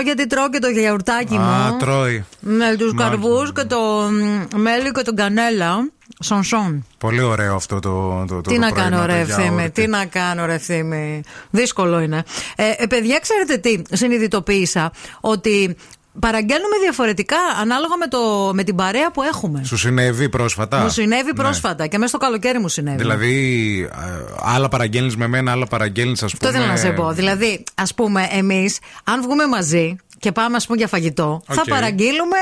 Stronger. 0.00 0.06
Μισό 0.06 0.14
γιατί 0.14 0.26
τρώω 0.26 0.48
και 0.50 0.58
το 0.58 0.68
γιαουρτάκι 0.68 1.34
μου. 1.34 1.40
Α, 1.40 1.76
τρώει. 1.76 2.24
Με 2.40 2.76
τους 2.76 2.92
Μάλιστα. 2.92 3.02
καρπούς 3.08 3.52
και 3.52 3.64
το 3.64 3.78
μ, 4.10 4.60
μέλι 4.60 4.90
και 4.90 5.02
τον 5.02 5.16
κανέλα. 5.16 5.90
Σονσόν. 6.22 6.86
Πολύ 6.98 7.22
ωραίο 7.22 7.54
αυτό 7.54 7.78
το. 7.78 8.24
το, 8.28 8.34
το 8.34 8.40
Τι 8.40 8.54
το 8.54 8.60
να 8.60 8.68
πρωινό, 8.68 8.90
κάνω, 8.90 9.00
το 9.00 9.06
ρε 9.06 9.12
γιαούρτι. 9.22 9.32
ευθύμη, 9.42 9.70
τι 9.70 9.86
να 9.86 10.04
κάνω, 10.04 10.46
ρε 10.46 10.54
ευθύμη. 10.54 11.22
Δύσκολο 11.50 12.00
είναι. 12.00 12.22
Ε, 12.56 12.70
ε, 12.76 12.86
παιδιά, 12.86 13.18
ξέρετε 13.18 13.56
τι, 13.56 13.82
συνειδητοποίησα 13.96 14.92
ότι 15.20 15.76
παραγγέλνουμε 16.18 16.76
διαφορετικά 16.82 17.36
ανάλογα 17.60 17.96
με, 17.96 18.06
το, 18.06 18.50
με 18.54 18.64
την 18.64 18.74
παρέα 18.74 19.10
που 19.10 19.22
έχουμε. 19.22 19.64
Σου 19.64 19.76
συνέβη 19.76 20.28
πρόσφατα; 20.28 20.78
Μου 20.82 20.88
συνέβη 20.88 21.32
Ναι. 21.36 21.42
πρόσφατα 21.42 21.86
και 21.86 21.98
μέσα 21.98 22.08
στο 22.08 22.18
καλοκαίρι 22.18 22.58
μου 22.58 22.68
συνέβη. 22.68 22.96
Δηλαδή, 22.96 23.88
ε, 23.92 24.34
άλλα 24.42 24.68
παραγγέλνεις 24.68 25.16
με 25.16 25.26
μένα, 25.26 25.50
άλλα 25.52 25.66
παραγγέλνεις, 25.66 26.22
ας 26.22 26.32
πούμε. 26.36 26.48
Αυτό 26.50 26.58
ήθελα 26.62 26.72
να 26.74 26.78
σε 26.80 26.92
πω. 26.92 27.12
Δηλαδή, 27.12 27.64
ας 27.74 27.94
πούμε, 27.94 28.28
εμείς, 28.30 28.78
αν 29.04 29.22
βγούμε 29.22 29.46
μαζί 29.46 29.96
και 30.18 30.32
πάμε, 30.32 30.56
ας 30.56 30.66
πούμε, 30.66 30.78
για 30.78 30.88
φαγητό, 30.88 31.42
θα 31.46 31.60
Οκ. 31.60 31.68
παραγγείλουμε 31.68 32.36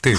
Τι; 0.00 0.12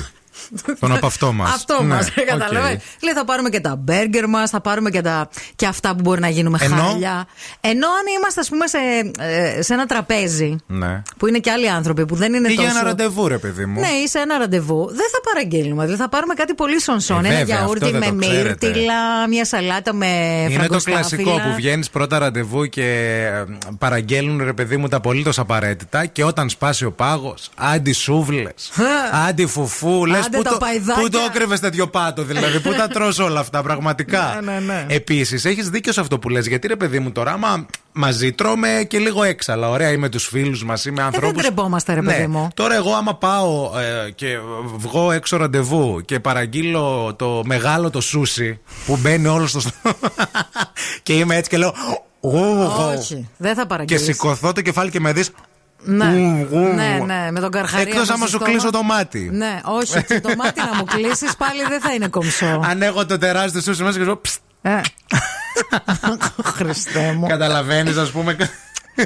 Τον 0.79 0.91
από 0.91 1.05
αυτό 1.05 1.33
μας. 1.33 1.53
αυτό 1.53 1.83
μας. 1.83 2.09
Κατάλαβε. 2.25 2.79
Λέει, 3.03 3.13
θα 3.15 3.25
πάρουμε 3.25 3.49
και 3.49 3.59
τα 3.59 3.75
μπέργκερ 3.75 4.27
μας, 4.27 4.49
θα 4.49 4.61
πάρουμε 4.61 4.89
και, 4.89 5.01
τα, 5.01 5.29
και 5.55 5.65
αυτά 5.65 5.95
που 5.95 6.01
μπορεί 6.01 6.19
να 6.21 6.29
γίνουμε 6.29 6.57
Ενώ; 6.61 6.75
χάλια. 6.75 7.25
Ενώ 7.61 7.87
αν 7.87 8.03
είμαστε, 8.17 8.39
ας 8.39 8.49
πούμε, 8.49 8.67
σε, 8.67 8.77
ε, 9.19 9.61
σε 9.61 9.73
ένα 9.73 9.85
τραπέζι, 9.85 10.55
Ναι. 10.67 11.01
που 11.17 11.27
είναι 11.27 11.37
και 11.39 11.51
άλλοι 11.51 11.69
άνθρωποι 11.69 12.05
που 12.05 12.15
δεν 12.15 12.33
είναι 12.33 12.47
Ή 12.51 12.55
τόσο. 12.55 12.61
για 12.67 12.77
ένα 12.79 12.83
ραντεβού, 12.83 13.27
ρε 13.27 13.37
παιδί 13.37 13.65
μου. 13.65 13.79
Ναι, 13.79 13.87
ή 13.87 14.07
σε 14.07 14.19
ένα 14.19 14.37
ραντεβού. 14.37 14.85
Δεν 14.87 15.05
θα 15.11 15.21
παραγγείλουμε. 15.33 15.83
Δηλαδή 15.83 16.01
θα 16.01 16.09
πάρουμε 16.09 16.33
κάτι 16.33 16.53
πολύ 16.53 16.81
σονσόν. 16.81 17.25
Ε, 17.25 17.27
ένα 17.27 17.37
βέβαια, 17.37 17.55
γιαούρτι 17.55 17.85
αυτό 17.85 17.97
με 17.97 18.05
δεν 18.05 18.19
το 18.19 18.25
ξέρετε. 18.27 18.67
μύρτιλα, 18.67 19.27
μια 19.27 19.45
σαλάτα 19.45 19.93
με 19.93 20.05
Είναι 20.05 20.47
το 20.49 20.53
φραγκοστάφυλλα. 20.59 20.99
κλασικό 20.99 21.31
που 21.49 21.55
βγαίνεις 21.55 21.89
πρώτα 21.89 22.17
ραντεβού 22.19 22.65
και 22.65 22.83
ε, 23.33 23.43
παραγγέλνουν 23.77 24.43
ρε 24.43 24.53
παιδί 24.53 24.77
μου 24.77 24.87
τα 24.87 24.97
απολύτως 24.97 25.39
απαραίτητα 25.39 26.05
και 26.05 26.23
όταν 26.23 26.49
σπάσει 26.49 26.85
ο 26.85 26.91
πάγος, 26.91 27.49
άντι 27.55 27.93
σούβλες, 27.93 28.71
άντι 29.27 29.45
φουφού, 29.45 30.05
λες 30.05 30.17
Άντε 30.19 30.22
πού, 30.31 30.41
τα 30.41 30.49
το- 30.51 30.57
παϊδάκια. 30.57 31.01
πού 31.03 31.09
το 31.09 31.19
έκρυβες 31.29 31.59
τέτοιο 31.59 31.87
πάτο, 31.87 32.23
δηλαδή, 32.23 32.59
πού 32.59 32.73
τα 32.73 32.87
τρως 32.87 33.19
όλα 33.19 33.39
αυτά, 33.39 33.61
πραγματικά. 33.61 34.39
Ναι, 34.43 34.51
ναι, 34.51 34.59
ναι. 34.59 34.85
Επίσης, 34.89 35.45
έχεις 35.45 35.69
δίκιο 35.69 35.93
σε 35.93 35.99
αυτό 35.99 36.19
που 36.19 36.29
λες, 36.29 36.47
γιατί 36.47 36.67
ρε 36.67 36.75
παιδί 36.75 36.99
μου 36.99 37.11
τώρα, 37.11 37.31
άμα 37.31 37.65
μαζί 37.91 38.31
τρώμε 38.31 38.85
και 38.87 38.99
λίγο 38.99 39.23
έξαλα, 39.23 39.69
ωραία, 39.69 39.91
είμαι 39.91 40.09
τους 40.09 40.27
φίλους 40.27 40.63
μας, 40.63 40.85
είμαι 40.85 41.01
Ε, 41.01 41.05
ανθρώπου. 41.05 41.33
δεν 41.33 41.41
τρεπόμαστε, 41.43 41.93
ρε 41.93 42.01
παιδί 42.01 42.21
Ναι. 42.21 42.27
μου. 42.27 42.47
Τώρα 42.53 42.75
εγώ 42.75 42.93
άμα 42.93 43.15
πάω 43.15 43.71
ε, 43.79 44.11
και 44.11 44.37
βγω 44.77 45.11
έξω 45.11 45.37
ραντεβού 45.37 46.01
και 46.05 46.19
παραγγείλω 46.19 47.15
το 47.17 47.41
μεγάλο 47.45 47.89
το 47.89 48.01
σούσι 48.01 48.59
που 48.85 48.97
μπαίνει 48.97 49.27
όλο 49.27 49.47
στο 49.47 49.59
στόμα 49.59 49.95
και 51.03 51.13
είμαι 51.13 51.35
έτσι 51.35 51.49
και 51.49 51.57
λέω 51.57 51.73
«Ου, 52.19 52.31
Όχι, 52.97 53.27
δεν 53.37 53.55
θα 53.55 53.61
και 53.61 53.67
παραγγείλεις. 53.67 54.03
σηκωθώ 54.03 54.51
το 54.51 54.61
κεφάλι 54.61 54.89
και 54.91 54.99
με 54.99 55.13
δεις 55.13 55.29
Ναι. 55.83 56.05
Ου, 56.05 56.47
ου. 56.51 56.57
ναι, 56.59 56.99
ναι, 57.05 57.31
με 57.31 57.39
τον 57.39 57.51
καρχαρία. 57.51 57.85
Εκτός 57.87 57.99
μέσα 57.99 58.13
άμα 58.13 58.27
στο 58.27 58.37
σου 58.37 58.43
κλείσω 58.43 58.67
στόμα. 58.67 58.71
το 58.77 58.83
μάτι. 58.83 59.29
Ναι, 59.33 59.59
όχι, 59.63 60.03
και 60.03 60.19
το 60.19 60.35
μάτι 60.37 60.59
να 60.59 60.75
μου 60.75 60.83
κλείσεις 60.83 61.35
πάλι 61.35 61.63
δεν 61.69 61.81
θα 61.81 61.93
είναι 61.93 62.07
κομψό. 62.07 62.61
Ανοίγω 62.69 63.05
το 63.05 63.17
τεράστιο 63.17 63.61
σούσι 63.61 63.83
μέσα 63.83 63.97
και 63.97 64.03
ζω 64.03 64.21
Ε. 64.61 64.79
Χριστέ 66.55 67.13
μου. 67.17 67.27
Καταλαβαίνεις 67.27 67.97
ας 67.97 68.09
πούμε 68.11 68.35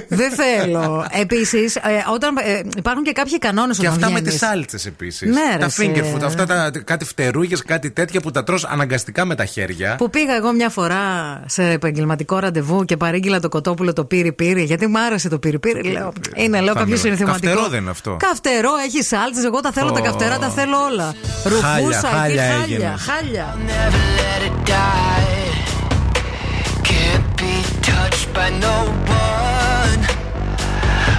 Δεν 0.07 0.31
θέλω. 0.31 1.05
Επίσης, 1.11 1.77
όταν 2.13 2.37
ε, 2.37 2.61
υπάρχουν 2.77 3.03
και 3.03 3.11
κάποιοι 3.11 3.37
κανόνες 3.39 3.77
Και 3.77 3.81
όταν 3.87 3.93
αυτά 3.97 4.07
με 4.11 4.13
βγαίνεις. 4.19 4.39
τις 4.39 4.47
σάλτσες 4.47 4.85
επίσης 4.85 5.29
Ναι, 5.33 5.41
ρε, 5.51 5.57
Τα 5.59 5.69
σε- 5.69 5.91
finger 5.95 6.15
food, 6.15 6.23
αυτά 6.23 6.45
τα 6.45 6.71
κάτι 6.83 7.05
φτερούγες, 7.05 7.63
κάτι 7.63 7.91
τέτοια 7.91 8.21
που 8.21 8.31
τα 8.31 8.43
τρως 8.43 8.65
αναγκαστικά 8.65 9.25
με 9.25 9.35
τα 9.35 9.45
χέρια 9.45 9.95
Που 9.95 10.09
πήγα 10.09 10.35
εγώ 10.35 10.51
μια 10.53 10.69
φορά 10.69 10.99
σε 11.45 11.63
επαγγελματικό 11.69 12.39
ραντεβού 12.39 12.85
και 12.85 12.97
παρήγγειλα 12.97 13.39
το 13.39 13.49
κοτόπουλο 13.49 13.93
το 13.93 14.05
πύρι 14.05 14.31
πύρι. 14.31 14.63
Γιατί 14.63 14.87
μου 14.87 14.99
άρεσε 14.99 15.29
το 15.29 15.39
πύρι 15.39 15.59
πύρι. 15.59 15.91
Λέω, 15.91 16.13
είναι, 16.35 16.57
λέω, 16.59 16.73
Θα 16.73 16.79
κάποιο 16.79 16.83
μιλάω. 16.85 16.97
συνηθιματικό. 17.03 17.47
Καυτερό 17.47 17.69
δεν 17.69 17.81
είναι 17.81 17.89
αυτό. 17.89 18.17
Καυτερό, 18.19 18.71
έχει 18.85 19.03
σάλτσες. 19.03 19.43
Εγώ 19.43 19.59
τα 19.59 19.71
θέλω, 19.71 19.91
τα 19.91 19.99
Ω. 19.99 20.03
καυτερά 20.03 20.37
τα 20.37 20.49
θέλω 20.49 20.77
όλα. 20.91 21.13
Ρουφούσα, 21.43 21.97
εκεί, 21.97 22.17
χάλια 22.17 22.43
χάλια. 22.43 22.63
έγινε. 22.63 22.93
χάλια. 22.97 23.57
Never 23.67 24.03
let 24.19 24.41
it 24.49 24.69
die. 24.69 25.35
Can't 26.89 27.27
be 27.41 27.53
touched 27.89 28.27
by 28.37 28.47
no 28.65 28.75
one. 29.21 29.76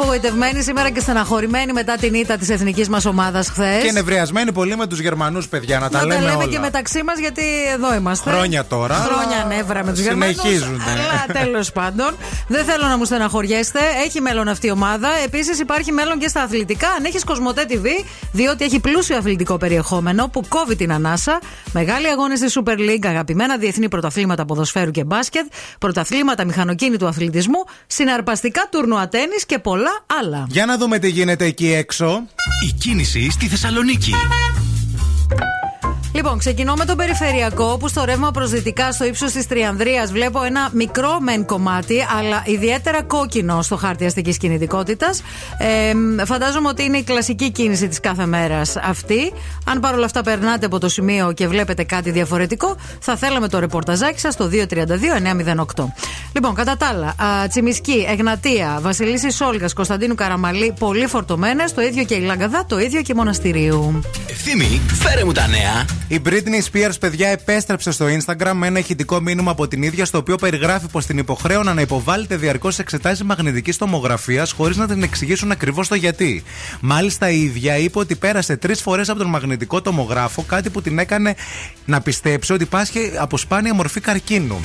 Απογοητευμένοι 0.00 0.62
σήμερα 0.62 0.90
και 0.90 1.00
στεναχωρημένοι 1.00 1.72
μετά 1.72 1.96
την 1.96 2.14
ήττα 2.14 2.36
της 2.36 2.48
εθνικής 2.50 2.88
μας 2.88 3.04
ομάδας 3.04 3.48
χθες. 3.48 3.82
Και 3.82 3.92
νευριασμένοι 3.92 4.52
πολύ 4.52 4.76
με 4.76 4.86
τους 4.86 5.00
Γερμανούς, 5.00 5.48
παιδιά, 5.48 5.78
να 5.78 5.88
τα 5.90 5.98
Να 5.98 6.04
λέμε 6.06 6.20
τα 6.20 6.26
λέμε 6.30 6.42
όλα. 6.42 6.52
και 6.52 6.58
μεταξύ 6.58 7.02
μας, 7.02 7.18
γιατί 7.18 7.42
εδώ 7.74 7.94
είμαστε. 7.94 8.30
Χρόνια 8.30 8.64
τώρα. 8.64 8.94
Χρόνια 8.94 9.56
νεύρα 9.56 9.84
με 9.84 9.92
τους 9.92 10.00
Γερμανούς. 10.00 10.36
Συνεχίζουν. 10.40 10.80
Αλλά 10.80 11.40
τέλος 11.42 11.72
πάντων. 11.72 12.16
Δεν 12.48 12.64
θέλω 12.64 12.86
να 12.86 12.96
μου 12.96 13.04
στεναχωριέστε. 13.04 13.78
Έχει 14.06 14.20
μέλλον 14.20 14.48
αυτή 14.48 14.66
η 14.66 14.70
ομάδα. 14.70 15.08
Επίσης 15.24 15.58
υπάρχει 15.58 15.92
μέλλον 15.92 16.18
και 16.18 16.28
στα 16.28 16.42
αθλητικά. 16.42 16.88
Αν 16.88 17.04
έχεις 17.04 17.24
Κοσμοτέ 17.24 17.66
TV, 17.68 17.86
διότι 18.32 18.64
έχει 18.64 18.80
πλούσιο 18.80 19.16
αθλητικό 19.16 19.56
περιεχόμενο 19.56 20.28
που 20.28 20.42
κόβει 20.48 20.76
την 20.76 20.92
ανάσα. 20.92 21.40
Μεγάλοι 21.72 22.08
αγώνες 22.08 22.38
στη 22.38 22.60
Super 22.64 22.78
League, 22.78 23.06
αγαπημένα 23.06 23.56
διεθνή 23.58 23.88
πρωταθλήματα 23.88 24.44
ποδοσφαίρου 24.44 24.90
και 24.90 25.04
μπάσκετ, 25.04 25.44
πρωταθλήματα 25.78 26.44
μηχανοκίνητου 26.44 27.06
αθλητισμού, 27.06 27.64
συναρπαστικά 27.86 28.66
τουρνουά 28.70 29.08
τένις 29.08 29.46
και 29.46 29.58
πολλά 29.58 29.87
άλλα. 30.06 30.46
Για 30.50 30.66
να 30.66 30.76
δούμε 30.76 30.98
τι 30.98 31.08
γίνεται 31.08 31.44
εκεί 31.44 31.72
έξω. 31.72 32.26
Η 32.68 32.72
κίνηση 32.72 33.30
στη 33.30 33.46
Θεσσαλονίκη. 33.46 34.12
Λοιπόν, 36.18 36.38
ξεκινώ 36.38 36.74
με 36.74 36.84
τον 36.84 36.96
περιφερειακό 36.96 37.76
που 37.76 37.88
στο 37.88 38.04
ρεύμα 38.04 38.30
προς 38.30 38.50
δυτικά 38.50 38.92
στο 38.92 39.04
ύψος 39.04 39.32
της 39.32 39.46
Τριανδρίας 39.46 40.12
βλέπω 40.12 40.42
ένα 40.42 40.68
μικρό 40.72 41.20
μεν 41.20 41.44
κομμάτι, 41.44 42.06
αλλά 42.18 42.42
ιδιαίτερα 42.46 43.02
κόκκινο 43.02 43.62
στο 43.62 43.76
χάρτη 43.76 44.04
αστικής 44.04 44.36
κινητικότητας. 44.36 45.22
Ε, 45.58 46.24
φαντάζομαι 46.24 46.68
ότι 46.68 46.82
είναι 46.82 46.96
η 46.96 47.02
κλασική 47.02 47.50
κίνηση 47.50 47.88
της 47.88 48.00
κάθε 48.00 48.26
μέρας 48.26 48.76
αυτή. 48.76 49.32
Αν 49.64 49.80
παρόλα 49.80 50.04
αυτά 50.04 50.22
περνάτε 50.22 50.66
από 50.66 50.78
το 50.78 50.88
σημείο 50.88 51.32
και 51.32 51.48
βλέπετε 51.48 51.84
κάτι 51.84 52.10
διαφορετικό, 52.10 52.76
θα 53.00 53.16
θέλαμε 53.16 53.48
το 53.48 53.58
ρεπορταζάκι 53.58 54.20
σας 54.20 54.34
στο 54.34 54.48
232-908. 54.48 55.92
Λοιπόν, 56.32 56.54
κατά 56.54 56.76
τα 56.76 56.86
άλλα, 56.86 57.06
α, 57.06 57.48
Τσιμισκή, 57.48 58.06
Εγνατία, 58.08 58.78
Βασιλίση 58.82 59.30
Σόλγα, 59.30 59.66
Κωνσταντίνου 59.74 60.14
Καραμαλή, 60.14 60.74
πολύ 60.78 61.06
φορτωμένες. 61.06 61.74
Το 61.74 61.80
ίδιο 61.80 62.04
και 62.04 62.14
η 62.14 62.20
Λαγκαδά, 62.20 62.64
το 62.68 62.78
ίδιο 62.78 63.02
και 63.02 63.12
η 63.12 63.16
Μοναστηρίου. 63.16 64.00
Ευθύμη, 64.30 64.80
φέρε 64.92 65.24
μου 65.24 65.32
τα 65.32 65.46
νέα. 65.46 65.84
Η 66.10 66.20
Britney 66.24 66.72
Spears, 66.72 66.94
παιδιά, 67.00 67.28
επέστρεψε 67.28 67.90
στο 67.90 68.06
Instagram 68.06 68.52
με 68.54 68.66
ένα 68.66 68.78
ηχητικό 68.78 69.20
μήνυμα 69.20 69.50
από 69.50 69.68
την 69.68 69.82
ίδια, 69.82 70.04
στο 70.04 70.18
οποίο 70.18 70.36
περιγράφει 70.36 70.86
πως 70.88 71.06
την 71.06 71.18
υποχρέωνα 71.18 71.74
να 71.74 71.80
υποβάλλεται 71.80 72.36
διαρκώς 72.36 72.78
εξετάσει 72.78 73.24
μαγνητικής 73.24 73.76
τομογραφίας 73.76 74.52
χωρίς 74.52 74.76
να 74.76 74.86
την 74.86 75.02
εξηγήσουν 75.02 75.50
ακριβώς 75.50 75.88
το 75.88 75.94
γιατί. 75.94 76.42
Μάλιστα, 76.80 77.30
η 77.30 77.42
ίδια 77.42 77.76
είπε 77.76 77.98
ότι 77.98 78.14
πέρασε 78.16 78.56
τρεις 78.56 78.80
φορές 78.80 79.08
από 79.08 79.18
τον 79.18 79.28
μαγνητικό 79.28 79.82
τομογράφο, 79.82 80.42
κάτι 80.42 80.70
που 80.70 80.82
την 80.82 80.98
έκανε 80.98 81.34
να 81.84 82.00
πιστέψει 82.00 82.52
ότι 82.52 82.64
πάσχει 82.64 83.12
από 83.18 83.36
σπάνια 83.36 83.74
μορφή 83.74 84.00
καρκίνου. 84.00 84.60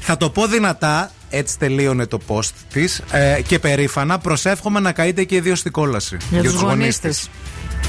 Θα 0.00 0.16
το 0.16 0.30
πω 0.30 0.46
δυνατά, 0.46 1.10
έτσι 1.30 1.58
τελείωνε 1.58 2.06
το 2.06 2.18
post 2.26 2.50
της 2.72 3.02
ε, 3.10 3.40
και 3.46 3.58
περήφανα. 3.58 4.18
Προσεύχομαι 4.18 4.80
να 4.80 4.92
καείτε 4.92 5.24
και 5.24 5.34
οι 5.34 5.40
δύο 5.40 5.54
στην 5.54 5.72
κόλαση. 5.72 6.16
Για 6.30 6.42
τους 6.42 6.52
τους 6.52 6.60
γονείς 6.60 6.76
γονείς 6.78 6.98
της. 6.98 7.28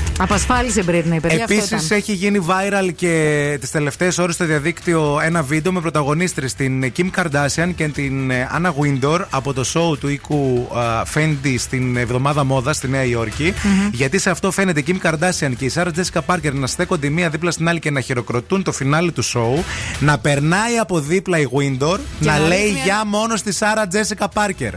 Της. 0.09 0.19
Απασφάλισε 0.19 0.83
Britney, 0.87 1.17
παιδιά. 1.21 1.43
αυτό 1.43 1.53
Επίσης, 1.53 1.85
ήταν. 1.85 1.97
έχει 1.97 2.13
γίνει 2.13 2.45
viral 2.47 2.89
και 2.95 3.57
τις 3.61 3.71
τελευταίες 3.71 4.17
ώρες 4.17 4.35
στο 4.35 4.45
διαδίκτυο 4.45 5.19
ένα 5.23 5.43
βίντεο 5.43 5.71
με 5.71 5.81
πρωταγωνίστρες 5.81 6.53
την 6.53 6.91
Kim 6.97 7.09
Kardashian 7.15 7.71
και 7.75 7.87
την 7.87 8.31
ε, 8.31 8.47
Anna 8.57 8.67
Wintour 8.69 9.19
από 9.29 9.53
το 9.53 9.63
show 9.73 9.97
του 9.99 10.07
οίκου 10.07 10.67
α, 10.77 11.03
Fendi 11.13 11.55
στην 11.57 11.97
εβδομάδα 11.97 12.43
μόδας 12.43 12.75
στη 12.75 12.87
Νέα 12.87 13.03
Υόρκη. 13.03 13.53
Γιατί 13.91 14.19
σε 14.19 14.29
αυτό 14.29 14.51
φαίνεται 14.51 14.79
η 14.79 14.83
Kim 14.87 15.07
Kardashian 15.07 15.51
και 15.57 15.65
η 15.65 15.71
Sarah 15.75 15.91
Jessica 15.95 16.19
Parker 16.25 16.51
να 16.53 16.67
στέκονται 16.67 17.07
η 17.07 17.09
μία 17.09 17.29
δίπλα 17.29 17.51
στην 17.51 17.67
άλλη 17.69 17.79
και 17.79 17.91
να 17.91 18.01
χειροκροτούν 18.01 18.63
το 18.63 18.71
φινάλι 18.71 19.11
του 19.11 19.23
show. 19.23 19.63
Να 19.99 20.17
περνάει 20.17 20.77
από 20.77 20.99
δίπλα 20.99 21.39
η 21.39 21.45
Wintour, 21.51 21.97
να 22.19 22.39
να 22.39 22.47
λέει 22.47 22.63
ρίχνει 22.63 22.79
γεια 22.83 23.05
μόνο 23.05 23.35
στη 23.35 23.53
Sarah 23.59 23.95
Jessica 23.95 24.25
Parker. 24.33 24.71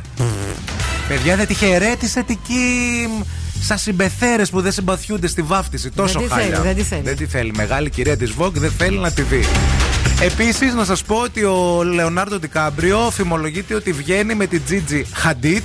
Παιδιά 1.09 1.37
δεν 1.37 1.47
τη 1.47 1.55
χαιρέτησε 1.55 2.22
την 2.22 2.39
Kim. 2.49 3.25
Σα 3.67 3.77
συμπεθέρες 3.77 4.51
που 4.51 4.61
δεν 4.61 4.73
συμπαθιούνται 4.73 5.27
στη 5.27 5.43
βάφτιση. 5.43 5.91
Τόσο 5.91 6.19
τη 6.19 6.29
χάλια. 6.29 6.47
θέλει, 6.47 6.62
δεν 6.62 6.77
τη 6.77 6.83
θέλει. 6.83 7.03
Δεν 7.03 7.17
τη 7.17 7.27
θέλει. 7.27 7.53
Μεγάλη 7.57 7.91
κυρία 7.91 8.17
της 8.17 8.35
Vogue 8.39 8.53
δεν 8.53 8.71
θέλει 8.71 8.99
να 8.99 9.11
τη 9.11 9.23
δει. 9.23 9.45
Επίσης, 10.21 10.75
να 10.75 10.85
σας 10.85 11.03
πω 11.03 11.17
ότι 11.17 11.45
ο 11.45 11.83
Λεωνάρντο 11.83 12.39
Τικάμπριο 12.39 13.11
φημολογείται 13.11 13.75
ότι 13.75 13.93
βγαίνει 13.93 14.35
με 14.35 14.47
την 14.47 14.62
Gigi 14.69 15.03
Hadid 15.25 15.62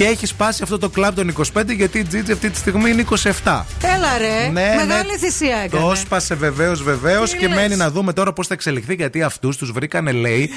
και 0.00 0.06
έχει 0.06 0.26
σπάσει 0.26 0.62
αυτό 0.62 0.78
το 0.78 0.88
κλαμπ 0.88 1.14
των 1.14 1.34
25 1.54 1.74
γιατί 1.76 1.98
η 1.98 2.06
Gigi 2.12 2.30
αυτή 2.32 2.50
τη 2.50 2.56
στιγμή 2.58 2.90
είναι 2.90 3.04
27. 3.10 3.62
Έλα 3.94 4.18
ρε. 4.18 4.50
Ναι, 4.52 4.74
Μεγάλη 4.76 5.10
ναι. 5.10 5.18
θυσία 5.18 5.56
έκανε. 5.56 5.84
Το 5.84 5.92
έσπασε 5.92 6.34
βεβαίως, 6.34 6.82
βεβαίως 6.82 7.30
Τι 7.30 7.38
και 7.38 7.46
λες; 7.46 7.56
μένει 7.56 7.76
να 7.76 7.90
δούμε 7.90 8.12
τώρα 8.12 8.32
πώς 8.32 8.46
θα 8.46 8.54
εξελιχθεί 8.54 8.94
γιατί 8.94 9.22
αυτούς 9.22 9.56
τους 9.56 9.70
βρήκανε, 9.72 10.12
λέει, 10.12 10.50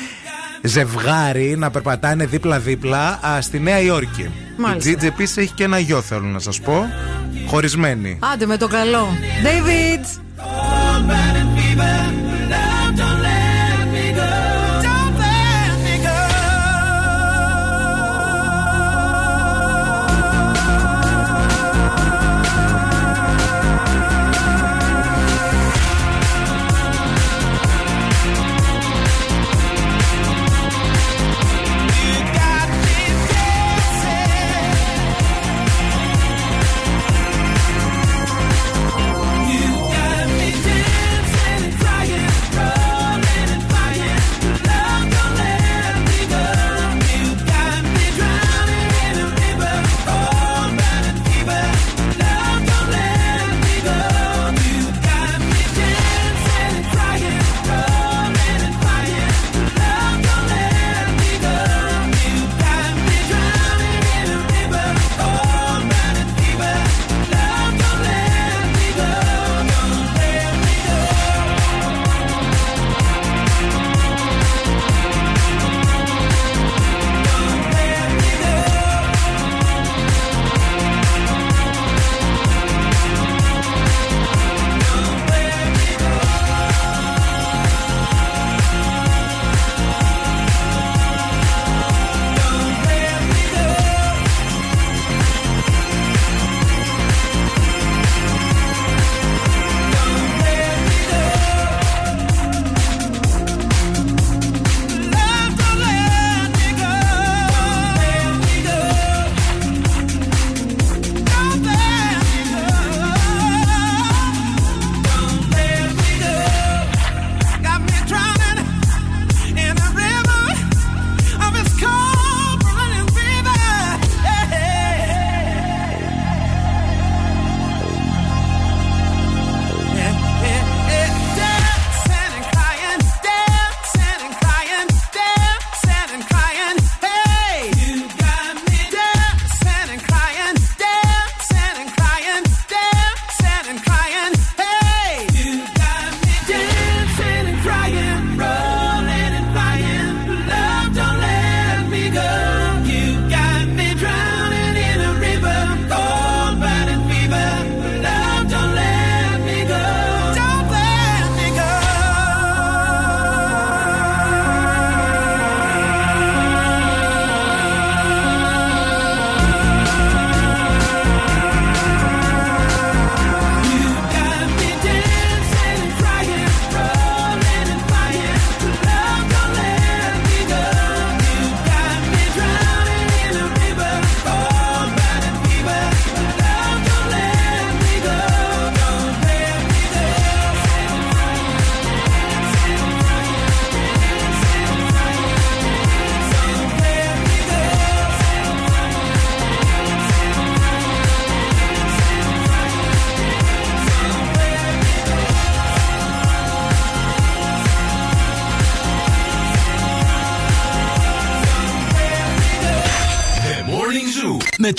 ζευγάρι 0.61 1.55
να 1.57 1.71
περπατάνε 1.71 2.25
δίπλα-δίπλα 2.25 3.19
α, 3.27 3.41
στη 3.41 3.59
Νέα 3.59 3.79
Υόρκη. 3.79 4.29
Μάλιστα. 4.57 4.89
Η 4.89 4.95
Gigi 4.99 5.03
επίσης 5.03 5.37
έχει 5.37 5.53
και 5.53 5.63
ένα 5.63 5.79
γιο, 5.79 6.01
θέλω 6.01 6.27
να 6.27 6.39
σας 6.39 6.59
πω. 6.59 6.89
Χωρισμένη. 7.47 8.19
Άντε 8.33 8.45
με 8.45 8.57
το 8.57 8.67
καλό. 8.67 9.07
David. 9.43 10.23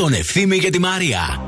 Τον 0.04 0.12
Ευθύμη 0.12 0.58
και 0.58 0.70
τη 0.70 0.78
Μαρία. 0.78 1.43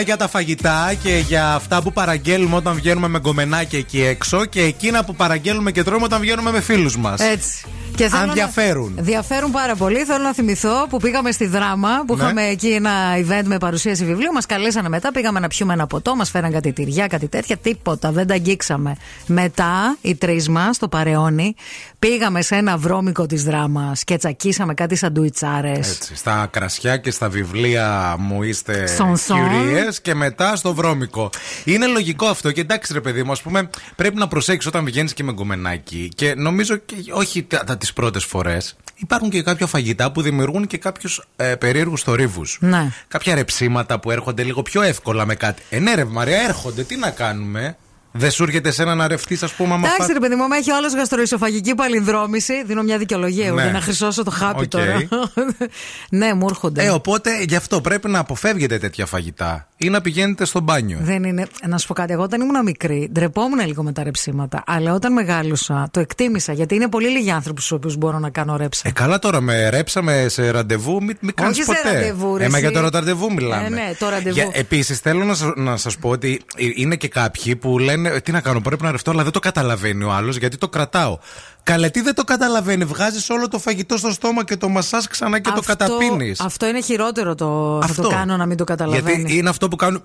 Συζητάμε 0.00 0.02
για 0.02 0.16
τα 0.16 0.28
φαγητά 0.28 0.94
και 1.02 1.22
για 1.26 1.54
αυτά 1.54 1.82
που 1.82 1.92
παραγγέλνουμε 1.92 2.56
όταν 2.56 2.74
βγαίνουμε 2.74 3.08
με 3.08 3.18
γκομενάκια 3.18 3.78
εκεί 3.78 4.02
έξω 4.02 4.44
και 4.44 4.62
εκείνα 4.62 5.04
που 5.04 5.14
παραγγέλνουμε 5.14 5.72
και 5.72 5.82
τρώμε 5.82 6.04
όταν 6.04 6.20
βγαίνουμε 6.20 6.50
με 6.50 6.60
φίλους 6.60 6.96
μας. 6.96 7.20
Έτσι. 7.20 7.64
Και 8.00 8.08
θέλω 8.08 8.20
Αν 8.22 8.26
να- 8.28 8.34
διαφέρουν. 8.34 8.94
Διαφέρουν 9.00 9.50
πάρα 9.50 9.74
πολύ. 9.76 10.04
Θέλω 10.04 10.22
να 10.24 10.34
θυμηθώ 10.34 10.86
που 10.88 10.96
πήγαμε 10.96 11.30
στη 11.32 11.46
δράμα, 11.46 11.88
που 12.06 12.16
Ναι. 12.16 12.22
είχαμε 12.22 12.42
εκεί 12.46 12.68
ένα 12.68 12.90
event 13.16 13.42
με 13.44 13.58
παρουσίαση 13.58 14.04
βιβλίου. 14.04 14.32
Μας 14.32 14.46
καλέσανε 14.46 14.88
μετά, 14.88 15.12
πήγαμε 15.12 15.40
να 15.40 15.48
πιούμε 15.48 15.72
ένα 15.72 15.86
ποτό, 15.86 16.16
μας 16.16 16.30
φέραν 16.30 16.52
κάτι 16.52 16.72
τυριά, 16.72 17.06
κάτι 17.06 17.28
τέτοια. 17.28 17.56
Τίποτα, 17.56 18.10
δεν 18.12 18.26
τα 18.26 18.34
αγγίξαμε. 18.34 18.96
Μετά, 19.26 19.96
οι 20.00 20.14
τρεις 20.14 20.48
μας, 20.48 20.76
στο 20.76 20.88
παρεώνι, 20.88 21.54
πήγαμε 21.98 22.42
σε 22.42 22.54
ένα 22.56 22.76
βρώμικο 22.76 23.26
της 23.26 23.44
δράμας 23.44 24.04
και 24.04 24.16
τσακίσαμε 24.16 24.74
κάτι 24.74 24.96
σαντουιτσάρες. 24.96 25.88
Έτσι, 25.90 26.16
στα 26.16 26.48
κρασιά 26.50 26.96
και 26.96 27.10
στα 27.10 27.28
βιβλία 27.28 28.16
μου 28.18 28.42
είστε 28.42 28.86
Σον-σον. 28.86 29.38
κυρίες 29.50 30.00
και 30.00 30.14
μετά 30.14 30.56
στο 30.56 30.74
βρώμικο. 30.74 31.30
Είναι 31.64 31.86
λογικό 31.86 32.26
αυτό 32.26 32.50
και 32.52 32.60
εντάξει 32.60 32.92
ρε 32.92 33.00
παιδί 33.00 33.22
μου, 33.22 33.32
ας 33.32 33.42
πούμε 33.42 33.70
πρέπει 33.96 34.16
να 34.16 34.28
προσέξεις 34.28 34.66
όταν 34.66 34.84
βγαίνεις 34.84 35.14
και 35.14 35.22
με 35.22 35.32
γκομενάκι 35.32 36.10
και 36.14 36.34
νομίζω 36.36 36.76
και 36.76 36.94
όχι 37.12 37.42
τα, 37.42 37.64
τα, 37.64 37.76
τις 37.90 37.98
πρώτες 38.02 38.24
φορές 38.24 38.76
υπάρχουν 38.94 39.30
και 39.30 39.42
κάποια 39.42 39.66
φαγητά 39.66 40.12
που 40.12 40.22
δημιουργούν 40.22 40.66
και 40.66 40.78
κάποιους 40.78 41.26
ε, 41.36 41.54
περίεργους 41.54 42.02
θορύβους. 42.02 42.58
Ναι. 42.60 42.92
Κάποια 43.08 43.34
ρεψίματα 43.34 44.00
που 44.00 44.10
έρχονται 44.10 44.42
λίγο 44.42 44.62
πιο 44.62 44.82
εύκολα 44.82 45.26
με 45.26 45.34
κάτι. 45.34 45.62
Ε, 45.70 45.78
ναι, 45.78 45.94
ρε 45.94 46.04
Μαρία, 46.04 46.40
έρχονται. 46.40 46.82
Τι 46.82 46.96
να 46.96 47.10
κάνουμε; 47.10 47.76
Δεν 48.12 48.30
σου 48.30 48.42
έρχεται 48.42 48.68
εσένα 48.68 48.94
να 48.94 49.08
ρευτείς, 49.08 49.42
ας 49.42 49.52
πούμε, 49.52 49.68
άμα 49.74 49.78
Εντάξει, 49.86 49.96
φας- 50.02 50.12
ρε 50.12 50.18
παιδί 50.18 50.34
μου, 50.34 50.42
άμα 50.44 50.56
έχει 50.56 50.70
όλος 50.70 50.94
γαστροϊσοφαγική 50.94 51.74
παλινδρόμηση, 51.74 52.64
δίνω 52.64 52.82
μια 52.82 52.98
δικαιολογία 52.98 53.46
εγώ 53.46 53.54
Ναι. 53.56 53.62
για 53.62 53.72
να 53.72 53.80
χρυσώσω 53.80 54.22
το 54.24 54.30
χάπι 54.30 54.62
Οκ. 54.62 54.68
τώρα. 54.68 55.08
ναι, 56.10 56.34
μου 56.34 56.46
έρχονται. 56.48 56.84
Ε, 56.84 56.88
οπότε 56.90 57.30
γι' 57.48 57.56
αυτό 57.56 57.80
πρέπει 57.80 58.08
να 58.08 58.18
αποφεύγετε 58.18 58.78
τέτοια 58.78 59.06
φαγητά 59.06 59.68
ή 59.76 59.88
να 59.88 60.00
πηγαίνετε 60.00 60.44
στο 60.44 60.60
μπάνιο. 60.60 60.98
Δεν 61.02 61.24
είναι. 61.24 61.46
Να 61.68 61.78
σου 61.78 61.86
πω 61.86 61.94
κάτι. 61.94 62.12
Εγώ 62.12 62.22
όταν 62.22 62.40
ήμουν 62.40 62.62
μικρή, 62.64 63.08
ντρεπόμουν 63.12 63.66
λίγο 63.66 63.82
με 63.82 63.92
τα 63.92 64.02
ρεψίματα. 64.02 64.62
Αλλά 64.66 64.92
όταν 64.94 65.12
μεγάλωσα, 65.12 65.88
το 65.90 66.00
εκτίμησα. 66.00 66.52
Γιατί 66.52 66.74
είναι 66.74 66.88
πολύ 66.88 67.08
λίγοι 67.08 67.30
άνθρωποι 67.30 67.60
στους 67.60 67.72
οποίους 67.72 67.96
μπορώ 67.96 68.18
να 68.18 68.30
κάνω 68.30 68.56
ρέψα. 68.56 68.82
Ε, 68.88 68.90
καλά 68.90 69.18
τώρα 69.18 69.40
με 69.40 69.68
ρέψαμε 69.68 70.26
σε 70.28 70.50
ραντεβού, 70.50 71.02
μην 71.02 71.16
μη 71.20 71.32
κάνεις 71.32 71.58
Όχι 71.58 71.64
σε 71.66 71.72
ποτέ. 71.82 71.94
ραντεβού, 71.94 72.36
ρε 72.36 72.44
ε, 72.44 72.48
μα 72.48 72.58
εσύ. 72.58 72.66
για 72.70 72.80
το 72.80 72.88
ραντεβού 72.88 73.32
μιλάμε. 73.32 73.66
Ε, 73.66 73.68
ναι, 73.68 73.92
το 73.98 74.08
ραντεβού. 74.08 74.50
Επίσης, 74.52 74.98
θέλω 74.98 75.24
να, 75.24 75.34
σα- 75.34 75.60
να 75.60 75.76
σας 75.76 75.96
πω 75.96 76.08
ότι 76.08 76.40
ε, 76.56 76.64
είναι 76.74 76.96
και 76.96 77.08
κάποιοι 77.08 77.56
που 77.56 77.78
λένε 77.78 77.99
«Ε, 78.04 78.20
Τι 78.20 78.32
να 78.32 78.40
κάνω, 78.40 78.60
πρέπει 78.60 78.82
να 78.82 78.90
ρευτώ, 78.90 79.10
αλλά 79.10 79.22
δεν 79.22 79.32
το 79.32 79.38
καταλαβαίνει 79.38 80.04
ο 80.04 80.12
άλλος 80.12 80.36
γιατί 80.36 80.56
το 80.56 80.68
κρατάω. 80.68 81.18
Καλέ, 81.62 81.90
τι 81.90 82.00
δεν 82.00 82.14
το 82.14 82.24
καταλαβαίνει. 82.24 82.84
Βγάζεις 82.84 83.30
όλο 83.30 83.48
το 83.48 83.58
φαγητό 83.58 83.96
στο 83.96 84.10
στόμα 84.10 84.44
και 84.44 84.56
το 84.56 84.68
μασάς 84.68 85.08
ξανά 85.08 85.38
και 85.38 85.50
το 85.54 85.60
καταπίνεις. 85.60 86.40
αυτό 86.40 86.66
είναι 86.66 86.80
χειρότερο 86.80 87.34
το. 87.34 87.80
Θα 87.86 88.02
το 88.02 88.08
κάνω 88.08 88.36
να 88.36 88.46
μην 88.46 88.56
το 88.56 88.64
καταλαβαίνεις. 88.64 89.18
Γιατί 89.20 89.36
είναι 89.36 89.48
αυτό 89.48 89.68
που 89.68 89.76
κάνουν. 89.76 90.02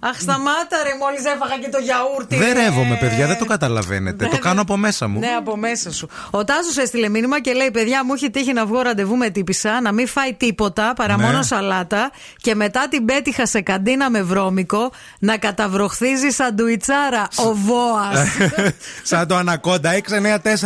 Αχ, 0.00 0.20
σταμάτα 0.20 0.76
ρε, 0.84 0.90
μόλις 1.00 1.24
έφαγα 1.34 1.58
και 1.58 1.68
το 1.68 1.78
γιαούρτι. 1.78 2.36
Δεν 2.36 2.52
ρε. 2.52 2.62
ρεύομαι, 2.62 2.96
παιδιά, 3.00 3.26
δεν 3.26 3.38
το 3.38 3.44
καταλαβαίνετε. 3.44 4.24
Ναι, 4.24 4.30
το 4.30 4.36
ναι. 4.36 4.40
κάνω 4.40 4.60
από 4.60 4.76
μέσα 4.76 5.08
μου. 5.08 5.18
Ναι, 5.18 5.28
από 5.38 5.56
μέσα 5.56 5.92
σου. 5.92 6.08
Ο 6.30 6.44
Τάσος 6.44 6.76
έστειλε 6.76 7.08
μήνυμα 7.08 7.40
και 7.40 7.52
λέει: 7.52 7.70
Παιδιά, 7.70 8.04
μου 8.04 8.14
έχει 8.14 8.30
τύχει 8.30 8.52
να 8.52 8.66
βγω 8.66 8.80
ραντεβού 8.80 9.16
με 9.16 9.30
τύπησα, 9.30 9.80
να 9.80 9.92
μην 9.92 10.06
φάει 10.08 10.34
τίποτα 10.34 10.92
παρά 10.96 11.16
Ναι. 11.16 11.24
μόνο 11.24 11.42
σαλάτα 11.42 12.10
και 12.36 12.54
μετά 12.54 12.88
την 12.88 13.04
πέτυχα 13.04 13.46
σε 13.46 13.60
καντίνα 13.60 14.10
με 14.10 14.22
βρώμικο 14.22 14.90
να 15.18 15.36
καταβροχθίζει 15.36 16.28
σαντουιτσάρα 16.30 17.28
ο 17.36 17.54
Βόας. 17.54 18.28
Σαν 19.10 19.26
το 19.26 19.34
ανακόντα 19.36 19.94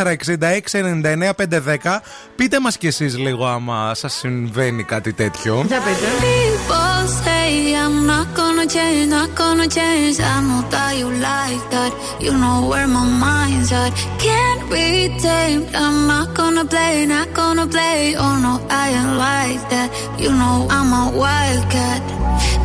211-466-99-510. 0.04 2.00
Πείτε 2.36 2.60
μα 2.60 2.70
κι 2.70 2.86
εσεί 2.86 3.04
λίγο 3.04 3.46
άμα 3.46 3.94
σα 3.94 4.08
συμβαίνει 4.08 4.82
κάτι 4.82 5.12
τέτοιο. 5.12 5.64
Για 5.66 5.80
πείτε. 5.80 6.06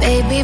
Baby, 0.02 0.44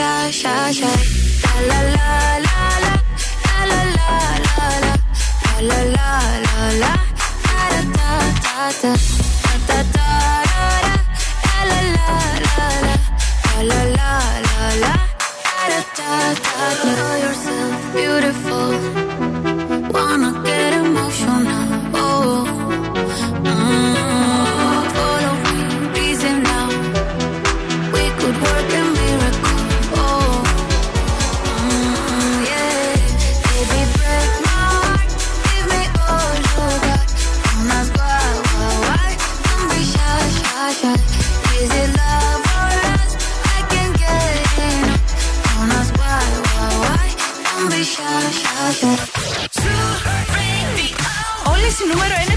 shy, 0.00 0.30
shy, 0.30 0.72
shy. 0.78 0.98
La 1.68 1.78
la 1.78 1.96
la 1.96 2.46
la 2.46 2.66
la 2.84 2.94
la 3.70 3.80
la 3.80 3.98
la 3.98 4.16
la 4.46 4.68
la 4.70 4.96
la 5.60 5.78
la 5.78 5.80
la 5.94 6.10
la 6.46 6.64
la, 6.82 6.92
da 7.48 7.64
da 7.72 7.98
da 7.98 8.12
da 8.50 8.82
da 8.82 8.96
da 9.68 9.78
da 9.78 9.98
da 10.00 10.18
la 11.70 11.78
la 11.80 11.80
la 11.80 11.86
la 12.40 12.60
la 12.60 13.70
la 13.70 13.82
la 13.96 14.10
la 14.48 14.66
la 14.84 14.94
da 15.70 15.80
da 15.98 16.12
da 16.18 16.66
da. 16.82 16.90
Know 16.96 17.14
yourself 17.24 17.78
beautiful. 17.94 18.79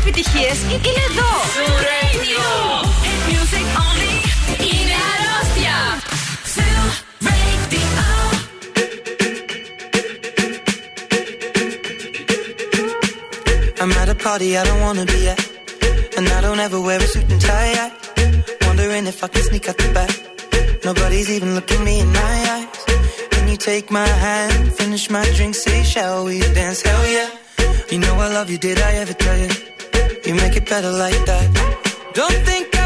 επιτυχίες 0.09 0.59
είναι 0.63 1.03
εδώ. 1.11 1.31
Zoo 1.57 1.75
Radio. 1.93 2.45
Hit 3.05 3.21
music 3.31 3.67
only. 3.85 4.15
Είναι 4.69 4.97
αρρώστια. 5.13 5.77
Zoo 6.55 6.85
Radio. 7.29 7.85
I'm 13.81 13.93
at 14.01 14.09
a 14.09 14.17
party 14.25 14.49
I 14.61 14.63
don't 14.69 14.83
wanna 14.87 15.07
be 15.13 15.21
at. 15.33 15.41
And 16.17 16.27
I 16.37 16.41
don't 16.45 16.61
ever 16.67 16.81
wear 16.87 16.99
a 17.07 17.09
suit 17.13 17.29
and 17.35 17.41
tie. 17.49 17.75
I 17.85 17.89
wondering 18.67 19.05
if 19.13 19.19
I 19.27 19.29
can 19.33 19.43
sneak 19.49 19.65
out 19.71 19.79
the 19.83 19.89
back. 19.99 20.15
Nobody's 20.89 21.29
even 21.37 21.51
looking 21.59 21.83
me 21.89 21.95
in 22.05 22.11
my 22.23 22.37
eyes. 22.55 22.69
Can 23.33 23.45
you 23.53 23.59
take 23.71 23.87
my 24.01 24.11
hand, 24.27 24.63
finish 24.81 25.05
my 25.17 25.25
drink, 25.37 25.55
say, 25.65 25.79
shall 25.93 26.19
we 26.27 26.37
dance? 26.59 26.81
Hell 26.89 27.05
yeah. 27.17 27.42
You 27.92 28.00
know 28.00 28.16
I 28.16 28.34
love 28.34 28.50
you, 28.50 28.58
did 28.58 28.80
I 28.80 28.94
ever 28.96 29.14
tell 29.14 29.38
you? 29.38 29.50
You 30.26 30.36
make 30.36 30.56
it 30.56 30.68
better 30.70 30.92
like 30.92 31.26
that. 31.26 31.48
Don't 32.14 32.40
think 32.46 32.76
I 32.78 32.83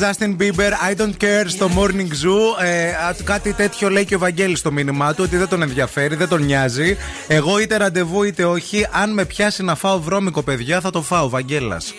Justin 0.00 0.36
Bieber, 0.40 0.72
I 0.90 0.94
don't 1.00 1.16
care 1.24 1.44
στο 1.46 1.70
Morning 1.76 2.10
Zoo. 2.24 2.64
Ε, 2.64 2.88
α, 2.88 3.16
κάτι 3.24 3.52
τέτοιο 3.52 3.90
λέει 3.90 4.04
και 4.04 4.14
ο 4.14 4.18
Βαγγέλης 4.18 4.58
στο 4.58 4.72
μήνυμά 4.72 5.14
του, 5.14 5.22
ότι 5.26 5.36
δεν 5.36 5.48
τον 5.48 5.62
ενδιαφέρει, 5.62 6.14
δεν 6.14 6.28
τον 6.28 6.42
νοιάζει. 6.44 6.96
Εγώ 7.28 7.58
είτε 7.58 7.76
ραντεβού 7.76 8.22
είτε 8.22 8.44
όχι, 8.44 8.86
αν 8.90 9.12
με 9.12 9.24
πιάσει 9.24 9.62
να 9.62 9.74
φάω 9.74 10.00
βρώμικο 10.00 10.42
παιδιά, 10.42 10.80
θα 10.80 10.90
το 10.90 11.02
φάω, 11.02 11.28
Βαγγέλας. 11.28 11.94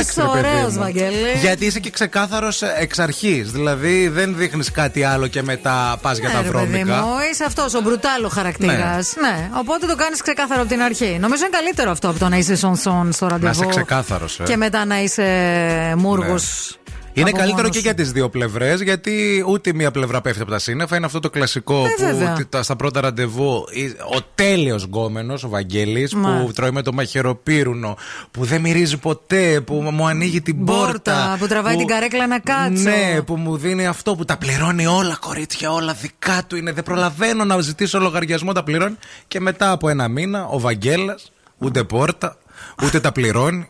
Είσαι 0.00 0.22
ωραίος, 0.22 0.74
Βαγγέλη. 0.78 1.38
Γιατί 1.40 1.64
είσαι 1.66 1.80
και 1.80 1.90
ξεκάθαρος 1.90 2.62
εξ 2.62 2.98
αρχής. 2.98 3.50
Δηλαδή 3.50 4.08
δεν 4.08 4.36
δείχνεις 4.36 4.70
κάτι 4.70 5.02
άλλο 5.04 5.26
και 5.26 5.42
μετά 5.42 5.98
πας 6.02 6.18
για 6.18 6.28
Ναι, 6.28 6.34
τα 6.34 6.42
ρε, 6.42 6.48
παιδί 6.48 6.66
βρώμικα. 6.66 6.94
μου, 7.02 7.12
είσαι 7.32 7.44
αυτός 7.44 7.74
ο 7.74 7.80
μπρουτάλο 7.80 8.28
χαρακτήρας. 8.28 9.14
Ναι. 9.20 9.50
Οπότε 9.54 9.86
το 9.86 9.96
κάνεις 9.96 10.22
ξεκάθαρο 10.22 10.60
από 10.60 10.70
την 10.70 10.82
αρχή. 10.82 11.16
Νομίζω 11.20 11.44
είναι 11.44 11.56
καλύτερο 11.56 11.90
αυτό 11.90 12.08
από 12.08 12.18
το 12.18 12.28
να 12.28 12.36
είσαι 12.36 12.56
σον-σον 12.56 13.12
στο 13.12 13.26
ραντεβού. 13.26 13.44
Να 13.44 13.50
είσαι 13.50 13.66
ξεκάθαρος, 13.66 14.40
ε. 14.40 14.42
Και 14.42 14.56
μετά 14.56 14.84
να 14.84 15.02
είσαι 15.02 15.24
μούργος. 15.96 16.76
Είναι 17.20 17.30
καλύτερο 17.30 17.68
και 17.68 17.78
για 17.78 17.94
τις 17.94 18.12
δύο 18.12 18.28
πλευρές, 18.28 18.80
γιατί 18.80 19.44
ούτε 19.48 19.72
μία 19.72 19.90
πλευρά 19.90 20.20
πέφτει 20.20 20.42
από 20.42 20.50
τα 20.50 20.58
σύννεφα. 20.58 20.96
Είναι 20.96 21.06
αυτό 21.06 21.20
το 21.20 21.30
κλασικό 21.30 21.84
Ε, 21.84 22.04
βέβαια. 22.04 22.32
που 22.32 22.46
τα- 22.48 22.62
στα 22.62 22.76
πρώτα 22.76 23.00
ραντεβού 23.00 23.64
η- 23.70 24.16
ο 24.16 24.22
τέλειος 24.34 24.84
γκόμενος, 24.84 25.44
ο 25.44 25.48
Βαγγέλης 25.48 26.10
που 26.12 26.18
Μα. 26.18 26.50
τρώει 26.54 26.70
με 26.70 26.82
το 26.82 26.92
μαχαιροπύρουνο, 26.92 27.96
που 28.30 28.44
δεν 28.44 28.60
μυρίζει 28.60 28.96
ποτέ, 28.96 29.60
που 29.60 29.74
μου 29.92 30.06
ανοίγει 30.06 30.40
την 30.42 30.64
πόρτα. 30.64 30.86
Πόρτα, 30.86 31.36
που 31.38 31.46
τραβάει 31.46 31.76
την 31.76 31.86
καρέκλα 31.86 32.26
να 32.26 32.38
κάτσω. 32.38 32.82
Ναι, 32.82 33.22
που 33.22 33.36
μου 33.36 33.56
δίνει 33.56 33.86
αυτό 33.86 34.14
που 34.14 34.24
τα 34.24 34.36
πληρώνει 34.36 34.86
όλα, 34.86 35.16
κορίτσια, 35.20 35.72
όλα 35.72 35.92
δικά 35.92 36.42
του 36.46 36.56
είναι. 36.56 36.72
Δεν 36.72 36.84
προλαβαίνω 36.84 37.44
να 37.44 37.60
ζητήσω 37.60 37.98
λογαριασμό, 38.00 38.52
τα 38.52 38.62
πληρώνει. 38.62 38.96
Και 39.28 39.40
μετά 39.40 39.70
από 39.70 39.88
ένα 39.88 40.08
μήνα, 40.08 40.46
ο 40.46 40.60
Βαγγέλας, 40.60 41.32
ούτε 41.58 41.84
πόρτα, 41.84 42.36
ούτε 42.84 43.00
τα 43.00 43.12
πληρώνει. 43.12 43.68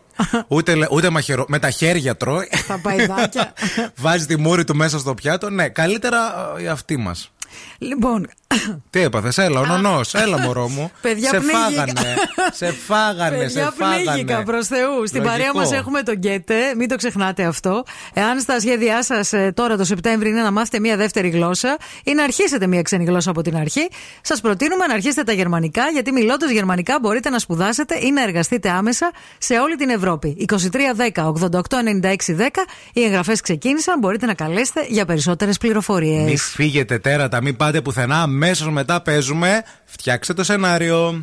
Ούτε, 0.48 0.74
λε- 0.74 0.86
ούτε 0.90 1.10
μαχαιρο... 1.10 1.44
με 1.48 1.58
τα 1.58 1.70
χέρια 1.70 2.16
τρώει. 2.16 2.48
Τα 2.66 2.78
παϊδάκια. 2.82 3.52
Βάζει 3.96 4.26
τη 4.26 4.36
μούρη 4.38 4.64
του 4.64 4.76
μέσα 4.76 4.98
στο 4.98 5.14
πιάτο. 5.14 5.50
Ναι, 5.50 5.68
καλύτερα 5.68 6.18
ε, 6.58 6.62
η 6.62 6.68
αυτή 6.68 6.96
μας. 6.96 7.32
Λοιπόν, 7.78 8.28
Τι 8.90 9.00
έπαθες, 9.00 9.38
έλα, 9.38 9.60
ο 9.60 9.66
νονός, 9.66 10.14
έλα 10.14 10.38
μωρό 10.38 10.68
μου. 10.68 10.90
Παιδιά, 11.02 11.28
σε 11.28 11.36
πνίγηκα. 11.38 11.58
φάγανε. 11.64 12.14
σε 12.52 12.72
φάγανε, 12.86 13.36
Παιδιά, 13.36 13.64
σε 13.64 13.70
φάγανε. 13.78 14.02
πνίγηκα 14.04 14.42
προς 14.42 14.66
Θεού. 14.66 15.06
Στην 15.06 15.22
παρέα 15.22 15.36
Λογικό. 15.38 15.58
μας 15.58 15.72
έχουμε 15.72 16.02
τον 16.02 16.14
Γκέτε, 16.14 16.54
μην 16.76 16.88
το 16.88 16.96
ξεχνάτε 16.96 17.44
αυτό. 17.44 17.84
Εάν 18.14 18.40
στα 18.40 18.60
σχέδιά 18.60 19.02
σας 19.02 19.32
τώρα 19.54 19.76
το 19.76 19.84
Σεπτέμβριο 19.84 20.30
είναι 20.30 20.42
να 20.42 20.50
μάθετε 20.50 20.80
μία 20.80 20.96
δεύτερη 20.96 21.28
γλώσσα 21.28 21.76
ή 22.04 22.12
να 22.14 22.22
αρχίσετε 22.24 22.66
μία 22.66 22.82
ξένη 22.82 23.04
γλώσσα 23.04 23.30
από 23.30 23.42
την 23.42 23.56
αρχή, 23.56 23.88
σας 24.20 24.40
προτείνουμε 24.40 24.86
να 24.86 24.94
αρχίσετε 24.94 25.22
τα 25.22 25.32
γερμανικά, 25.32 25.82
γιατί 25.92 26.12
μιλώντας 26.12 26.50
γερμανικά 26.50 26.98
μπορείτε 27.00 27.30
να 27.30 27.38
σπουδάσετε 27.38 27.98
ή 28.02 28.10
να 28.10 28.22
εργαστείτε 28.22 28.70
άμεσα 28.70 29.10
σε 29.38 29.54
όλη 29.58 29.76
την 29.76 29.88
Ευρώπη. 29.88 30.46
2310 30.48 31.32
88 31.32 31.60
96 32.02 32.34
10 32.36 32.46
οι 32.92 33.04
εγγραφές 33.04 33.40
ξεκίνησαν, 33.40 33.98
μπορείτε 33.98 34.26
να 34.26 34.34
καλέσετε 34.34 34.86
για 34.88 35.04
περισσότερες 35.04 35.58
πληροφορίες. 35.58 36.24
Μη 36.30 36.36
φύγετε 36.36 36.98
τέρατα, 36.98 37.42
μην 37.42 37.56
πάτε 37.56 37.80
πουθενά. 37.80 38.26
Αμέσω 38.42 38.70
μετά 38.70 39.00
παίζουμε. 39.00 39.62
Φτιάξτε 39.84 40.34
το 40.34 40.44
σενάριο. 40.44 41.20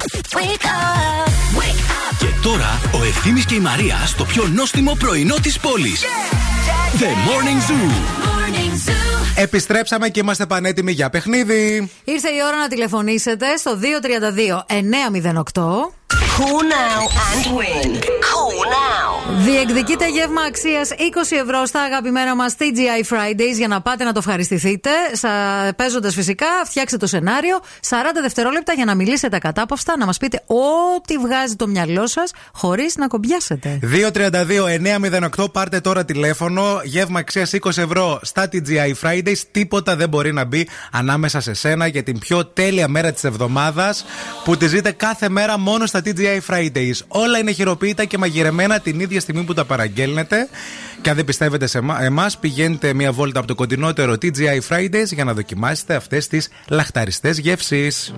Και 2.19 2.27
τώρα 2.41 2.81
ο 2.93 3.03
Ευθύμης 3.03 3.45
και 3.45 3.55
η 3.55 3.59
Μαρία 3.59 3.95
στο 4.05 4.23
πιο 4.25 4.47
νόστιμο 4.47 4.95
πρωινό 4.99 5.35
της 5.41 5.59
πόλης. 5.59 6.01
The 6.99 7.03
Morning 7.03 7.71
Zoo. 7.71 7.89
Morning 8.25 8.89
Zoo. 8.89 9.41
Επιστρέψαμε 9.41 10.09
και 10.09 10.19
είμαστε 10.19 10.45
πανέτοιμοι 10.45 10.91
για 10.91 11.09
παιχνίδι. 11.09 11.91
Ήρθε 12.03 12.29
η 12.29 12.39
ώρα 12.47 12.57
να 12.57 12.67
τηλεφωνήσετε 12.67 13.57
στο 13.57 13.79
232 13.79 14.65
908. 14.67 15.63
Call 16.37 16.61
now 16.77 17.01
and 17.31 17.45
win. 17.57 18.01
Call 18.29 18.57
now. 18.79 19.14
Διεκδικείτε 19.37 20.09
γεύμα 20.09 20.41
αξίας 20.41 20.89
20 20.89 20.95
ευρώ 21.43 21.65
στα 21.65 21.81
αγαπημένα 21.81 22.35
μας 22.35 22.55
TGI 22.59 23.13
Fridays 23.13 23.55
για 23.57 23.67
να 23.67 23.81
πάτε 23.81 24.03
να 24.03 24.11
το 24.11 24.19
ευχαριστηθείτε. 24.19 24.89
Παίζοντας 25.75 26.13
φυσικά, 26.13 26.45
φτιάξτε 26.65 26.97
το 26.97 27.07
σενάριο 27.07 27.59
40 27.89 27.93
δευτερόλεπτα 28.21 28.73
για 28.73 28.85
να 28.85 28.95
μιλήσετε 28.95 29.37
κατάπαυστα, 29.37 29.97
να 29.97 30.05
μας 30.05 30.17
πείτε 30.17 30.43
ό,τι 30.45 31.17
βγάζει 31.17 31.55
το 31.55 31.67
μυαλό 31.67 32.07
σας 32.07 32.31
χωρίς 32.53 32.95
να 32.95 33.07
κομπιάσετε. 33.07 33.79
232-908, 35.37 35.51
πάρτε 35.51 35.79
τώρα 35.79 36.05
τηλέφωνο. 36.05 36.81
Γεύμα 36.83 37.19
αξίας 37.19 37.53
20 37.53 37.77
ευρώ 37.77 38.19
στα 38.21 38.49
TGI 38.51 38.93
Fridays. 39.01 39.37
Τίποτα 39.51 39.95
δεν 39.95 40.09
μπορεί 40.09 40.33
να 40.33 40.43
μπει 40.43 40.67
ανάμεσα 40.91 41.39
σε 41.39 41.53
σένα 41.53 41.87
για 41.87 42.03
την 42.03 42.19
πιο 42.19 42.45
τέλεια 42.45 42.87
μέρα 42.87 43.11
της 43.11 43.23
εβδομάδας 43.23 44.05
που 44.43 44.57
τη 44.57 44.67
ζείτε 44.67 44.91
κάθε 44.91 45.29
μέρα 45.29 45.57
μόνο 45.57 45.85
στα 45.85 46.01
TGI 46.05 46.39
Fridays. 46.49 46.99
Όλα 47.07 47.37
είναι 47.37 47.51
χειροποίητα 47.51 48.05
και 48.05 48.17
μαγειρεμένα 48.17 48.79
την 48.79 48.99
ίδια 48.99 49.23
στιγμή 49.25 49.43
που 49.43 49.53
τα 49.53 49.65
παραγγέλνετε. 49.65 50.47
Και 51.01 51.09
αν 51.09 51.15
δεν 51.15 51.25
πιστεύετε 51.25 51.67
σε 51.67 51.77
εμά, 51.99 52.29
πηγαίνετε 52.39 52.93
μια 52.93 53.11
βόλτα 53.11 53.39
από 53.39 53.47
το 53.47 53.55
κοντινότερο 53.55 54.13
TGI 54.13 54.59
Fridays 54.69 55.07
για 55.11 55.23
να 55.23 55.33
δοκιμάσετε 55.33 55.95
αυτές 55.95 56.27
τις 56.27 56.49
λαχταριστές 56.69 57.37
γεύσεις. 57.37 58.13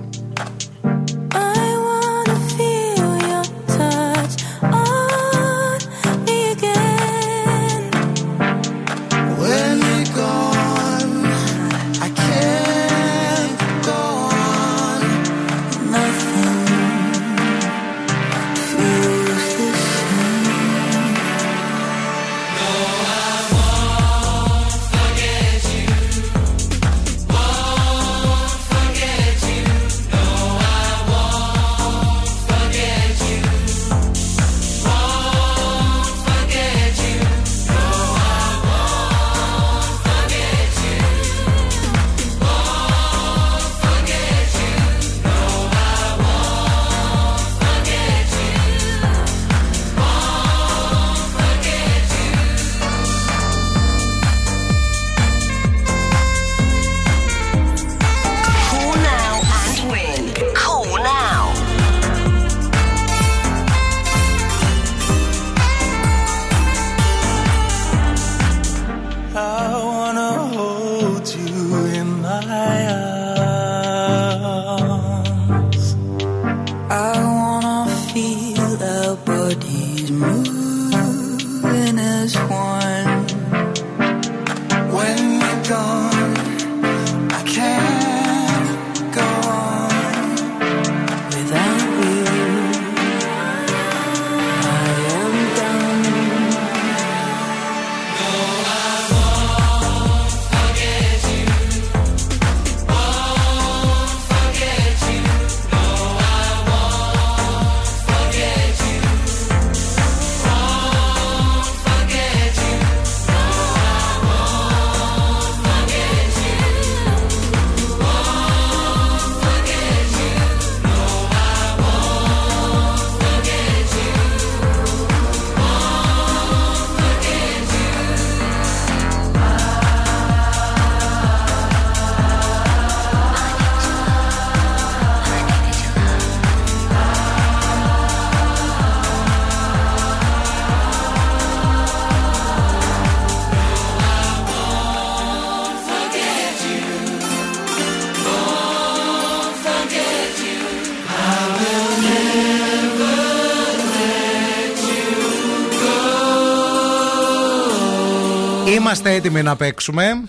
Είμαστε 159.07 159.27
έτοιμοι 159.27 159.43
να 159.43 159.55
παίξουμε. 159.55 160.23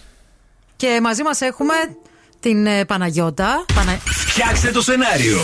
Και 0.76 0.98
μαζί 1.02 1.22
μας 1.22 1.40
έχουμε 1.40 1.74
την 2.40 2.66
ε, 2.66 2.84
Παναγιώτα. 2.84 3.64
Πανα... 3.74 3.98
Φτιάξτε 4.04 4.70
το 4.70 4.82
σενάριο. 4.82 5.38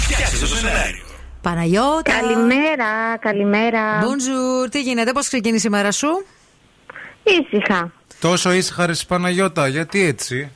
Φτιάξτε 0.00 0.38
το 0.38 0.46
σενάριο. 0.46 1.04
Παναγιώτα. 1.42 2.02
Καλημέρα, 2.20 3.16
καλημέρα. 3.20 4.00
Bonjour, 4.02 4.70
τι 4.70 4.80
γίνεται, 4.82 5.12
πώς 5.12 5.26
ξεκίνησε 5.26 5.66
η 5.66 5.70
μέρα 5.70 5.92
σου; 5.92 6.26
Ήσυχα. 7.22 7.92
Τόσο 8.20 8.52
ήσυχα 8.52 8.86
ρε 8.86 8.92
Παναγιώτα, 9.08 9.68
γιατί 9.68 10.04
έτσι; 10.04 10.50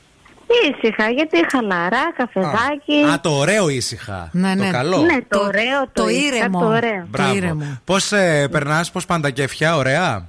Ήσυχα, 0.73 1.11
γιατί 1.11 1.39
χαλαρά, 1.51 2.13
καφεδάκι. 2.17 3.03
Α, 3.13 3.21
το 3.21 3.31
ωραίο 3.31 3.69
ήσυχα. 3.69 4.29
Ναι, 4.33 4.55
Το 4.57 4.63
ναι. 4.63 4.71
καλό. 4.71 4.99
Ναι, 4.99 5.19
το 5.29 5.41
ωραίο, 5.41 5.81
το, 5.93 6.03
το 6.03 6.09
ήσυχα, 6.09 6.37
ήρεμο. 6.37 6.61
Το 6.61 6.67
ωραίο. 6.67 7.07
Μπράβο. 7.09 7.79
Πώς 7.85 8.13
ε, 8.13 8.49
περνάς, 8.51 8.91
πώς 8.91 9.07
πάνε 9.07 9.23
τα 9.23 9.31
κέφια, 9.31 9.77
ωραία; 9.77 10.29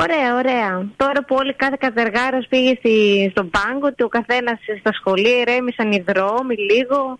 Ωραία, 0.00 0.34
ωραία. 0.34 0.86
Τώρα 0.96 1.24
που 1.24 1.34
όλοι 1.38 1.54
κάθε 1.54 1.76
κατεργάρο 1.80 2.38
πήγε 2.48 2.74
στη, 2.78 3.28
στον 3.30 3.50
πάγκο 3.50 3.88
του, 3.88 4.04
ο 4.04 4.08
καθένας 4.08 4.58
στα 4.80 4.92
σχολεία, 4.92 5.38
ηρέμησαν 5.38 5.92
οι 5.92 6.04
δρόμοι 6.06 6.54
λίγο. 6.70 7.18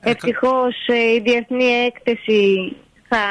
Ευτυχώς 0.00 0.74
η 1.14 1.20
διεθνή 1.20 1.64
έκθεση 1.64 2.76
θα 3.08 3.22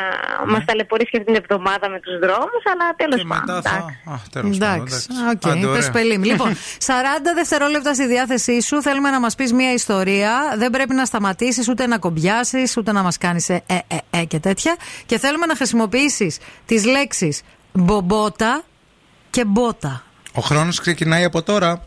μας 0.48 0.66
ταλαιπωρήσει 0.66 1.10
και 1.12 1.18
αυτήν 1.18 1.34
την 1.34 1.44
εβδομάδα 1.44 1.90
με 1.90 2.00
τους 2.00 2.20
δρόμους, 2.20 2.64
αλλά 2.72 2.86
τέλος 2.96 3.24
πάντων. 3.28 3.56
εντάξει. 3.58 3.74
Α, 4.12 4.16
τέλος 4.32 4.58
πάντων, 4.58 4.76
Εντάξει, 4.76 5.08
εντάξει. 5.10 5.30
οκ, 5.32 5.52
Άντε, 5.52 5.66
ωραία. 5.68 5.76
πες 5.76 5.90
πελίμ. 5.90 6.22
Λοιπόν, 6.32 6.56
40 6.86 7.34
δευτερόλεπτα 7.36 7.94
στη 7.94 8.06
διάθεσή 8.06 8.62
σου. 8.62 8.82
Θέλουμε 8.82 9.10
να 9.10 9.20
μας 9.20 9.36
πεις 9.36 9.54
μια 9.54 9.74
ιστορία. 9.74 10.54
Δεν 10.58 10.70
πρέπει 10.72 10.94
να 10.94 11.06
σταματήσεις 11.06 11.70
ούτε 11.70 11.88
να 11.88 11.98
κομπιάσεις, 11.98 12.78
ούτε 12.78 12.92
να 12.92 13.02
μας 13.04 13.18
κάνεις 13.18 13.50
ε, 13.50 13.64
ε, 13.66 13.76
ε, 13.88 14.20
ε 14.20 14.24
και 14.24 14.40
τέτοια. 14.40 14.76
Και 15.06 15.18
θέλουμε 15.20 15.46
να 15.46 15.56
χρησιμοποιήσεις 15.56 16.38
τις 16.66 16.86
λέξεις 16.86 17.42
μπομπότα 17.78 18.64
και 19.30 19.46
μπότα. 19.46 20.04
Ο 20.34 20.42
χρόνος 20.42 20.80
ξεκινάει 20.80 21.24
από 21.24 21.42
τώρα. 21.42 21.86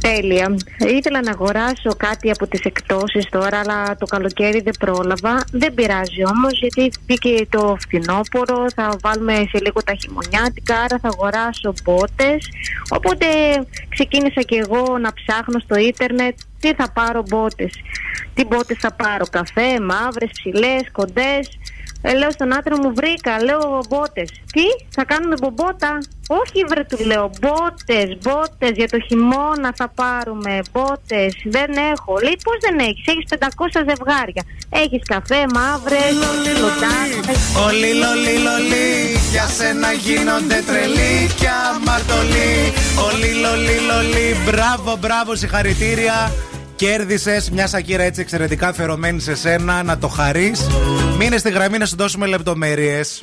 Τέλεια. 0.00 0.56
Ήθελα 0.78 1.22
να 1.22 1.30
αγοράσω 1.30 1.94
κάτι 1.96 2.30
από 2.30 2.46
τις 2.46 2.60
εκτόσεις 2.60 3.28
τώρα, 3.30 3.58
αλλά 3.58 3.96
το 3.96 4.06
καλοκαίρι 4.06 4.60
δεν 4.60 4.72
πρόλαβα. 4.78 5.44
Δεν 5.52 5.74
πειράζει 5.74 6.24
όμως, 6.24 6.58
γιατί 6.60 6.90
μπήκε 7.06 7.46
το 7.50 7.76
φθινόπωρο, 7.80 8.66
θα 8.74 8.96
βάλουμε 9.02 9.34
σε 9.34 9.58
λίγο 9.64 9.82
τα 9.84 9.94
χειμωνιάτικα, 9.94 10.80
άρα 10.80 10.98
θα 10.98 11.08
αγοράσω 11.08 11.74
μπότες. 11.84 12.48
Οπότε 12.88 13.26
ξεκίνησα 13.88 14.42
και 14.42 14.64
εγώ 14.66 14.98
να 14.98 15.12
ψάχνω 15.12 15.58
στο 15.58 15.76
ίντερνετ 15.76 16.38
τι 16.60 16.74
θα 16.74 16.90
πάρω 16.90 17.22
μπότες. 17.28 17.72
Τι 18.34 18.44
μπότες 18.44 18.76
θα 18.80 18.92
πάρω, 18.92 19.24
καφέ, 19.30 19.80
μαύρες, 19.80 20.30
ψηλές, 20.32 20.82
κοντές. 20.92 21.48
Ε, 22.06 22.12
λέω 22.18 22.30
στον 22.30 22.54
άντρα 22.56 22.76
μου, 22.80 22.92
βρήκα, 22.94 23.42
λέω 23.42 23.80
μπότες. 23.88 24.28
Τι, 24.54 24.66
θα 24.96 25.04
κάνουμε 25.04 25.34
μπομπότα; 25.40 25.98
Όχι, 26.40 26.58
βρε, 26.68 26.82
του 26.90 27.04
λέω. 27.10 27.30
Μπότες, 27.40 28.08
μπότες 28.22 28.72
για 28.80 28.88
το 28.88 28.98
χειμώνα 29.06 29.70
θα 29.76 29.88
πάρουμε. 30.00 30.60
Μπότες, 30.72 31.32
δεν 31.44 31.70
έχω. 31.92 32.12
Λέει, 32.24 32.36
πώς 32.44 32.56
δεν 32.64 32.76
έχεις, 32.88 33.04
έχεις 33.12 33.26
500 33.28 33.80
ζευγάρια. 33.88 34.42
Έχεις 34.82 35.02
καφέ, 35.12 35.40
μαύρες, 35.54 36.12
λοτάνε. 36.62 37.18
Όλοι, 37.66 37.90
λολί, 38.46 38.84
για 39.30 39.46
σένα 39.56 39.92
γίνονται 39.92 40.58
τρελοί 40.68 41.14
και 41.40 41.50
αμαρτωλοί. 41.68 42.52
Όλοι, 43.08 43.30
λολί, 43.44 43.76
λολί, 43.90 44.28
μπράβο, 44.46 44.96
μπράβο, 45.00 45.34
συγχαρητήρια. 45.34 46.32
Κέρδισες 46.84 47.50
μια 47.50 47.66
σακύρα 47.66 48.02
έτσι 48.02 48.20
εξαιρετικά 48.20 48.68
αφιερωμένη 48.68 49.20
σε 49.20 49.34
σένα. 49.34 49.82
Να 49.82 49.98
το 49.98 50.08
χαρείς. 50.08 50.66
Μείνε 51.18 51.36
στη 51.36 51.50
γραμμή 51.50 51.78
να 51.78 51.86
σου 51.86 51.96
δώσουμε 51.96 52.26
λεπτομέρειες. 52.26 53.22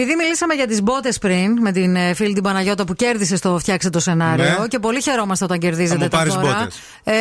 Επειδή 0.00 0.14
μιλήσαμε 0.16 0.54
για 0.54 0.66
τις 0.66 0.82
μπότες 0.82 1.18
πριν 1.18 1.58
με 1.60 1.72
την 1.72 1.96
ε, 1.96 2.14
φίλη 2.14 2.32
την 2.34 2.42
Παναγιώτα 2.42 2.84
που 2.84 2.94
κέρδισε 2.94 3.36
στο 3.36 3.58
Φτιάξε 3.58 3.90
το 3.90 4.00
σενάριο 4.00 4.44
Ναι. 4.60 4.66
και 4.68 4.78
πολύ 4.78 5.02
χαιρόμαστε 5.02 5.44
όταν 5.44 5.60
Θα 5.60 5.66
κερδίζετε 5.66 5.98
μου 6.04 6.08
τα 6.08 6.16
πάρεις 6.16 6.34
δώρα. 6.34 6.46
μπότες. 6.58 6.78
Ε, 7.04 7.14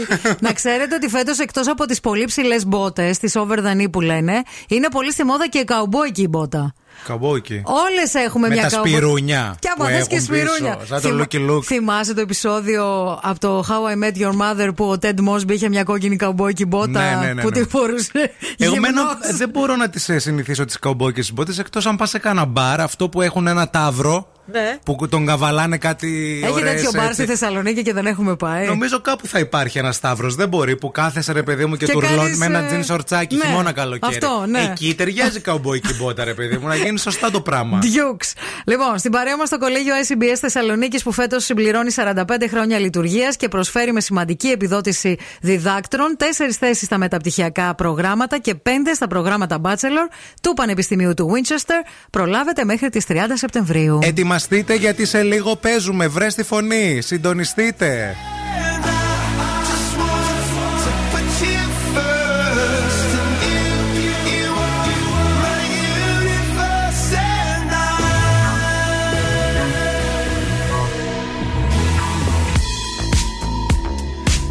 να 0.46 0.52
ξέρετε 0.52 0.94
ότι 0.94 1.08
φέτος 1.08 1.38
εκτός 1.38 1.68
από 1.68 1.86
τις 1.86 2.00
πολύ 2.00 2.24
ψηλές 2.24 2.66
μπότες, 2.66 3.18
τις 3.18 3.36
over 3.36 3.56
the 3.58 3.76
knee 3.80 3.90
που 3.92 4.00
λένε, 4.00 4.42
είναι 4.68 4.88
πολύ 4.88 5.12
στη 5.12 5.24
μόδα 5.24 5.48
και 5.48 5.58
η 5.58 5.64
καουμπόικη 5.64 6.22
η 6.22 6.26
μπότα. 6.30 6.74
Καμπόκι. 7.06 7.62
Όλες 7.64 8.14
έχουμε 8.14 8.48
Με 8.48 8.54
μια 8.54 8.62
τα 8.62 8.68
καουμπό- 8.68 8.88
σπιρούνια 8.90 9.56
Και 9.58 9.68
που 9.76 9.82
άμα 9.84 9.90
θες 9.96 10.06
και 10.06 10.14
έχουν 10.16 10.26
πίσω, 10.28 10.44
σπιρούνια. 10.46 10.78
σαν 10.86 11.00
το 11.00 11.08
Θυμα- 11.08 11.24
Lucky 11.30 11.50
Luke. 11.50 11.62
Θυμάσαι 11.64 12.14
το 12.14 12.20
επεισόδιο 12.20 12.84
από 13.22 13.38
το 13.40 13.64
How 13.68 13.94
I 13.94 14.04
Met 14.04 14.22
Your 14.22 14.32
Mother 14.32 14.70
που 14.76 14.84
ο 14.84 14.96
Ted 15.02 15.14
Mosby 15.28 15.50
είχε 15.52 15.68
μια 15.68 15.82
κόκκινη 15.82 16.16
καουμπόικη 16.16 16.64
μπότα 16.66 16.88
Ναι, 16.88 17.26
ναι, 17.26 17.32
ναι, 17.32 17.42
που 17.42 17.48
ναι. 17.48 17.60
τη 17.62 17.68
φορούσε. 17.68 18.10
Εγώ 18.58 18.76
μένω- 18.76 18.86
γυμνός. 19.00 19.36
δεν 19.36 19.48
μπορώ 19.48 19.76
να 19.76 19.88
τις 19.90 20.10
συνηθίσω 20.16 20.64
τις 20.64 20.78
καουμπόκε 20.78 21.22
μπότε 21.32 21.52
εκτός 21.58 21.86
αν 21.86 21.96
πας 21.96 22.08
σε 22.10 22.18
κάνα 22.18 22.44
μπαρ, 22.44 22.80
αυτό 22.80 23.08
που 23.08 23.22
έχουν 23.22 23.46
ένα 23.46 23.70
ταύρο 23.70 24.26
Ναι. 24.44 24.78
που 24.84 25.08
τον 25.08 25.26
καβαλάνε 25.26 25.76
κάτι. 25.78 26.40
Έχει 26.42 26.52
ωραίες, 26.52 26.74
τέτοιο 26.74 26.90
μπαρ 26.94 27.08
έτσι. 27.08 27.14
στη 27.14 27.24
Θεσσαλονίκη 27.24 27.82
και 27.82 27.92
δεν 27.92 28.06
έχουμε 28.06 28.36
πάει. 28.36 28.66
Νομίζω 28.66 29.00
κάπου 29.00 29.26
θα 29.26 29.38
υπάρχει 29.38 29.78
ένας 29.78 29.96
σταύρος. 29.96 30.34
Δεν 30.34 30.48
μπορεί 30.48 30.76
που 30.76 30.90
κάθεσαι 30.90 31.32
ρε 31.32 31.42
παιδί 31.42 31.66
μου 31.66 31.76
και, 31.76 31.86
Και 31.86 31.92
τουρλώνεις 31.92 32.18
κάνεις, 32.18 32.38
με 32.38 32.46
ένα 32.46 32.58
ε, 32.58 32.66
τζιν 32.66 32.84
σορτσάκι 32.84 33.36
ναι, 33.36 33.44
χειμώνα 33.44 33.72
καλοκαίρι. 33.72 34.14
αυτό, 34.14 34.44
ναι. 34.46 34.68
Εκεί 34.70 34.94
ταιριάζει 34.94 35.40
καουμπόικη 35.40 35.94
μπότα, 35.94 36.24
ρε 36.24 36.34
παιδί 36.34 36.56
μου, 36.56 36.66
να 36.66 36.74
γίνει 36.74 36.98
σωστά 36.98 37.30
το 37.30 37.40
πράγμα. 37.40 37.78
Dukes. 37.82 38.32
Λοιπόν, 38.66 38.98
στην 38.98 39.10
παρέα 39.10 39.36
μας 39.36 39.48
το 39.48 39.58
κολέγιο 39.58 39.94
SBS 40.08 40.36
Θεσσαλονίκης 40.40 41.02
που 41.02 41.12
φέτος 41.12 41.44
συμπληρώνει 41.44 41.90
45 41.96 42.22
χρόνια 42.50 42.78
λειτουργίας 42.78 43.36
και 43.36 43.48
προσφέρει 43.48 43.92
με 43.92 44.00
σημαντική 44.00 44.48
επιδότηση 44.48 45.18
διδάκτρων 45.40 46.14
τέσσερις 46.18 46.56
θέσεις 46.56 46.86
στα 46.86 46.98
μεταπτυχιακά 46.98 47.74
προγράμματα 47.74 48.38
και 48.38 48.54
πέντε 48.54 48.94
στα 48.94 49.06
προγράμματα 49.06 49.60
Bachelor 49.62 50.08
του 50.42 50.52
Πανεπιστημίου 50.54 51.14
του 51.14 51.30
Winchester. 51.32 51.86
Προλάβετε 52.10 52.64
μέχρι 52.64 52.88
τις 52.88 53.04
30 53.08 53.14
Σεπτεμβρίου. 53.34 53.98
Ετοιμαστείτε 54.34 54.74
γιατί 54.74 55.06
σε 55.06 55.22
λίγο 55.22 55.56
παίζουμε. 55.56 56.06
Βρε 56.06 56.26
τη 56.26 56.42
φωνή. 56.42 57.00
Συντονιστείτε. 57.00 58.16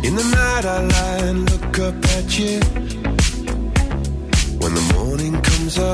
In 0.07 0.15
the 0.15 0.27
night 0.35 0.65
I 0.75 0.79
lie 0.93 1.19
and 1.29 1.41
look 1.51 1.75
up 1.87 1.99
at 2.17 2.27
you. 2.39 2.57
When 4.61 4.73
the 4.79 4.85
morning 4.95 5.35
comes, 5.47 5.73
I 5.79 5.93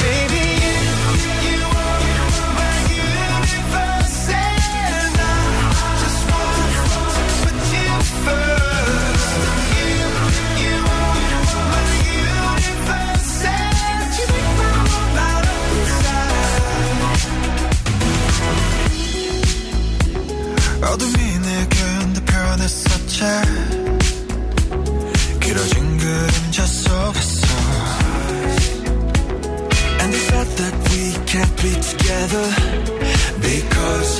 변했었지 23.20 23.24
길어진 25.40 25.98
그림자 25.98 26.64
속에서 26.66 27.46
And 30.00 30.12
they 30.12 30.22
thought 30.28 30.56
that 30.56 30.74
we 30.90 31.12
can't 31.26 31.56
be 31.62 31.72
together 31.80 32.46
Because, 33.40 34.19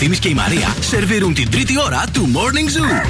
Ο 0.00 0.02
Ευθύμης 0.02 0.18
και 0.24 0.28
η 0.28 0.34
Μαρία 0.34 0.74
σερβίρουν 0.80 1.34
την 1.34 1.50
τρίτη 1.50 1.80
ώρα 1.80 2.04
του 2.12 2.28
Morning 2.34 2.78
Zoo. 2.78 3.06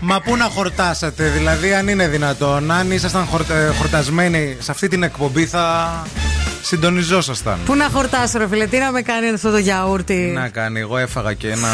Μα 0.00 0.20
πού 0.20 0.36
να 0.36 0.44
χορτάσετε, 0.44 1.28
δηλαδή 1.28 1.74
αν 1.74 1.88
είναι 1.88 2.08
δυνατόν, 2.08 2.70
αν 2.70 2.90
ήσασταν 2.90 3.24
χορτα- 3.24 3.74
χορτασμένοι 3.78 4.56
σε 4.60 4.70
αυτή 4.70 4.88
την 4.88 5.02
εκπομπή 5.02 5.46
θα 5.46 5.88
συντονιζόσασταν. 6.62 7.58
Πού 7.64 7.74
να 7.74 7.88
χορτάσω, 7.92 8.38
ρε 8.38 8.48
φίλε, 8.48 8.66
τι 8.66 8.78
να 8.78 8.90
με 8.90 9.02
κάνει 9.02 9.28
αυτό 9.28 9.50
το 9.50 9.56
γιαούρτι; 9.58 10.14
Τι 10.14 10.30
να 10.34 10.48
κάνει, 10.48 10.80
εγώ 10.80 10.96
έφαγα 10.96 11.32
και 11.32 11.50
ένα 11.50 11.68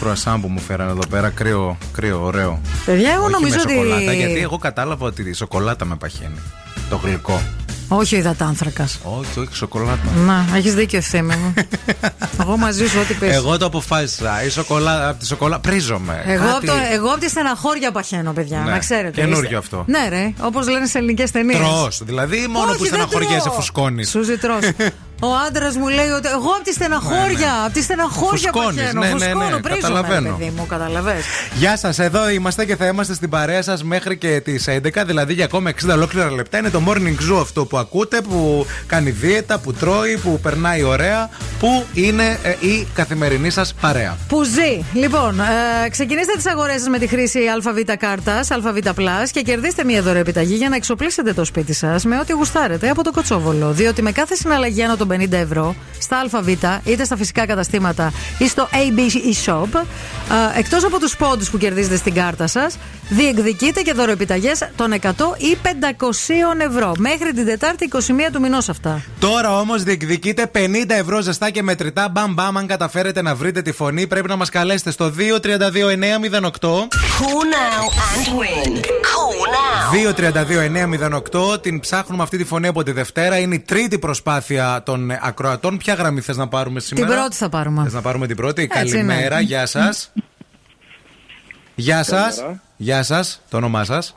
κρουασάν 0.00 0.40
που 0.40 0.48
μου 0.48 0.60
φέρανε 0.60 0.90
εδώ 0.90 1.06
πέρα, 1.10 1.28
κρύο, 1.28 1.78
κρύο 1.92 2.20
ωραίο. 2.24 2.60
Παιδιά, 2.84 3.12
εγώ 3.12 3.22
Όχι 3.24 3.32
νομίζω 3.32 3.54
με 3.56 3.62
ότι. 3.62 3.72
σοκολάτα, 3.72 4.12
γιατί 4.12 4.38
εγώ 4.40 4.58
κατάλαβα 4.58 5.06
ότι 5.06 5.22
η 5.28 5.32
σοκολάτα 5.32 5.84
με 5.84 5.96
παχαίνει. 5.96 6.38
Το 6.88 6.96
γλυκό. 7.04 7.42
Όχι 7.88 8.14
ο 8.14 8.18
υδατάνθρακας. 8.18 8.98
Όχι, 9.02 9.38
όχι, 9.40 9.54
σοκολάτα. 9.56 9.98
Να, 10.26 10.46
έχεις 10.56 10.74
δίκιο 10.74 10.98
ευθύμη 10.98 11.34
μου. 11.36 11.54
εγώ 12.46 12.56
μαζί 12.56 12.86
σου, 12.88 12.98
ό,τι 13.00 13.14
πεις. 13.14 13.34
Εγώ 13.34 13.58
το 13.58 13.66
αποφάσισα. 13.66 14.44
Η 14.44 14.48
σοκολάτα, 14.48 15.08
από 15.08 15.18
τη 15.18 15.26
σοκολάτα 15.26 15.60
πρίζομαι. 15.60 16.22
Εγώ, 16.26 16.44
Κάτι- 16.44 16.56
από 16.56 16.66
το, 16.66 16.72
εγώ 16.92 17.08
από 17.08 17.20
τη 17.20 17.28
στεναχώρια 17.28 17.92
παχαίνω, 17.92 18.32
παιδιά. 18.32 18.58
Ναι, 18.58 18.70
Να 18.70 18.78
ξέρετε. 18.78 19.10
καινούριο 19.20 19.42
Είστε- 19.42 19.56
αυτό. 19.58 19.84
Ναι, 19.86 20.08
ρε. 20.08 20.32
Όπως 20.40 20.68
λένε 20.68 20.86
σε 20.86 20.98
ελληνικές 20.98 21.30
ταινίες. 21.30 21.58
Τρως, 21.58 22.00
δηλαδή 22.04 22.46
μόνο 22.50 22.72
που 22.72 22.84
στεναχωριέσαι 22.84 23.50
φουσκώνεις. 23.50 24.10
Σούζι 24.10 24.36
τρως. 24.38 24.58
Ο 25.26 25.34
άντρας 25.46 25.76
μου 25.76 25.88
λέει 25.88 26.08
ότι 26.08 26.28
εγώ 26.28 26.50
από 26.56 26.64
τη 26.64 26.72
στεναχώρια. 26.72 27.62
Από 27.64 27.72
τη 27.72 27.82
στεναχώρια 27.82 28.50
Φουσκώνεις, 28.52 28.82
παχαίνω. 28.82 29.00
ναι, 29.00 29.06
ναι, 29.06 29.12
ναι, 29.12 29.18
Φουσκώνω, 29.30 29.60
πρίζομαι, 29.60 29.80
καταλαβαίνω. 29.80 30.36
παιδί 30.36 30.52
μου, 30.56 30.66
καταλαβες. 30.66 31.24
Γεια 31.54 31.76
σας, 31.76 31.98
εδώ 31.98 32.28
είμαστε 32.28 32.64
και 32.64 32.76
θα 32.76 32.86
είμαστε 32.86 33.14
στην 33.14 33.28
παρέα 33.28 33.62
σας 33.62 33.84
μέχρι 33.84 34.16
και 34.16 34.40
τις 34.44 34.64
11, 34.68 35.04
δηλαδή 35.06 35.32
για 35.32 35.44
ακόμα 35.44 35.70
60 35.70 35.94
ολόκληρα 35.94 36.30
λεπτά. 36.30 36.58
Είναι 36.58 36.70
το 36.70 36.82
morning 36.88 37.32
zoo 37.32 37.40
αυτό 37.40 37.64
που 37.64 37.78
ακούτε, 37.78 38.20
που 38.20 38.66
κάνει 38.86 39.10
δίαιτα, 39.10 39.58
που 39.58 39.72
τρώει, 39.72 40.16
που 40.16 40.40
περνάει 40.42 40.82
ωραία, 40.82 41.28
που 41.58 41.84
είναι 41.94 42.38
ε, 42.42 42.66
η 42.66 42.86
καθημερινή 42.94 43.50
σας 43.50 43.74
παρέα. 43.80 44.16
Που 44.28 44.42
ζει. 44.42 44.84
Λοιπόν, 44.92 45.40
ε, 45.40 45.88
ξεκινήστε 45.88 46.32
τις 46.36 46.46
αγορές 46.46 46.78
σας 46.80 46.88
με 46.88 46.98
τη 46.98 47.06
χρήση 47.06 47.40
ΑΒ 47.56 47.78
κάρτας, 47.98 48.50
ΑΒ 48.50 48.66
Plus 48.96 49.28
και 49.30 49.40
κερδίστε 49.42 49.84
μία 49.84 50.02
δωρεά 50.02 50.20
επιταγή 50.20 50.54
για 50.54 50.68
να 50.68 50.76
εξοπλίσετε 50.76 51.32
το 51.32 51.44
σπίτι 51.44 51.72
σας 51.72 52.04
με 52.04 52.18
ό,τι 52.18 52.32
γουστάρετε 52.32 52.88
από 52.88 53.02
το 53.02 53.10
Κοτσόβολο. 53.12 53.70
Διότι 53.70 54.02
με 54.02 54.12
κάθε 54.12 54.34
συναλλαγή 54.34 54.82
άνω 54.82 54.96
των 54.96 55.08
50 55.16 55.32
ευρώ 55.32 55.74
στα 55.98 56.38
ΑΒ, 56.38 56.48
είτε 56.84 57.04
στα 57.04 57.16
φυσικά 57.16 57.46
καταστήματα 57.46 58.12
ή 58.38 58.48
στο 58.48 58.68
ABC 58.72 59.46
Shop, 59.46 59.68
ε, 60.54 60.58
εκτός 60.58 60.84
από 60.84 60.98
τους 60.98 61.16
πόντους 61.16 61.50
που 61.50 61.58
κερδίζετε 61.58 61.96
στην 61.96 62.14
κάρτα 62.14 62.46
σας, 62.46 62.76
διεκδικείτε 63.08 63.82
και 63.82 63.92
δωρεοεπιταγέ 63.92 64.52
των 64.76 64.92
100 64.92 65.34
ή 65.36 65.56
500 65.62 66.60
ευρώ. 66.60 66.92
Μέχρι 66.98 67.32
την 67.32 67.44
Τετάρτη 67.44 67.84
21 67.84 68.30
του 68.32 68.40
μηνός 68.40 68.68
αυτά. 68.68 69.02
Τώρα 69.18 69.58
όμως 69.58 69.82
διεκδικείτε 69.82 70.50
50 70.54 70.94
ευρώ 70.94 71.20
ζεστά 71.20 71.50
και 71.50 71.62
μετρητά. 71.62 72.08
Μπαμ 72.08 72.32
μπαμ, 72.34 72.58
αν 72.58 72.66
καταφέρετε 72.66 73.22
να 73.22 73.34
βρείτε 73.34 73.62
τη 73.62 73.72
φωνή, 73.72 74.06
πρέπει 74.06 74.28
να 74.28 74.36
μας 74.36 74.50
καλέσετε 74.50 74.90
στο 74.90 75.10
232-908. 75.10 76.88
Call 77.20 77.44
now 77.58 77.84
and 78.10 78.26
win. 78.38 78.72
Call 79.10 79.40
now. 79.54 79.74
232-908. 81.54 81.62
Την 81.62 81.80
ψάχνουμε 81.80 82.22
αυτή 82.22 82.36
τη 82.36 82.44
φωνή 82.44 82.66
από 82.66 82.82
τη 82.82 82.92
Δευτέρα. 82.92 83.38
Είναι 83.38 83.54
η 83.54 83.60
τρίτη 83.60 83.98
προσπάθεια 83.98 84.82
των 84.84 85.03
ακροατών. 85.22 85.76
Ποια 85.78 85.94
γραμμή 85.94 86.20
θες 86.20 86.36
να 86.36 86.48
πάρουμε 86.48 86.80
σήμερα; 86.80 87.06
Την 87.06 87.16
πρώτη 87.16 87.36
θα 87.36 87.48
πάρουμε. 87.48 87.82
Θες 87.82 87.92
να 87.92 88.00
πάρουμε 88.00 88.26
την 88.26 88.36
πρώτη; 88.36 88.62
Έτσι 88.62 88.92
Καλημέρα, 88.94 89.34
είναι. 89.36 89.46
γεια 89.46 89.66
σας. 89.66 90.12
Γεια 91.74 92.02
σας. 92.02 92.34
Καλημέρα. 92.36 92.62
Γεια 92.76 93.02
σας. 93.02 93.42
Το 93.50 93.56
όνομά 93.56 93.84
σας; 93.84 94.16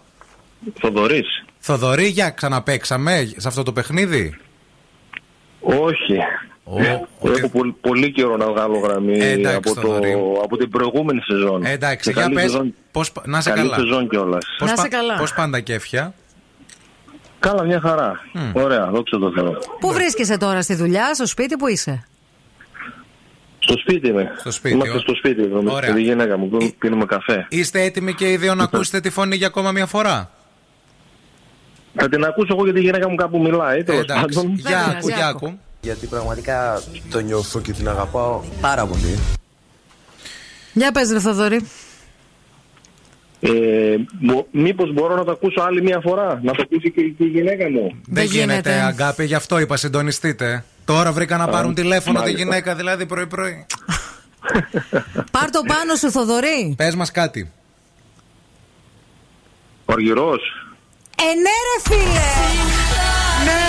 Θοδωρής. 0.79 1.27
Θοδωρή, 1.59 2.05
για 2.07 2.29
ξαναπέξαμε 2.29 3.31
σε 3.37 3.47
αυτό 3.47 3.63
το 3.63 3.73
παιχνίδι; 3.73 4.37
Όχι. 5.59 6.13
Έχω 7.37 7.49
πολύ, 7.49 7.71
πολύ 7.81 8.11
καιρό 8.11 8.37
να 8.37 8.45
βγάλω 8.47 8.77
γραμμή 8.77 9.17
Ε, 9.19 9.29
εντάξει, 9.31 9.55
από, 9.57 9.73
το, 9.73 9.81
Θοδωρή. 9.81 10.13
από 10.43 10.57
την 10.57 10.69
προηγούμενη 10.69 11.21
σεζόν. 11.21 11.65
Ε, 11.65 11.71
εντάξει, 11.71 12.03
Και 12.03 12.11
για 12.11 12.21
καλή 12.21 12.33
πες, 12.35 12.43
σεζόν- 12.43 12.73
πώς, 12.91 13.11
πα- 13.11 13.21
να 13.25 13.41
σε 13.41 13.49
καλή 13.49 13.69
καλά. 13.69 13.75
σεζόν 13.83 14.09
κιόλας. 14.09 14.45
Πώς, 14.57 14.69
Να 14.69 14.75
σε 14.75 14.81
πα- 14.81 14.89
καλά. 14.97 15.17
πώς 15.17 15.33
πάνε 15.33 15.51
τα 15.51 15.59
κέφια. 15.59 16.13
Καλά, 17.39 17.63
μια 17.63 17.79
χαρά. 17.79 18.19
Ωραία, 18.53 18.85
δόξα 18.91 19.17
τω 19.19 19.31
Θεώ. 19.35 19.57
Πού 19.79 19.93
βρίσκεσαι 19.93 20.37
τώρα 20.37 20.61
στη 20.61 20.75
δουλειά, 20.75 21.13
στο 21.13 21.25
σπίτι, 21.25 21.55
που 21.57 21.67
είσαι; 21.67 22.07
Στο 23.59 23.77
σπίτι 23.77 24.07
είμαι. 24.07 24.31
Στο 24.39 24.51
σπίτι, 24.51 24.75
Είμαστε 24.75 24.97
ω- 24.97 24.99
στο 24.99 25.13
σπίτι 25.15 25.41
εδώ 25.41 25.61
με 25.61 25.71
Ωραία. 25.71 25.93
τη 25.93 26.01
γυναίκα 26.01 26.37
μου. 26.37 26.47
που 26.49 26.71
Πίνουμε 26.79 27.05
καφέ. 27.05 27.45
Είστε 27.49 27.81
έτοιμοι 27.81 28.13
και 28.13 28.31
οι 28.31 28.37
δύο 28.37 28.55
να 28.55 28.63
ακούσετε 28.63 28.99
τη 28.99 29.09
φωνή 29.09 29.35
για 29.35 29.47
ακόμα 29.47 29.71
μια 29.71 29.85
φορά; 29.85 30.31
Θα 31.95 32.09
την 32.09 32.23
ακούσω 32.23 32.47
εγώ 32.53 32.63
γιατί 32.63 32.79
η 32.79 32.83
γυναίκα 32.83 33.09
μου 33.09 33.15
κάπου 33.15 33.39
μιλάει. 33.41 33.83
Τέλος 33.83 34.01
εντάξει. 34.01 34.23
πάντων. 34.35 34.55
Για 34.57 34.85
άκου, 34.85 35.07
για 35.07 35.27
άκου. 35.27 35.59
Γιατί 35.81 36.07
πραγματικά 36.07 36.81
το 37.11 37.19
νιώθω 37.19 37.59
και 37.61 37.71
την 37.73 37.89
αγαπάω 37.89 38.41
πάρα 38.61 38.85
πολύ. 38.85 39.19
Για 40.73 40.91
πες 40.91 41.11
ρε 41.11 41.19
Θοδωρή. 41.19 41.67
Ε, 43.39 43.49
μπο- 44.21 44.47
μήπως 44.51 44.93
μπορώ 44.93 45.15
να 45.15 45.23
το 45.23 45.31
ακούσω 45.31 45.61
άλλη 45.61 45.81
μια 45.81 45.99
φορά, 46.03 46.39
να 46.43 46.51
το 46.53 46.61
ακούσει 46.65 46.91
και, 46.91 47.01
και 47.01 47.23
η 47.23 47.27
γυναίκα 47.27 47.69
μου; 47.69 48.01
Δεν 48.07 48.25
γίνεται, 48.25 48.71
αγάπη, 48.71 49.23
γι' 49.25 49.33
αυτό 49.35 49.59
είπα 49.59 49.77
συντονιστείτε. 49.77 50.63
Τώρα 50.85 51.11
βρήκα 51.11 51.37
να 51.37 51.47
πάρουν 51.47 51.73
τηλέφωνο 51.73 52.15
τη 52.19 52.23
μάλιστα. 52.25 52.43
γυναίκα, 52.43 52.75
δηλαδή 52.75 53.05
πρωί-πρωί. 53.05 53.65
Πάρ 55.31 55.49
το 55.49 55.61
πάνω 55.67 55.95
σου, 55.95 56.11
Θοδωρή. 56.11 56.73
Πες 56.77 56.95
μας 56.95 57.11
κάτι. 57.11 57.51
Ο 59.85 59.93
Αργυρός. 59.93 60.41
Ε, 61.19 61.23
ναι, 61.23 61.55
ρε 61.67 61.95
φίλε! 61.95 62.29
Ναι! 63.45 63.65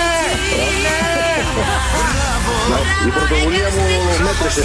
Η 3.07 3.09
πρωτοβουλία 3.11 3.69
μου 3.75 3.85
μέτρησε. 4.25 4.61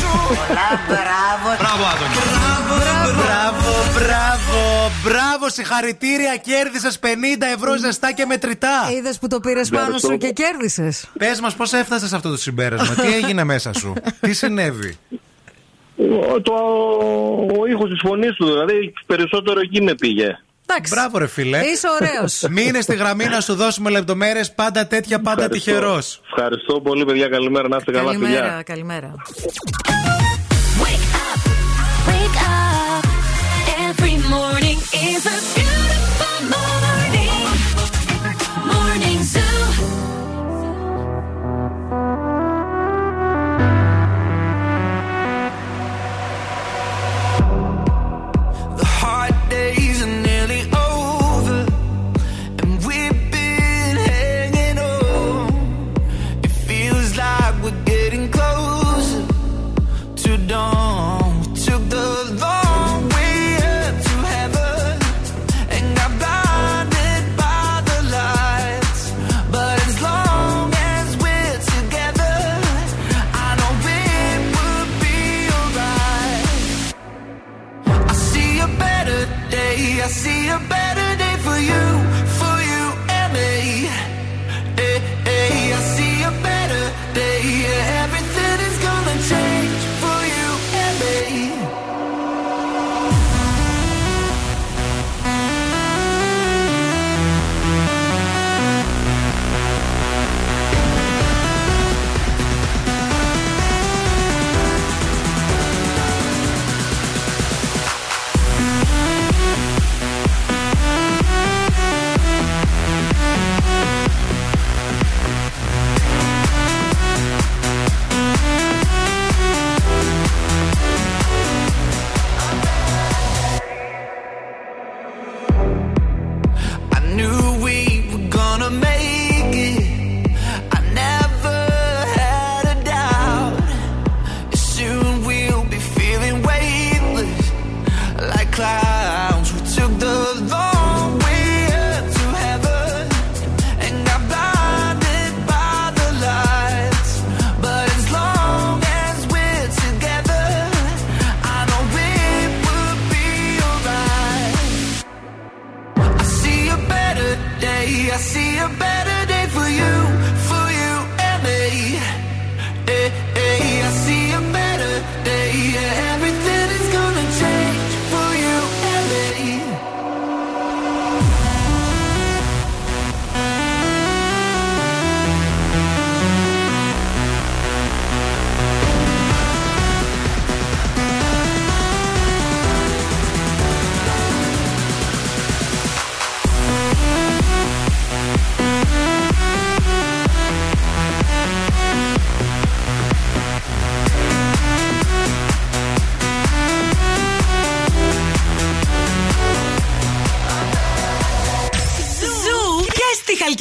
Μπράβο. 0.89 1.49
Μπράβο, 1.61 1.83
Άδωνη. 1.93 2.17
Μπράβο, 3.19 3.71
μπράβο, 3.99 4.61
Μπράβο, 5.05 5.49
συγχαρητήρια, 5.49 6.37
κέρδισες 6.37 6.99
50 6.99 7.07
ευρώ 7.55 7.77
ζεστά 7.77 8.13
και 8.13 8.27
μετρητά. 8.27 8.91
Είδες 8.97 9.19
που 9.19 9.27
το 9.27 9.41
πήρες 9.41 9.69
πάνω 9.69 9.99
σου 9.99 10.17
και 10.17 10.31
κέρδισες. 10.31 11.11
Πες 11.19 11.41
μας, 11.41 11.55
πώς 11.55 11.73
έφτασες 11.73 12.13
αυτό 12.13 12.31
το 12.31 12.37
συμπέρασμα, 12.37 12.95
τι 12.95 13.15
έγινε 13.15 13.45
μέσα 13.45 13.73
σου, 13.73 13.93
τι 14.21 14.33
συνέβη; 14.33 14.99
Το, 16.43 16.55
ο 17.61 17.67
ήχος 17.67 17.91
της 17.91 18.01
φωνής 18.03 18.35
του 18.35 18.45
δηλαδή 18.45 18.93
περισσότερο 19.07 19.61
εκεί 19.61 19.83
με 19.83 19.95
πήγε 19.95 20.39
Εντάξει. 20.67 20.95
Μπράβο, 20.95 21.19
ρε 21.19 21.27
φίλε. 21.27 21.59
Είσαι 21.59 21.87
ωραίος. 22.01 22.45
Μείνε 22.57 22.81
στη 22.81 22.95
γραμμή 22.95 23.25
να 23.25 23.41
σου 23.41 23.55
δώσουμε 23.55 23.91
λεπτομέρειες. 23.91 24.53
Πάντα 24.53 24.87
τέτοια, 24.87 25.21
πάντα 25.21 25.49
τυχερός. 25.49 26.21
Ευχαριστώ 26.25 26.81
πολύ, 26.81 27.05
παιδιά. 27.05 27.29
Καλημέρα. 27.29 27.69
Να 27.69 27.77
είστε 27.77 27.93
καλά, 27.93 28.13
Καλημέρα, 28.13 28.63
καλημέρα. 28.63 29.15
Jesus. 35.15 35.64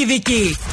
Vicky. 0.02 0.73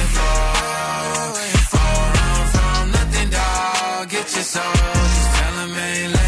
Get 4.21 4.35
your. 4.35 4.43
Just 4.43 5.35
tell 5.35 5.59
'em 5.61 5.77
ain't. 5.77 6.20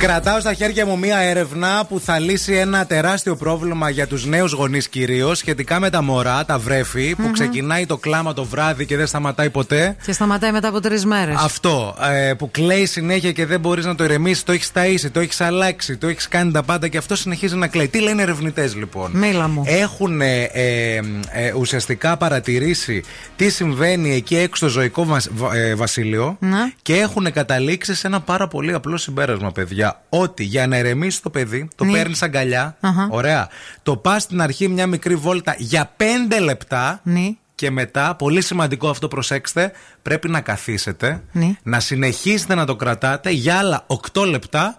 Κρατάω 0.00 0.40
στα 0.40 0.54
χέρια 0.54 0.86
μου 0.86 0.98
μία 0.98 1.18
έρευνα 1.18 1.84
που 1.88 2.00
θα 2.00 2.18
λύσει 2.18 2.54
ένα 2.54 2.86
τεράστιο 2.86 3.36
πρόβλημα 3.36 3.90
για 3.90 4.06
τους 4.06 4.26
νέους 4.26 4.52
γονείς 4.52 4.88
κυρίως 4.88 5.38
σχετικά 5.38 5.80
με 5.80 5.90
τα 5.90 6.02
μωρά, 6.02 6.44
τα 6.44 6.58
βρέφη, 6.58 7.14
που 7.14 7.22
Μμμ. 7.22 7.32
ξεκινάει 7.32 7.86
το 7.86 7.96
κλάμα 7.96 8.32
το 8.32 8.44
βράδυ 8.44 8.86
και 8.86 8.96
δεν 8.96 9.06
σταματάει 9.06 9.50
ποτέ. 9.50 9.96
Και 10.04 10.12
σταματάει 10.12 10.52
μετά 10.52 10.68
από 10.68 10.80
τρεις 10.80 11.04
μέρες. 11.04 11.34
Αυτό 11.38 11.96
ε, 12.12 12.32
που 12.34 12.50
κλαίει 12.50 12.86
συνέχεια 12.86 13.32
και 13.32 13.46
δεν 13.46 13.60
μπορείς 13.60 13.84
να 13.84 13.94
το 13.94 14.04
ηρεμήσεις, 14.04 14.42
το 14.42 14.52
έχεις 14.52 14.70
ταΐσει, 14.74 15.10
το 15.12 15.20
έχεις 15.20 15.40
αλλάξει, 15.40 15.96
το 15.96 16.06
έχεις 16.06 16.28
κάνει 16.28 16.52
τα 16.52 16.62
πάντα 16.62 16.88
και 16.88 16.96
αυτό 16.98 17.16
συνεχίζει 17.16 17.56
να 17.56 17.66
κλαίει. 17.66 17.88
Τι 17.88 18.00
λένε 18.00 18.22
ερευνητές 18.22 18.74
λοιπόν; 18.76 19.10
Μίλα 19.14 19.48
μου. 19.48 19.62
Έχουν 19.66 20.20
ε, 20.20 20.42
ε, 20.42 20.94
ε, 21.30 21.52
ουσιαστικά 21.56 22.16
παρατηρήσει 22.16 23.02
τι 23.36 23.50
συμβαίνει 23.50 24.14
εκεί 24.14 24.36
έξω 24.36 24.56
στο 24.56 24.68
ζωικό 24.68 25.04
μας- 25.04 25.28
βα- 25.34 25.54
ε, 25.56 25.74
βασίλειο 25.74 26.36
Ναι. 26.40 26.72
και 26.82 26.94
έχουν 26.96 27.32
καταλήξει 27.32 27.94
σε 27.94 28.06
ένα 28.06 28.20
πάρα 28.20 28.48
πολύ 28.48 28.72
απλό 28.72 28.96
συμπέρασμα, 28.96 29.52
παιδιά. 29.52 29.89
Ότι 30.08 30.44
για 30.44 30.66
να 30.66 30.78
ηρεμήσει 30.78 31.22
το 31.22 31.30
παιδί, 31.30 31.68
το 31.74 31.84
Ναι. 31.84 31.92
παίρνεις 31.92 32.22
αγκαλιά. 32.22 32.76
Αχα. 32.80 33.08
Ωραία. 33.10 33.48
Το 33.82 33.96
πας 33.96 34.22
στην 34.22 34.40
αρχή 34.42 34.68
μια 34.68 34.86
μικρή 34.86 35.14
βόλτα 35.16 35.54
για 35.58 35.92
5 35.96 36.40
λεπτά. 36.40 37.00
Ναι. 37.02 37.28
Και 37.54 37.70
μετά, 37.70 38.14
πολύ 38.14 38.40
σημαντικό 38.42 38.88
αυτό, 38.88 39.08
προσέξτε, 39.08 39.72
πρέπει 40.02 40.28
να 40.28 40.40
καθίσετε, 40.40 41.22
Ναι. 41.32 41.50
να 41.62 41.80
συνεχίσετε 41.80 42.54
να 42.54 42.64
το 42.64 42.76
κρατάτε 42.76 43.30
για 43.30 43.58
άλλα 43.58 43.84
8 43.86 44.24
λεπτά 44.24 44.78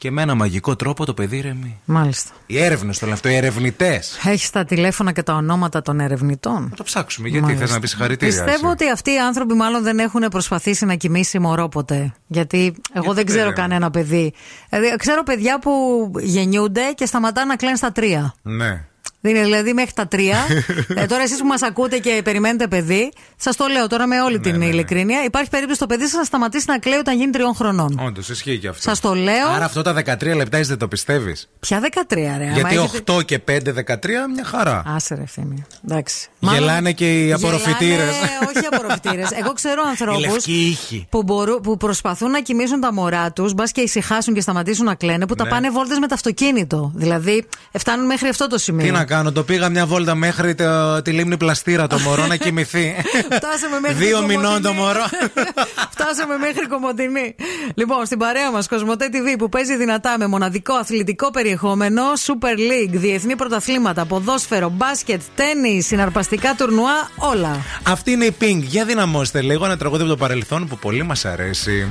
και 0.00 0.10
με 0.10 0.22
ένα 0.22 0.34
μαγικό 0.34 0.76
τρόπο 0.76 1.04
το 1.04 1.14
παιδί 1.14 1.36
ηρεμεί. 1.36 1.80
Μάλιστα. 1.84 2.30
Οι 2.46 2.58
έρευνες 2.58 2.98
το 2.98 3.04
λένε 3.04 3.16
αυτό, 3.16 3.28
οι 3.28 3.34
ερευνητές. 3.34 4.18
Έχεις 4.24 4.50
τα 4.50 4.64
τηλέφωνα 4.64 5.12
και 5.12 5.22
τα 5.22 5.34
ονόματα 5.34 5.82
των 5.82 6.00
ερευνητών; 6.00 6.66
Να 6.70 6.76
το 6.76 6.82
ψάξουμε. 6.82 7.28
Γιατί 7.28 7.44
Μάλιστα. 7.44 7.64
θες 7.64 7.74
να 7.74 7.80
πεις 7.80 7.90
συγχαρητήρια. 7.90 8.44
Πιστεύω 8.44 8.66
εσύ. 8.66 8.72
ότι 8.72 8.90
αυτοί 8.90 9.10
οι 9.12 9.18
άνθρωποι 9.18 9.54
μάλλον 9.54 9.82
δεν 9.82 9.98
έχουν 9.98 10.22
προσπαθήσει 10.30 10.84
να 10.84 10.94
κοιμήσει 10.94 11.38
μωρό 11.38 11.68
ποτέ. 11.68 12.14
Γιατί 12.26 12.74
εγώ 12.92 13.14
δεν 13.14 13.26
ξέρω 13.26 13.44
δεν. 13.44 13.54
κανένα 13.54 13.90
παιδί. 13.90 14.32
Δηλαδή, 14.68 14.96
ξέρω 14.96 15.22
παιδιά 15.22 15.58
που 15.58 15.70
γεννιούνται 16.18 16.92
και 16.94 17.06
σταματάνε 17.06 17.46
να 17.46 17.56
κλαίνουν 17.56 17.76
στα 17.76 17.92
τρία. 17.92 18.34
Ναι. 18.42 18.84
Δεν 19.22 19.34
είναι 19.34 19.44
δηλαδή 19.44 19.72
μέχρι 19.72 19.92
τα 19.94 20.06
τρία. 20.08 20.36
ε, 20.94 21.06
τώρα 21.06 21.22
εσείς 21.22 21.38
που 21.40 21.46
μας 21.46 21.62
ακούτε 21.62 21.98
και 21.98 22.20
περιμένετε 22.24 22.66
παιδί, 22.68 23.12
σας 23.36 23.56
το 23.56 23.66
λέω 23.66 23.86
τώρα 23.86 24.06
με 24.06 24.20
όλη 24.20 24.34
Ναι, 24.36 24.40
την 24.42 24.60
ειλικρίνεια. 24.62 25.24
Υπάρχει 25.24 25.50
περίπτωση 25.50 25.78
το 25.80 25.86
παιδί 25.86 26.04
σας 26.04 26.12
να 26.12 26.24
σταματήσει 26.24 26.64
να 26.68 26.78
κλαίει 26.78 26.98
όταν 26.98 27.16
γίνει 27.18 27.30
τριών 27.32 27.54
χρονών. 27.54 28.00
Όντως, 28.04 28.28
ισχύει 28.28 28.58
και 28.58 28.68
αυτό. 28.68 28.82
Σας 28.82 29.00
το 29.00 29.14
λέω. 29.14 29.48
Άρα 29.54 29.64
αυτό 29.64 29.82
τα 29.82 29.92
13 29.92 30.34
λεπτά 30.36 30.56
εσύ 30.56 30.68
δεν 30.68 30.78
το 30.78 30.88
πιστεύεις; 30.88 31.48
Πια 31.60 31.80
13, 31.80 32.14
ρε. 32.16 32.22
άμα 32.24 32.44
Γιατί 32.44 32.74
έχετε- 32.74 33.12
8 33.12 33.22
και 33.24 33.38
5, 33.38 33.72
13, 33.72 34.26
μια 34.34 34.44
χαρά. 34.44 34.82
Άσε 34.86 35.14
ρε 35.14 35.22
ευθύμη. 35.22 35.64
Εντάξει. 35.88 36.28
Γελάνε 36.38 36.92
και 36.92 37.26
οι 37.26 37.32
απορροφητήρες. 37.32 37.96
Γελάνε, 38.14 38.50
όχι 38.56 38.66
απορροφητήρες. 38.70 39.30
Εγώ 39.30 39.52
ξέρω 39.52 39.82
Οι 39.86 39.88
ανθρώπους 39.88 40.20
λευκοί 40.20 40.52
ήχοι. 40.66 41.06
που, 41.10 41.22
μπορούν- 41.22 41.60
που 41.60 41.76
προσπαθούν 41.76 42.30
να 42.30 42.40
κοιμήσουν 42.40 42.80
τα 42.80 42.92
μωρά 42.92 43.32
τους, 43.32 43.54
μπας 43.54 43.72
και 43.72 43.80
ησυχάσουν 43.80 44.34
και 44.34 44.40
σταματήσουν 44.40 44.84
να 44.84 44.94
κλαίνε, 44.94 45.26
που 45.26 45.34
τα 45.34 45.44
Ναι. 45.44 45.50
πάνε 45.50 45.70
βόλτες 45.70 45.98
με 45.98 46.06
το 46.06 46.14
αυτοκίνητο. 46.14 46.92
Δηλαδή, 46.94 47.46
φτάνουν 47.78 48.06
μέχρι 48.06 48.28
αυτό 48.28 48.46
το 48.46 48.58
σημείο. 48.58 48.86
Τι 49.10 49.16
να 49.16 49.22
κάνω, 49.22 49.32
το 49.32 49.42
πήγα 49.42 49.68
μια 49.68 49.86
βόλτα 49.86 50.14
μέχρι 50.14 50.54
το, 50.54 51.02
τη 51.02 51.10
λίμνη 51.12 51.36
πλαστήρα 51.36 51.86
το 51.86 51.98
μωρό 51.98 52.26
να 52.26 52.36
κοιμηθεί. 52.36 52.94
Φτάσαμε 53.38 53.80
μέχρι 53.80 54.04
Δύο 54.04 54.18
την 54.18 54.26
μηνών 54.26 54.62
το 54.62 54.68
Κομωτινή. 54.68 54.74
μωρό. 54.74 55.04
Φτάσαμε 55.94 56.36
μέχρι 56.36 56.66
κομμωτινή. 56.66 57.34
Λοιπόν, 57.74 58.06
στην 58.06 58.18
παρέα 58.18 58.50
μας, 58.50 58.68
Κοσμοτέ 58.68 59.08
TV 59.12 59.38
που 59.38 59.48
παίζει 59.48 59.76
δυνατά 59.76 60.18
με 60.18 60.26
μοναδικό 60.26 60.74
αθλητικό 60.74 61.30
περιεχόμενο, 61.30 62.02
Super 62.26 62.58
League, 62.58 62.92
διεθνή 62.92 63.36
πρωταθλήματα, 63.36 64.04
ποδόσφαιρο, 64.04 64.68
μπάσκετ, 64.68 65.20
τέννη, 65.34 65.82
συναρπαστικά 65.82 66.54
τουρνουά, 66.54 67.10
όλα. 67.16 67.56
Αυτή 67.82 68.10
είναι 68.10 68.24
η 68.24 68.36
Pink. 68.40 68.62
Για 68.62 68.84
δυναμώστε 68.84 69.42
λίγο 69.42 69.64
ένα 69.64 69.76
τραγούδι 69.76 70.02
από 70.02 70.10
το 70.10 70.16
παρελθόν 70.16 70.66
που 70.66 70.78
πολύ 70.78 71.02
μας 71.02 71.24
αρέσει. 71.24 71.88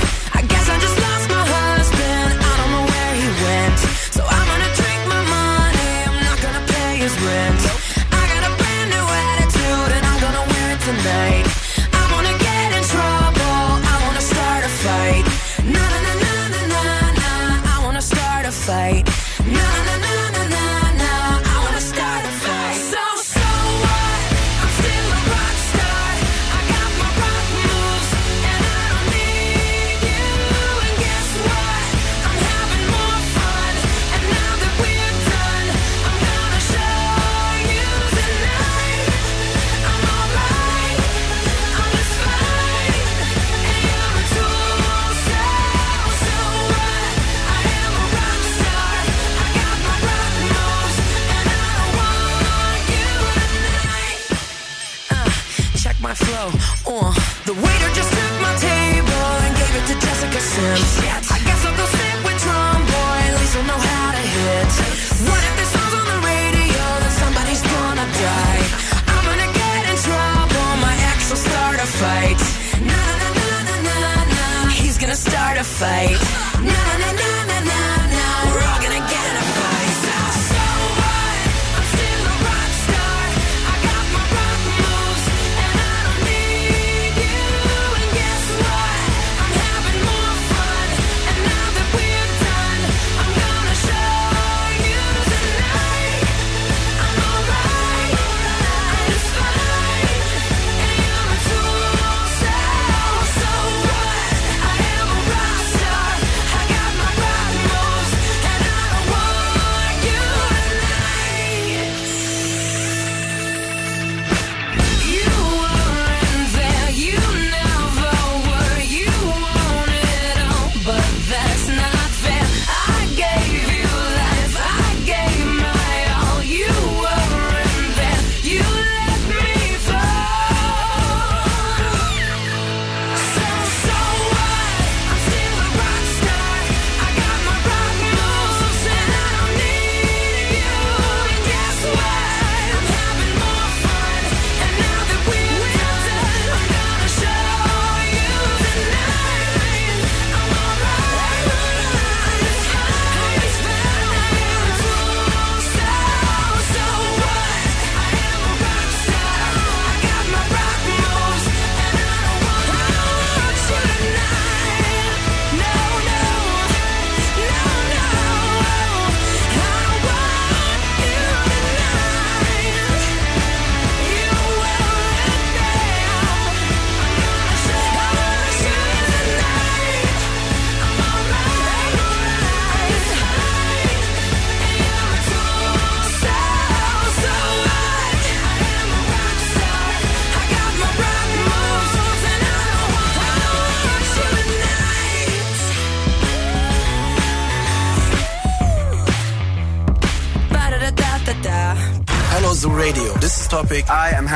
I 0.00 0.07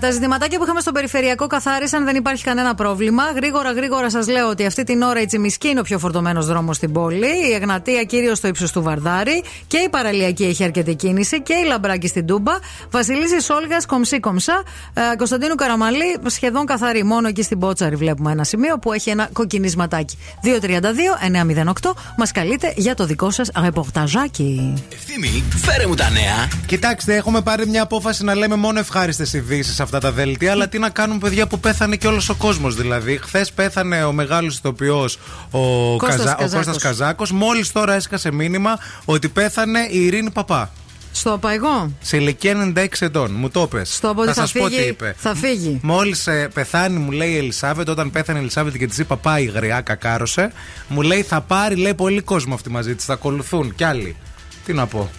Τα 0.00 0.10
ζητηματάκια 0.10 0.58
που 0.58 0.64
είχαμε 0.64 0.80
στο 0.80 0.92
περιφερειακό 0.92 1.46
καθάρισαν, 1.46 2.04
δεν 2.04 2.16
υπάρχει 2.16 2.44
κανένα 2.44 2.74
πρόβλημα. 2.74 3.22
Γρήγορα, 3.34 3.72
γρήγορα 3.72 4.10
σας 4.10 4.28
λέω 4.28 4.48
ότι 4.48 4.66
αυτή 4.66 4.84
την 4.84 5.02
ώρα 5.02 5.20
η 5.20 5.26
Τσιμισκή 5.26 5.68
είναι 5.68 5.80
ο 5.80 5.82
πιο 5.82 5.98
φορτωμένος 5.98 6.46
δρόμος 6.46 6.76
στην 6.76 6.92
πόλη. 6.92 7.26
Η 7.50 7.52
Εγνατία 7.54 8.02
κυρίως 8.02 8.38
στο 8.38 8.48
ύψος 8.48 8.72
του 8.72 8.82
Βαρδάρη. 8.82 9.44
Και 9.66 9.76
η 9.76 9.88
Παραλιακή 9.88 10.44
έχει 10.44 10.64
αρκετή 10.64 10.94
κίνηση. 10.94 11.42
Και 11.42 11.54
η 11.54 11.66
Λαμπράκη 11.66 12.06
στην 12.06 12.26
Τούμπα. 12.26 12.52
Βασιλίση 12.90 13.52
Όλγας, 13.52 13.86
κομψή 13.86 14.20
κομψά. 14.20 14.62
Ε, 14.94 15.16
Κωνσταντίνου 15.16 15.54
Καραμαλή 15.54 16.18
σχεδόν 16.26 16.66
καθαρή. 16.66 17.04
Μόνο 17.04 17.28
εκεί 17.28 17.42
στην 17.42 17.58
Πότσαρη 17.58 17.96
βλέπουμε 17.96 18.32
ένα 18.32 18.44
σημείο 18.44 18.78
που 18.78 18.92
έχει 18.92 19.10
ένα 19.10 19.28
κοκκινισματάκι. 19.32 20.18
232-908 20.42 21.92
μας 22.16 22.32
καλείτε 22.32 22.72
για 22.76 22.94
το 22.94 23.06
δικό 23.06 23.30
σας 23.30 23.50
ρεπορταζάκι. 23.62 24.74
Ευθύμη, 24.92 25.44
φέρε 25.56 25.86
μου 25.86 25.94
τα 25.94 26.10
νέα. 26.10 26.48
Κοιτάξτε, 26.66 27.14
έχουμε 27.14 27.40
πάρει 27.40 27.66
μια 27.66 27.82
απόφαση 27.82 28.24
να 28.24 28.34
λέμε 28.34 28.56
μόνο 28.56 28.78
ευχάριστες 28.78 29.32
ειδήσεις 29.32 29.80
σε 29.86 29.96
αυτά 29.96 30.08
τα 30.08 30.14
δελτία. 30.14 30.50
Αλλά 30.52 30.68
τι 30.68 30.78
να 30.78 30.90
κάνουμε, 30.90 31.18
παιδιά, 31.18 31.46
που 31.46 31.60
πέθανε 31.60 31.96
και 31.96 32.06
όλος 32.06 32.28
ο 32.28 32.34
κόσμος. 32.34 32.76
Δηλαδή, 32.76 33.16
χθες 33.16 33.52
πέθανε 33.52 34.04
ο 34.04 34.12
μεγάλος 34.12 34.56
ηθοποιός 34.56 35.18
ο, 35.50 35.96
Κώστας 35.96 36.18
Καζα... 36.18 36.32
ο 36.32 36.36
Καζάκος. 36.36 36.54
Κώστας 36.54 36.78
Καζάκος. 36.82 37.32
Μόλις 37.32 37.72
τώρα 37.72 37.94
έσκασε 37.94 38.32
μήνυμα 38.32 38.78
ότι 39.04 39.28
πέθανε 39.28 39.86
η 39.90 40.04
Ειρήνη 40.04 40.30
Παπά. 40.30 40.70
Στο 41.12 41.32
απαγό. 41.32 41.92
Σε 42.00 42.16
ηλικία 42.16 42.72
96 42.76 42.86
ετών. 42.98 43.32
Μου 43.32 43.50
το 43.50 43.66
πες. 43.66 43.94
Στο 43.94 44.08
ότι 44.16 44.26
θα 44.26 44.34
θα, 44.34 44.40
σας 44.40 44.52
πω 44.52 44.68
τι 44.68 44.74
φύγει, 44.74 44.88
είπε. 44.88 45.14
θα 45.18 45.34
φύγει. 45.34 45.78
Μόλις 45.82 46.28
πεθάνει, 46.54 46.98
μου 46.98 47.10
λέει 47.10 47.30
η 47.30 47.36
Ελισάβετ, 47.36 47.88
όταν 47.88 48.10
πέθανε 48.10 48.38
η 48.38 48.40
Ελισάβετ 48.40 48.76
και 48.76 48.86
της 48.86 48.98
είπα 48.98 49.16
πάει 49.16 49.42
η 49.42 49.46
γριά, 49.46 49.80
κακάρωσε, 49.80 50.52
μου 50.88 51.02
λέει 51.02 51.22
θα 51.22 51.40
πάρει 51.40 51.74
λέει 51.76 51.94
πολύ 51.94 52.20
κόσμο 52.20 52.54
αυτή 52.54 52.70
μαζί 52.70 52.94
της, 52.94 53.04
θα 53.04 53.12
ακολουθούν 53.12 53.74
κι 53.74 53.84
άλλοι. 53.84 54.16
Τι 54.64 54.72
να 54.72 54.86
πω. 54.86 55.10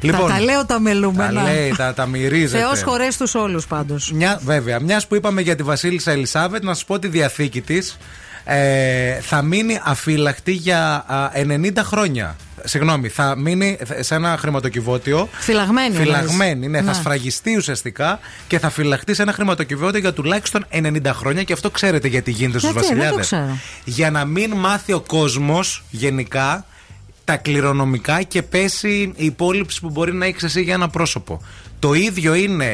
Λοιπόν, 0.00 0.28
τα, 0.28 0.34
τα 0.34 0.40
λέω 0.40 0.66
τα 0.66 0.80
μελούμενα. 0.80 1.42
τα 1.42 1.50
λέει, 1.52 1.74
τα, 1.76 1.94
τα 1.94 2.06
μυρίζεται. 2.06 2.62
Θεός 2.62 2.82
χωρέ 2.82 3.08
τους 3.18 3.34
όλους 3.34 3.66
πάντως. 3.66 4.12
Μια, 4.12 4.40
βέβαια, 4.44 4.80
μιας 4.80 5.06
που 5.06 5.14
είπαμε 5.14 5.40
για 5.40 5.56
τη 5.56 5.62
Βασίλισσα 5.62 6.10
Ελισάβετ, 6.10 6.62
να 6.64 6.74
σας 6.74 6.84
πω 6.84 6.98
τη 6.98 7.08
διαθήκη 7.08 7.60
της 7.60 7.98
ε, 8.44 9.20
θα 9.20 9.42
μείνει 9.42 9.80
αφύλακτη 9.84 10.52
για 10.52 11.04
α, 11.06 11.30
90 11.34 11.70
χρόνια. 11.82 12.36
Συγγνώμη, 12.64 13.08
θα 13.08 13.36
μείνει 13.36 13.78
σε 14.00 14.14
ένα 14.14 14.36
χρηματοκιβώτιο. 14.38 15.28
Φυλαγμένη. 15.38 15.94
Φυλαγμένη, 15.96 16.68
ναι, 16.68 16.80
Ναι. 16.80 16.86
θα 16.86 16.94
σφραγιστεί 16.94 17.56
ουσιαστικά 17.56 18.18
και 18.46 18.58
θα 18.58 18.70
φυλαχτεί 18.70 19.14
σε 19.14 19.22
ένα 19.22 19.32
χρηματοκιβώτιο 19.32 20.00
για 20.00 20.12
τουλάχιστον 20.12 20.66
90 20.72 21.00
χρόνια 21.12 21.42
και 21.42 21.52
αυτό 21.52 21.70
ξέρετε 21.70 22.08
γιατί 22.08 22.30
γίνεται 22.30 22.58
στους 22.58 22.70
Γιατί, 22.72 22.86
δεν 22.86 22.96
το 22.96 23.02
βασιλιάδες. 23.02 23.26
ξέρω. 23.26 23.58
Για 23.84 24.10
να 24.10 24.24
μην 24.24 24.52
μάθει 24.56 24.92
ο 24.92 25.00
κόσμος 25.00 25.84
γενικά 25.90 26.64
τα 27.30 27.36
κληρονομικά 27.36 28.22
και 28.22 28.42
πέσει 28.42 29.12
η 29.16 29.24
υπόλοιψη 29.24 29.80
που 29.80 29.90
μπορεί 29.90 30.12
να 30.14 30.26
έχεις 30.26 30.42
εσύ 30.42 30.62
για 30.62 30.74
ένα 30.74 30.88
πρόσωπο. 30.88 31.42
Το 31.78 31.92
ίδιο 31.94 32.34
είναι, 32.34 32.64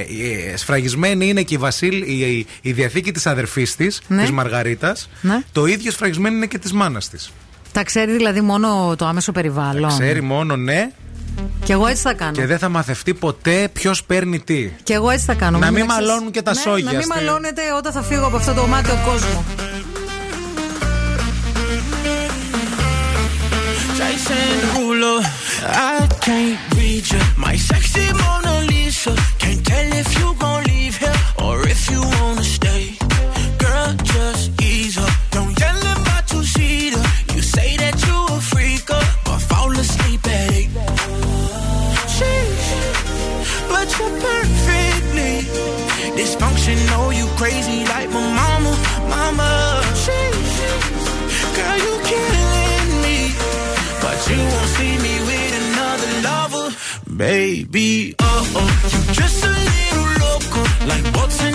ε, 0.50 0.56
σφραγισμένη 0.56 1.28
είναι 1.28 1.42
και 1.42 1.54
η, 1.54 1.58
Βασίλ, 1.58 2.02
η, 2.02 2.46
η 2.62 2.72
διαθήκη 2.72 3.12
της 3.12 3.26
αδερφής 3.26 3.76
της, 3.76 4.00
Ναι. 4.08 4.20
της 4.20 4.30
Μαργαρίτας. 4.30 5.08
Ναι. 5.20 5.42
Το 5.52 5.66
ίδιο 5.66 5.90
σφραγισμένη 5.90 6.36
είναι 6.36 6.46
και 6.46 6.58
της 6.58 6.72
μάνας 6.72 7.08
της. 7.08 7.30
Τα 7.72 7.82
ξέρει 7.84 8.12
δηλαδή 8.12 8.40
μόνο 8.40 8.94
το 8.98 9.06
άμεσο 9.06 9.32
περιβάλλον. 9.32 9.88
Ξέρει 9.88 10.20
μόνο 10.22 10.56
ναι 10.56 10.90
Και 11.64 11.72
εγώ 11.72 11.86
έτσι 11.86 12.02
θα 12.02 12.12
κάνω. 12.14 12.32
και 12.32 12.46
δεν 12.46 12.58
θα 12.58 12.68
μαθευτεί 12.68 13.14
ποτέ 13.14 13.68
ποιος 13.72 14.04
παίρνει 14.04 14.38
τι. 14.40 14.70
Και 14.82 14.92
εγώ 14.92 15.10
έτσι 15.10 15.24
θα 15.24 15.34
κάνω. 15.34 15.58
Να 15.58 15.70
μην 15.70 15.82
εξής- 15.82 15.94
μαλώνουν 16.00 16.30
και 16.30 16.42
τα 16.42 16.54
ναι, 16.54 16.60
σόγια 16.60 16.84
Να 16.84 16.92
μην 16.92 17.02
στη- 17.02 17.14
μαλώνετε 17.14 17.60
όταν 17.78 17.92
θα 17.92 18.02
φύγω 18.02 18.26
από 18.26 18.36
αυτό 18.36 18.52
το 18.52 18.66
μάτιο 18.66 18.94
κόσμο. 19.06 19.44
Jason 24.36 24.60
Derulo, 24.60 25.20
I 25.62 26.06
can't 26.20 26.58
need 26.76 27.10
you. 27.10 27.20
My 27.36 27.56
sexy 27.56 28.12
Mona 28.12 28.66
Lisa. 28.68 29.14
Can't 29.38 29.64
tell 29.64 29.92
if 29.92 30.18
you 30.18 30.34
gon' 30.38 30.64
leave 30.64 30.96
here 30.96 31.20
or 31.42 31.66
if 31.68 31.90
you 31.90 32.00
wanna 32.00 32.44
stay. 32.44 32.98
Girl, 33.58 33.94
just 34.02 34.60
ease 34.62 34.98
up. 34.98 35.10
Don't 35.30 35.58
yell 35.58 35.86
at 35.92 35.98
my 36.08 36.20
two-seater. 36.26 37.02
You 37.34 37.42
say 37.42 37.76
that 37.76 37.96
you 38.06 38.16
a 38.36 38.38
freaker, 38.52 39.02
but 39.24 39.40
fall 39.50 39.70
asleep 39.72 40.26
at 40.26 40.52
eight. 40.52 40.70
Sheesh, 42.14 42.68
but 43.70 43.88
you're 43.98 44.16
perfectly 44.28 45.34
dysfunctional. 46.18 47.16
You 47.18 47.26
crazy 47.40 47.84
like 47.84 48.10
my 48.10 48.20
mama, 48.40 48.72
mama. 49.08 49.65
Baby. 57.16 58.14
Oh 58.18 58.52
oh, 58.56 59.08
you 59.08 59.14
just 59.14 59.44
a 59.44 59.48
little 59.48 60.08
loco, 60.20 60.60
like 60.86 61.04
boats 61.12 61.42
in 61.42 61.54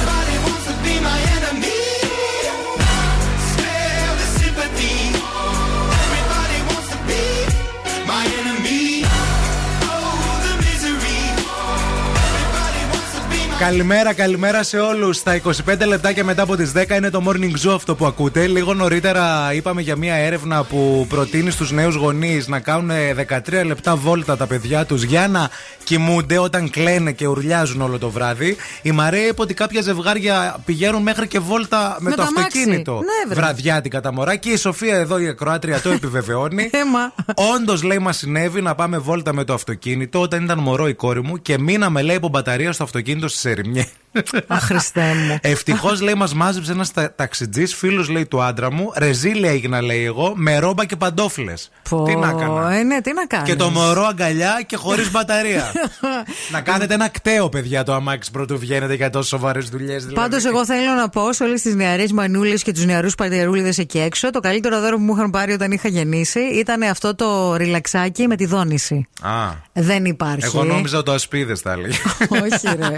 Καλημέρα, 13.61 14.13
καλημέρα 14.13 14.63
σε 14.63 14.79
όλους. 14.79 15.17
Στα 15.17 15.35
25 15.35 15.85
λεπτάκια 15.87 16.23
μετά 16.23 16.41
από 16.41 16.55
τις 16.55 16.71
10 16.75 16.89
είναι 16.95 17.09
το 17.09 17.23
morning 17.27 17.67
zoo 17.67 17.73
αυτό 17.75 17.95
που 17.95 18.05
ακούτε. 18.05 18.47
Λίγο 18.47 18.73
νωρίτερα 18.73 19.53
είπαμε 19.53 19.81
για 19.81 19.95
μια 19.95 20.15
έρευνα 20.15 20.63
που 20.63 21.05
προτείνει 21.09 21.51
στους 21.51 21.71
νέους 21.71 21.95
γονείς 21.95 22.47
να 22.47 22.59
κάνουν 22.59 22.91
13 23.49 23.63
λεπτά 23.65 23.95
βόλτα 23.95 24.37
τα 24.37 24.47
παιδιά 24.47 24.85
τους 24.85 25.03
για 25.03 25.27
να 25.27 25.49
κοιμούνται 25.83 26.37
όταν 26.37 26.69
κλαίνε 26.69 27.11
και 27.11 27.27
ουρλιάζουν 27.27 27.81
όλο 27.81 27.97
το 27.97 28.09
βράδυ. 28.09 28.55
Η 28.81 28.91
Μαρία 28.91 29.27
είπε 29.27 29.41
ότι 29.41 29.53
κάποια 29.53 29.81
ζευγάρια 29.81 30.55
πηγαίνουν 30.65 31.01
μέχρι 31.01 31.27
και 31.27 31.39
βόλτα 31.39 31.97
με, 31.99 32.09
Με 32.09 32.15
το 32.15 32.15
το 32.15 32.21
αμάξι. 32.21 32.57
αυτοκίνητο. 32.57 32.93
Ναι, 32.93 33.33
βρε. 33.33 33.41
βραδιάτικα 33.41 34.01
τα 34.01 34.13
μωρά. 34.13 34.35
Και 34.35 34.49
η 34.49 34.55
Σοφία 34.57 34.95
εδώ, 34.95 35.19
η 35.19 35.27
ακροάτρια, 35.27 35.81
το 35.81 35.89
επιβεβαιώνει. 35.89 36.69
Έμα. 36.81 37.13
Όντως, 37.55 37.83
λέει, 37.83 37.99
μας 37.99 38.17
συνέβη 38.17 38.61
να 38.61 38.75
πάμε 38.75 38.97
βόλτα 38.97 39.33
με 39.33 39.43
το 39.43 39.53
αυτοκίνητο 39.53 40.21
όταν 40.21 40.43
ήταν 40.43 40.59
μωρό 40.59 40.87
η 40.87 40.93
κόρη 40.93 41.21
μου 41.23 41.41
και 41.41 41.57
μείναμε, 41.57 42.01
λέει, 42.01 42.15
από 42.15 42.27
μπαταρία 42.27 42.71
στο 42.71 42.83
αυτοκίνητο 42.83 43.27
στι 43.27 43.49
Ερημιέ. 43.51 43.81
Αχ, 43.81 44.00
Χριστέ 44.49 45.13
μου. 45.27 45.37
Ευτυχώς, 45.41 46.01
λέει, 46.01 46.13
μας 46.13 46.33
μάζεψε 46.33 46.71
ένας 46.71 46.91
ταξιτζής, 47.15 47.75
φίλος, 47.75 48.09
λέει, 48.09 48.25
του 48.25 48.41
άντρα 48.43 48.71
μου. 48.71 48.91
Ρεζίλια 48.97 49.49
έγινα, 49.51 49.81
λέει 49.81 50.05
εγώ, 50.05 50.33
με 50.35 50.59
ρόμπα 50.59 50.85
και 50.85 50.95
παντόφλες. 50.95 51.69
Τι 52.05 52.15
να 52.15 52.27
έκανα; 52.29 52.73
Ε, 52.73 52.83
ναι, 52.83 53.01
τι 53.01 53.13
να 53.13 53.25
κάνεις. 53.25 53.49
Και 53.49 53.55
το 53.55 53.69
μωρό 53.69 54.03
αγκαλιά 54.05 54.63
και 54.67 54.75
χωρίς 54.75 55.11
μπαταρία. 55.11 55.71
να 56.51 56.61
κάνετε 56.61 56.93
ένα 56.93 57.09
κταίο, 57.09 57.49
παιδιά, 57.49 57.83
το 57.83 57.93
αμάξι 57.93 58.31
πρωτού 58.31 58.59
βγαίνετε 58.59 58.93
για 58.93 59.09
τόσο 59.09 59.27
σοβαρές 59.27 59.69
δουλειές. 59.69 60.05
Δηλαδή. 60.05 60.15
Πάντως, 60.15 60.45
εγώ 60.45 60.65
θέλω 60.65 60.91
να 60.93 61.09
πω 61.09 61.33
σε 61.33 61.43
όλες 61.43 61.61
τις 61.61 61.75
νεαρές 61.75 62.11
μανούλες 62.11 62.63
και 62.63 62.71
τους 62.71 62.85
νεαρούς 62.85 63.15
πατερούλιδες 63.15 63.77
εκεί 63.77 63.99
έξω, 63.99 64.29
το 64.29 64.39
καλύτερο 64.39 64.79
δώρο 64.79 64.95
που 64.97 65.03
μου 65.03 65.13
είχαν 65.15 65.29
πάρει 65.29 65.53
όταν 65.53 65.71
είχα 65.71 65.87
γεννήσει 65.87 66.39
ήταν 66.39 66.81
αυτό 66.81 67.15
το 67.15 67.55
ριλαξάκι 67.55 68.27
με 68.27 68.35
τη 68.35 68.45
δόνηση. 68.45 69.07
Α, 69.21 69.31
Δεν 69.73 70.05
υπάρχει. 70.05 70.45
εγώ 70.45 70.63
νόμιζα 70.63 71.03
το 71.03 71.11
ασπίδες 71.11 71.59
θα 71.59 71.71
έλεγε. 71.71 71.97
Όχι, 72.29 72.75
ρε. 72.77 72.95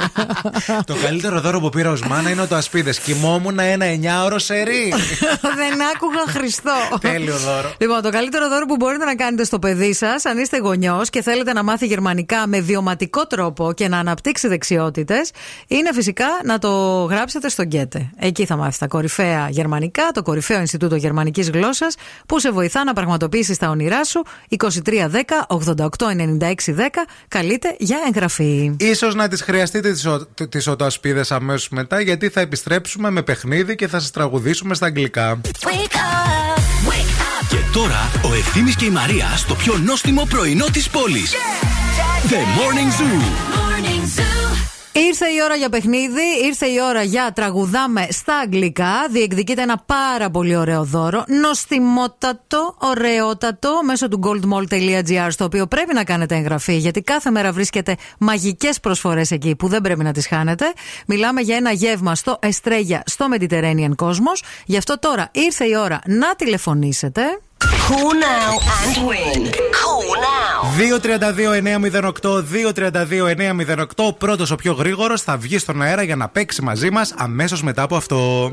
το 1.04 1.10
καλύτερο 1.10 1.42
δώρο 1.42 1.60
που 1.60 1.70
πήρα 1.70 1.92
ως 1.92 2.02
μάνα 2.02 2.30
είναι 2.30 2.46
το 2.46 2.56
ασπίδες. 2.56 3.00
Κοιμόμουν 3.00 3.60
ένα 3.60 3.86
9ωρο 3.86 4.36
σερί. 4.36 4.94
Δεν 5.62 5.74
άκουγα 5.96 6.24
Χριστό. 6.28 6.72
Τέλειο 7.02 7.38
δώρο. 7.38 7.74
Λοιπόν, 7.80 8.02
το 8.02 8.10
καλύτερο 8.10 8.50
δώρο 8.50 8.66
που 8.66 8.76
μπορείτε 8.76 9.06
να 9.06 9.16
κάνετε 9.16 9.44
στο 9.44 9.60
παιδί 9.60 9.94
σας, 9.94 10.26
αν 10.26 10.38
είστε 10.38 10.58
γονιός 10.58 11.10
και 11.10 11.22
θέλετε 11.22 11.54
να 11.54 11.64
μάθει 11.64 11.86
γερμανικά 11.86 12.48
με 12.48 12.60
βιωματικό 12.60 13.28
τρόπο 13.28 13.74
και 13.74 13.88
να 13.88 13.98
αναπτύξει 13.98 14.48
δεξιότητες, 14.48 15.32
είναι 15.68 15.90
φυσικά 15.94 16.26
να 16.44 16.60
το 16.60 16.70
γράψετε 17.10 17.50
στο 17.50 17.64
Γκέτε. 17.64 18.10
Εκεί 18.20 18.46
θα 18.46 18.56
μάθει 18.56 18.78
τα 18.80 18.88
κορυφαία 18.88 19.48
γερμανικά, 19.50 20.04
το 20.14 20.22
κορυφαίο 20.24 20.60
Ινστιτούτο 20.60 20.96
Γερμανικής 20.96 21.50
Γλώσσας, 21.50 21.96
που 22.28 22.40
σε 22.40 22.52
βοηθά 22.52 22.84
να 22.84 22.94
πραγματοποιήσεις 22.94 23.58
τα 23.58 23.70
όνειρά 23.70 24.04
σου. 24.04 24.24
2310 24.50 25.46
88 25.48 26.08
96 26.08 26.74
10. 26.76 27.06
Καλείτε 27.28 27.76
για 27.80 27.98
εγγραφή. 28.08 28.76
Ίσως 28.80 29.16
να 29.16 29.28
τις 29.28 29.42
χρειαστείτε 29.42 29.92
τις, 29.92 30.06
ο- 30.06 30.28
τις 30.94 31.12
οτοασπίδες 31.12 31.32
αμέσως 31.32 31.70
μετά 31.70 32.02
γιατί 32.02 32.30
θα 32.30 32.40
επιστρέψουμε 32.40 33.10
με 33.10 33.22
παιχνίδι 33.22 33.76
και 33.76 33.88
θα 33.88 34.00
σας 34.00 34.12
τραγουδήσουμε 34.12 34.76
στα 34.76 34.86
αγγλικά. 34.86 35.42
Και 37.50 37.58
τώρα 37.74 38.12
ο 38.24 38.34
Ευθύμης 38.34 38.76
και 38.76 38.86
η 38.86 38.90
Μαρία 38.90 39.28
στο 39.36 39.56
πιο 39.56 39.78
νόστιμο 39.78 40.26
πρωινό 40.30 40.66
της 40.66 40.90
πόλης. 40.90 41.34
The 42.30 42.36
Morning 42.36 42.92
Zoo. 43.00 43.93
Ήρθε 44.96 45.26
η 45.26 45.42
ώρα 45.44 45.56
για 45.56 45.70
παιχνίδι, 45.70 46.22
ήρθε 46.46 46.66
η 46.66 46.76
ώρα 46.90 47.04
για 47.04 47.32
τραγουδάμε 47.36 48.08
στα 48.10 48.38
αγγλικά. 48.38 49.08
Διεκδικείται 49.10 49.62
ένα 49.62 49.84
πάρα 49.86 50.30
πολύ 50.30 50.56
ωραίο 50.56 50.84
δώρο. 50.84 51.24
Νοστιμότατο, 51.28 52.76
ωραιότατο, 52.80 53.80
μέσω 53.86 54.08
του 54.08 54.20
goldmall.gr, 54.24 55.28
στο 55.30 55.46
οποίο 55.46 55.68
πρέπει 55.68 55.94
να 55.94 56.04
κάνετε 56.04 56.36
εγγραφή, 56.36 56.78
γιατί 56.78 57.02
κάθε 57.02 57.30
μέρα 57.30 57.52
βρίσκεται 57.52 57.96
μαγικές 58.20 58.80
προσφορές 58.80 59.32
εκεί 59.32 59.56
που 59.56 59.68
δεν 59.68 59.82
πρέπει 59.82 60.04
να 60.04 60.12
τις 60.12 60.28
χάνετε. 60.28 60.66
Μιλάμε 61.08 61.42
για 61.42 61.56
ένα 61.56 61.72
γεύμα 61.72 62.16
στο 62.16 62.38
Εστρέγια, 62.42 63.04
στο 63.06 63.28
Mediterranean 63.34 63.96
Cosmos. 63.96 64.40
Γι' 64.66 64.78
αυτό 64.78 65.00
τώρα 65.00 65.30
ήρθε 65.32 65.66
η 65.66 65.76
ώρα 65.76 66.00
να 66.06 66.36
τηλεφωνήσετε. 66.36 67.22
Call 67.88 68.12
now 68.30 68.52
and 68.78 68.96
win. 69.08 69.42
Call 69.80 70.08
now. 70.30 70.58
232-908, 70.78 72.44
232-908. 73.98 74.14
Πρώτος 74.18 74.52
ο 74.52 74.56
πιο 74.56 74.74
γρήγορος 74.74 75.22
θα 75.22 75.38
βγει 75.38 75.58
στον 75.58 75.82
αέρα 75.82 76.04
για 76.04 76.16
να 76.16 76.28
παίξει 76.30 76.62
μαζί 76.62 76.92
μας 76.92 77.14
αμέσως 77.18 77.64
μετά 77.64 77.82
από 77.82 77.96
αυτό. 77.96 78.52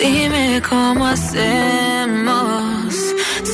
Dime 0.00 0.62
cómo 0.70 1.04
hacemos. 1.12 2.69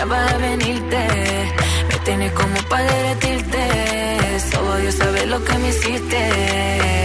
Minutos 0.00 0.06
ya 0.06 0.06
va 0.06 0.26
a 0.26 0.38
venirte. 0.38 1.52
Me 1.88 1.98
tienes 2.04 2.32
como 2.32 2.56
para 2.68 2.84
derretirte. 2.84 4.40
Solo 4.52 4.76
Dios 4.76 4.94
sabe 4.94 5.26
lo 5.26 5.44
que 5.44 5.58
me 5.58 5.68
hiciste. 5.68 6.99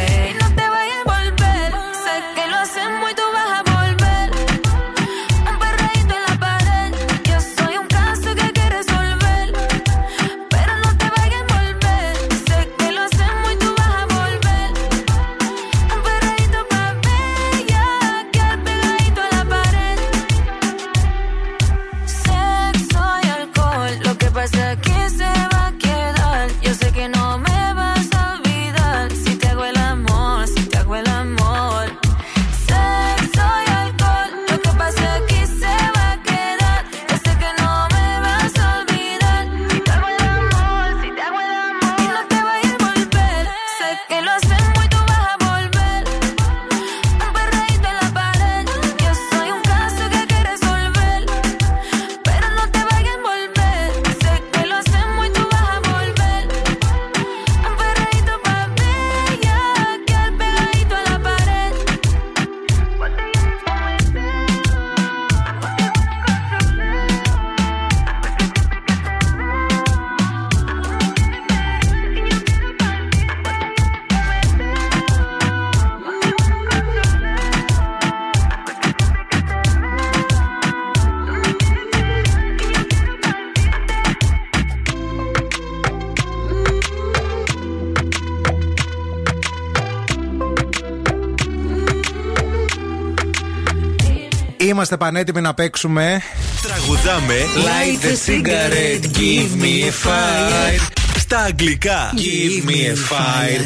Είμαστε 94.76 94.98
πανέτοιμοι 94.98 95.42
να 95.42 95.54
παίξουμε. 95.54 96.22
Τραγουδάμε 96.62 97.36
Light 97.56 98.06
the 98.06 98.32
cigarette, 98.32 99.18
give 99.18 99.62
me 99.62 99.84
a 99.84 100.08
fire. 100.08 100.92
Στα 101.18 101.40
αγγλικά 101.40 102.14
Give 102.16 102.70
me 102.70 102.74
a 102.74 102.96
fire. 102.96 103.66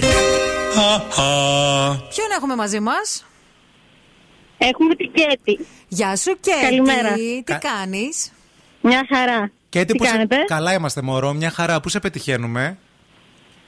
Ποιον 2.10 2.27
έχουμε 2.38 2.56
μαζί 2.56 2.80
μας; 2.80 3.26
Έχουμε 4.57 4.95
την 4.95 5.11
Κέτη. 5.14 5.65
Γεια 5.88 6.15
σου, 6.15 6.38
Κέτη. 6.41 6.61
Καλημέρα. 6.61 7.14
Τι 7.14 7.41
Κα- 7.44 7.56
κάνεις; 7.57 8.31
Μια 8.81 9.06
χαρά. 9.14 9.52
Και 9.69 9.86
Τι 9.86 9.95
που 9.95 10.03
σε- 10.06 10.11
κάνετε; 10.11 10.36
Καλά 10.48 10.73
είμαστε, 10.73 11.02
μωρό. 11.02 11.34
Μια 11.34 11.49
χαρά. 11.49 11.80
Πού 11.80 11.90
σε 11.90 11.99
πετυχαίνουμε; 11.99 12.77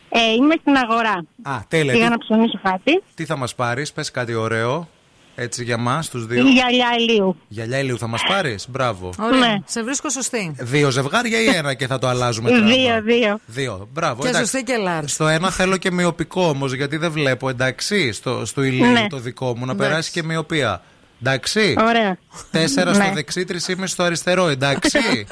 Ε, 0.10 0.32
είμαι 0.34 0.56
στην 0.60 0.76
αγορά. 0.76 1.26
Α, 1.42 1.60
τέλεια. 1.68 1.94
Πήγα 1.94 2.06
Τι, 2.06 2.12
να 2.12 2.18
ψωνίσω 2.18 2.60
κάτι. 2.64 3.04
τι 3.16 3.26
θα 3.26 3.36
μας 3.38 3.56
πάρεις, 3.56 3.92
πες 3.94 4.12
κάτι 4.12 4.34
ωραίο. 4.34 4.90
Έτσι 5.36 5.64
για 5.64 5.78
μας, 5.78 6.10
τους 6.10 6.26
δύο. 6.26 6.48
Η 6.48 6.52
γυαλιά 6.52 6.88
ηλίου. 7.00 7.36
Γυαλιά 7.48 7.80
ηλίου 7.80 7.98
θα 7.98 8.08
μας 8.08 8.24
πάρεις; 8.28 8.66
Μπράβο. 8.70 9.10
Ωραία. 9.20 9.40
Ναι. 9.40 9.58
Σε 9.66 9.84
βρίσκω 9.84 10.10
σωστή. 10.10 10.56
Δύο 10.60 10.90
ζευγάρια 10.90 11.42
ή 11.42 11.46
ένα 11.48 11.74
και 11.74 11.88
θα 11.88 11.98
το 11.98 12.08
αλλάζουμε 12.08 12.50
τράμπα. 12.50 12.66
Δύο, 12.66 13.02
δύο. 13.02 13.40
Δύο. 13.46 13.88
Μπράβο. 13.94 14.22
Και 14.22 14.28
εντάξει. 14.28 14.50
σωστή 14.52 14.64
και 14.64 14.74
large. 14.88 15.04
Στο 15.06 15.28
ένα 15.28 15.52
θέλω 15.52 15.78
και 15.78 15.92
μοιοπικό 15.92 16.48
όμως, 16.48 16.74
γιατί 16.74 16.98
δεν 16.98 17.12
βλέπω. 17.12 17.50
Εντάξει, 17.50 18.12
στο, 18.12 18.46
στο 18.46 18.62
ηλίου 18.64 18.92
Ναι. 18.92 19.08
το 19.10 19.18
δικό 19.18 19.46
μου 19.58 19.66
να 19.66 19.72
Εντάξει. 19.72 19.90
περάσει 19.90 20.12
και 20.12 20.24
μοιοπία. 20.24 20.82
Εντάξει. 21.24 21.76
Ωραία. 21.80 22.18
Τέσσερα 22.52 22.94
στο 22.94 23.04
Ναι. 23.04 23.12
δεξί, 23.14 23.46
τρει 23.46 23.60
είμαι 23.70 23.88
στο 23.88 24.04
αριστερό. 24.04 24.48
Εντάξει. 24.48 25.00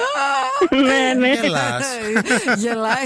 ναι, 0.86 1.14
ναι. 1.18 1.32
Γελάς. 1.42 1.86
Γελάει. 2.56 3.04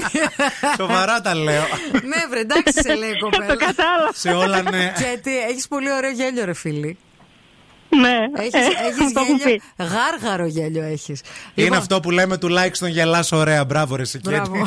Σοβαρά 0.77 1.21
τα 1.21 1.35
λέω. 1.35 1.67
ναι, 1.93 2.17
βρε, 2.31 2.41
εντάξει 2.41 2.73
σε 2.83 2.95
λέει 2.95 3.11
η 3.17 3.19
κοπέλα. 3.19 3.47
Το 3.47 3.57
κατάλαβα. 3.57 4.11
Σε 4.15 4.29
όλα 4.31 4.63
ναι. 4.63 4.93
Γιατί 4.99 5.39
έχεις 5.39 5.69
πολύ 5.69 5.93
ωραίο 5.93 6.11
γέλιο, 6.11 6.45
ρε 6.45 6.55
φίλη. 6.55 6.99
Ναι. 7.89 8.19
Έχεις, 8.37 8.55
Ε, 8.55 8.59
έχεις 8.87 9.13
το 9.13 9.21
έχουν 9.21 9.37
γέλιο, 9.37 9.55
πεις. 9.77 9.87
γάργαρο 9.89 10.47
γέλιο 10.47 10.83
έχεις. 10.83 11.21
Είναι 11.55 11.77
αυτό 11.77 12.01
που 12.01 12.11
λέμε 12.11 12.39
τουλάχιστον 12.39 12.89
γελάς 12.89 13.33
ωραία. 13.33 13.65
Μπράβο, 13.65 13.97
ρε 13.97 14.05
Σικέτη. 14.05 14.29
Μπράβο. 14.51 14.67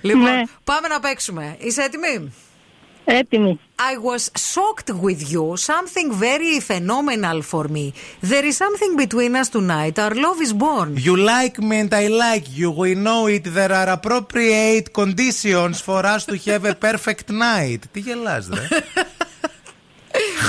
λοιπόν, 0.00 0.22
Ναι. 0.22 0.42
πάμε 0.64 0.88
να 0.88 1.00
παίξουμε. 1.00 1.56
Είσαι 1.58 1.82
έτοιμη; 1.82 2.32
Έτοιμη. 3.12 3.58
I 3.92 3.96
was 4.08 4.22
shocked 4.52 4.90
with 5.04 5.20
you. 5.32 5.44
Something 5.70 6.08
very 6.28 6.54
phenomenal 6.70 7.38
for 7.52 7.64
me. 7.76 7.86
There 8.30 8.44
is 8.50 8.56
something 8.64 8.92
between 9.04 9.32
us 9.40 9.48
tonight. 9.56 9.96
Our 10.04 10.14
love 10.26 10.40
is 10.46 10.52
born. 10.64 10.90
You 11.06 11.14
like 11.16 11.56
me 11.68 11.76
and 11.84 11.92
I 12.02 12.06
like 12.26 12.46
you. 12.60 12.70
We 12.82 12.90
know 13.06 13.22
it. 13.36 13.44
There 13.58 13.74
are 13.80 13.90
appropriate 13.98 14.86
conditions 15.00 15.76
for 15.88 16.02
us 16.14 16.22
to 16.30 16.36
have 16.46 16.64
a 16.72 16.74
perfect 16.86 17.26
night. 17.48 17.80
Τι 17.92 18.00
γελάς, 18.00 18.48
ρε. 18.52 18.66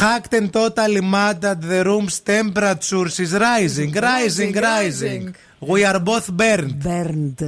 Hacked 0.02 0.34
and 0.40 0.50
totally 0.60 1.04
mad 1.16 1.46
at 1.46 1.62
the 1.72 1.82
room's 1.90 2.18
temperature 2.34 3.10
is 3.24 3.34
rising, 3.50 3.92
rising, 4.14 4.54
rising. 4.72 5.24
We 5.72 5.80
are 5.90 6.00
both 6.00 6.28
burned. 6.42 6.80
Burned. 6.92 7.42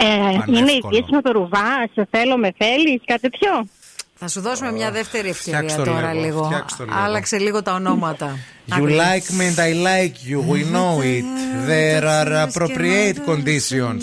Ε, 0.00 0.04
είναι 0.04 0.38
η 0.38 0.40
Πανεύκολο. 0.50 0.88
πίεση 0.88 1.14
με 1.14 1.22
το 1.22 1.32
ρουβά, 1.32 1.88
σε 1.94 2.08
θέλω, 2.10 2.36
με 2.36 2.54
θέλει, 2.58 3.00
κάτι 3.04 3.20
τέτοιο. 3.20 3.66
Θα 4.20 4.28
σου 4.28 4.40
δώσουμε 4.40 4.72
μια 4.72 4.90
δεύτερη 4.90 5.28
ευκαιρία 5.28 5.58
φτιάξ' 5.58 5.76
το 5.76 5.84
τώρα 5.84 6.12
λίγο, 6.12 6.24
λίγο. 6.24 6.44
φτιάξ' 6.44 6.76
το 6.76 6.84
λίγο. 6.84 6.96
Άλλαξε 6.98 7.38
λίγο 7.38 7.62
τα 7.62 7.74
ονόματα. 7.74 8.38
You 8.68 8.82
like 8.82 9.26
me 9.38 9.44
and 9.50 9.58
I 9.58 9.72
like 9.90 10.16
you. 10.30 10.38
We 10.52 10.60
know 10.74 11.00
it. 11.16 11.24
There 11.66 12.04
are 12.18 12.32
appropriate 12.46 13.18
conditions. 13.30 14.02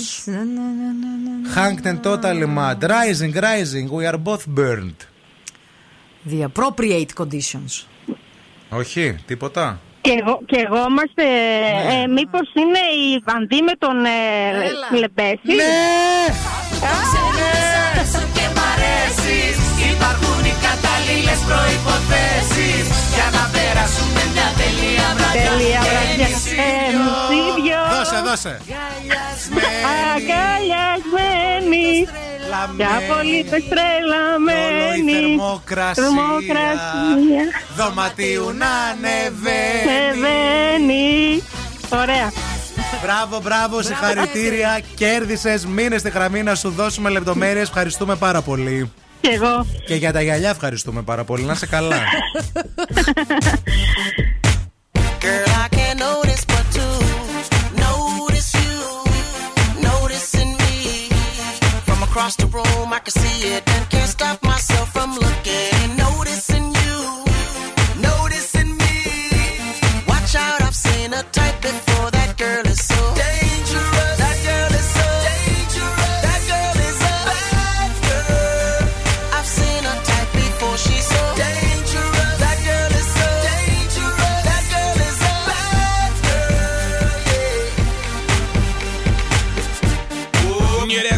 Hacked 1.56 1.86
and 1.92 2.00
totally 2.04 2.48
mad. 2.60 2.78
Rising, 2.84 3.34
rising. 3.50 3.86
We 3.98 4.04
are 4.12 4.20
both 4.30 4.46
burned. 4.60 5.00
The 6.32 6.42
appropriate 6.50 7.14
conditions. 7.22 7.86
Όχι, 8.70 9.16
τίποτα. 9.26 9.80
Και 10.06 10.14
εγώ, 10.22 10.36
και 10.46 10.58
εγώ 10.66 10.80
είμαστε. 10.90 11.24
Ναι. 11.24 12.02
Ε, 12.04 12.08
Μήπως 12.08 12.48
είναι 12.62 12.82
η 13.06 13.24
Βανδί 13.28 13.62
με 13.62 13.72
τον 13.84 14.06
ε, 14.06 14.10
Έλα. 14.70 15.00
Λεμπέση. 15.02 15.56
Σου 18.12 18.24
και 18.36 18.46
μ' 18.56 18.62
αρέσεις 18.72 19.58
Υπάρχουν 19.94 20.45
οι 21.18 21.22
κατάλληλες 21.24 21.40
προϋποθέσεις 21.50 22.84
Για 23.16 23.28
να 23.38 23.44
περάσουμε 23.56 24.22
μια 24.34 24.50
τελεία 24.60 25.08
βραδιά 25.18 25.50
Τέλεια 25.50 25.82
βραδιά. 25.90 26.28
Εμείς 26.28 26.46
οι 26.52 26.56
Ε, 26.68 26.74
δυο. 26.92 27.08
εμείς 27.28 27.46
οι 27.48 27.62
δυο. 27.62 27.82
Δώσε, 27.94 28.20
δώσε. 28.28 28.54
Αγκαλιασμένοι. 30.14 31.90
Και 32.78 32.86
απολύτως 33.00 33.52
Όλο 33.52 33.66
η 33.66 33.70
τρελαμένοι. 33.74 35.12
θερμοκρασία 35.12 36.04
Θερμοκρασία. 36.04 37.44
Δωματίου 37.78 38.46
να 38.62 38.68
ανεβαίνει. 38.90 39.92
Ανεβαίνει. 40.00 41.44
Ωραία. 42.02 42.32
Μπράβο, 43.04 43.40
μπράβο, 43.44 43.82
συγχαρητήρια. 43.82 44.80
Κέρδισες. 44.96 45.66
Μείνες 45.66 46.00
στη 46.00 46.10
γραμμή 46.10 46.44
να 46.44 46.56
σου 46.56 46.70
δώσουμε 46.70 47.10
λεπτομέρειες. 47.10 47.68
Ευχαριστούμε 47.68 48.16
πάρα 48.16 48.42
πολύ. 48.42 48.92
Και 49.26 49.32
εγώ. 49.32 49.66
Και 49.86 49.96
για 49.96 50.12
τα 50.12 50.22
γυαλιά 50.22 50.50
ευχαριστούμε 50.50 51.02
πάρα 51.02 51.24
πολύ. 51.24 51.44
Να 51.44 51.54
είσαι 51.54 51.66
καλά. 51.66 51.98
Girl, 55.24 55.50
I 55.66 55.68
can't 55.78 56.00
notice 56.10 56.44
but 56.54 56.66
to 56.78 56.86
notice 57.88 58.52
you, 58.64 58.78
noticing 59.90 60.52
me. 60.64 60.76
From 61.88 62.00
across 62.08 62.34
the 62.42 62.48
room, 62.56 62.88
I 62.98 63.00
can 63.06 63.14
see 63.22 63.38
it 63.56 63.64
and 63.74 63.84
can't 63.94 64.12
stop 64.18 64.38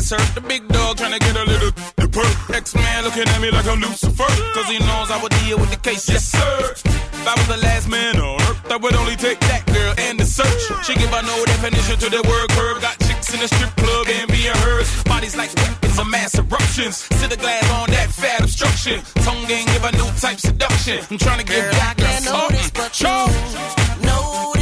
Ooh, 0.08 0.16
yeah, 0.16 0.18
that's 0.18 0.36
her. 0.36 0.42
The 0.42 0.48
big 0.48 0.68
dog 0.68 0.98
trying 0.98 1.14
to 1.14 1.20
get 1.20 1.36
a 1.36 1.44
little 1.46 1.72
the 1.96 2.08
perk. 2.08 2.56
X-Man 2.56 3.04
looking 3.04 3.28
at 3.28 3.42
me 3.42 3.52
like 3.52 3.66
I'm 3.68 3.80
Lucifer. 3.80 4.32
Cause 4.54 4.68
he 4.68 4.80
knows 4.80 5.12
I 5.12 5.20
would 5.22 5.34
deal 5.44 5.60
with 5.60 5.72
the 5.72 5.78
case, 5.78 6.08
yes 6.10 6.26
sir. 6.26 6.74
If 6.74 7.28
I 7.28 7.34
was 7.36 7.48
the 7.48 7.58
last 7.58 7.90
man 7.90 8.18
on 8.20 8.42
earth, 8.42 8.72
I 8.72 8.78
would 8.78 8.96
only 8.96 9.16
take 9.16 9.40
that 9.42 9.66
girl 9.68 9.94
and 9.98 10.20
the 10.20 10.26
search. 10.26 10.62
She 10.86 10.94
give 10.96 11.10
her 11.10 11.24
no 11.24 11.46
definition 11.46 11.98
to 12.00 12.10
the 12.10 12.22
word 12.28 12.50
curve. 12.52 12.82
Got 12.82 13.00
chicks 13.00 13.34
in 13.34 13.40
the 13.40 13.48
strip 13.48 13.74
club 13.76 14.08
and 14.08 14.32
being 14.32 14.56
hers. 14.64 14.88
Bodies 15.04 15.36
like 15.36 15.54
weapons 15.56 16.00
of 16.00 16.08
mass 16.08 16.38
eruptions. 16.38 17.08
Sit 17.20 17.30
the 17.30 17.38
glass 17.38 17.64
on 17.72 17.90
that 17.92 18.10
fat 18.10 18.42
obstruction. 18.42 19.02
Tongue 19.24 19.46
game 19.48 19.66
give 19.68 19.84
a 19.84 19.92
new 19.92 20.10
type 20.20 20.40
seduction. 20.40 21.00
I'm 21.12 21.18
trying 21.18 21.40
to 21.40 21.46
give 21.46 21.64
Girl, 21.64 21.72
that 21.74 21.98
girl 21.98 22.08
can't 22.08 22.26
notice 22.26 22.72
but 22.72 22.94
you. 23.02 24.08
Notice 24.08 24.57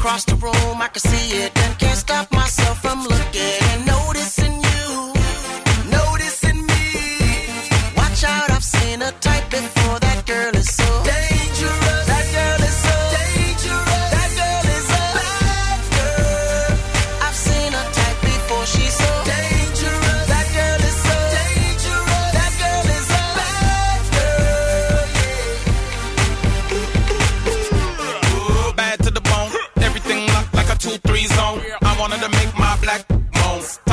across 0.00 0.24
the 0.24 0.34
room, 0.36 0.80
I 0.80 0.88
can 0.88 1.00
see 1.00 1.36
it 1.44 1.52
and 1.58 1.78
can't 1.78 1.98
stop 1.98 2.32
myself 2.32 2.80
from 2.80 3.02
looking 3.02 3.59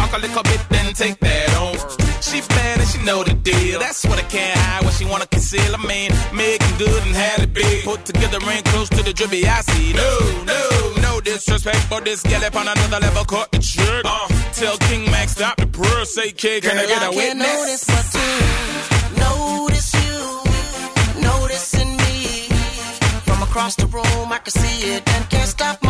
Talk 0.07 0.19
a 0.19 0.21
little 0.21 0.43
bit, 0.43 0.61
then 0.69 0.93
take 0.93 1.19
that 1.19 1.49
on. 1.59 1.75
She 2.21 2.39
bad 2.47 2.79
and 2.79 2.87
she 2.87 2.99
know 3.03 3.23
the 3.23 3.33
deal. 3.33 3.79
That's 3.79 4.05
what 4.05 4.17
I 4.17 4.21
can't 4.23 4.57
hide, 4.57 4.85
what 4.85 4.93
she 4.93 5.03
wanna 5.05 5.25
conceal. 5.27 5.75
I 5.75 5.81
mean, 5.85 6.11
making 6.33 6.77
good 6.77 7.01
and 7.03 7.13
had 7.15 7.39
it 7.43 7.53
big. 7.53 7.83
Put 7.83 8.05
together 8.05 8.39
ring 8.47 8.63
close 8.71 8.87
to 8.89 9.03
the 9.03 9.11
drippy 9.11 9.45
I 9.45 9.59
see. 9.61 9.91
No, 9.93 10.43
no, 10.45 10.61
no 11.01 11.19
disrespect, 11.21 11.87
but 11.89 12.05
this 12.05 12.23
gal 12.23 12.43
up 12.45 12.55
on 12.55 12.67
another 12.69 12.99
level 13.01 13.25
caught 13.25 13.51
the 13.51 13.59
trick. 13.59 14.05
Uh, 14.05 14.27
tell 14.53 14.77
King 14.87 15.11
Max 15.11 15.33
stop 15.33 15.57
the 15.57 15.67
prayer, 15.67 16.05
say 16.05 16.31
kid, 16.31 16.63
can 16.63 16.77
I 16.77 16.85
Girl, 16.85 16.87
get 16.87 16.97
a 16.97 17.11
can't 17.11 17.15
witness? 17.17 17.47
notice 17.59 17.83
but 17.91 18.05
to 18.15 19.19
notice 19.19 19.91
you, 20.03 21.21
noticing 21.21 21.91
me. 21.97 22.47
From 23.27 23.43
across 23.43 23.75
the 23.75 23.87
room, 23.87 24.31
I 24.31 24.39
can 24.39 24.51
see 24.51 24.95
it 24.95 25.03
and 25.09 25.29
can't 25.29 25.49
stop 25.49 25.83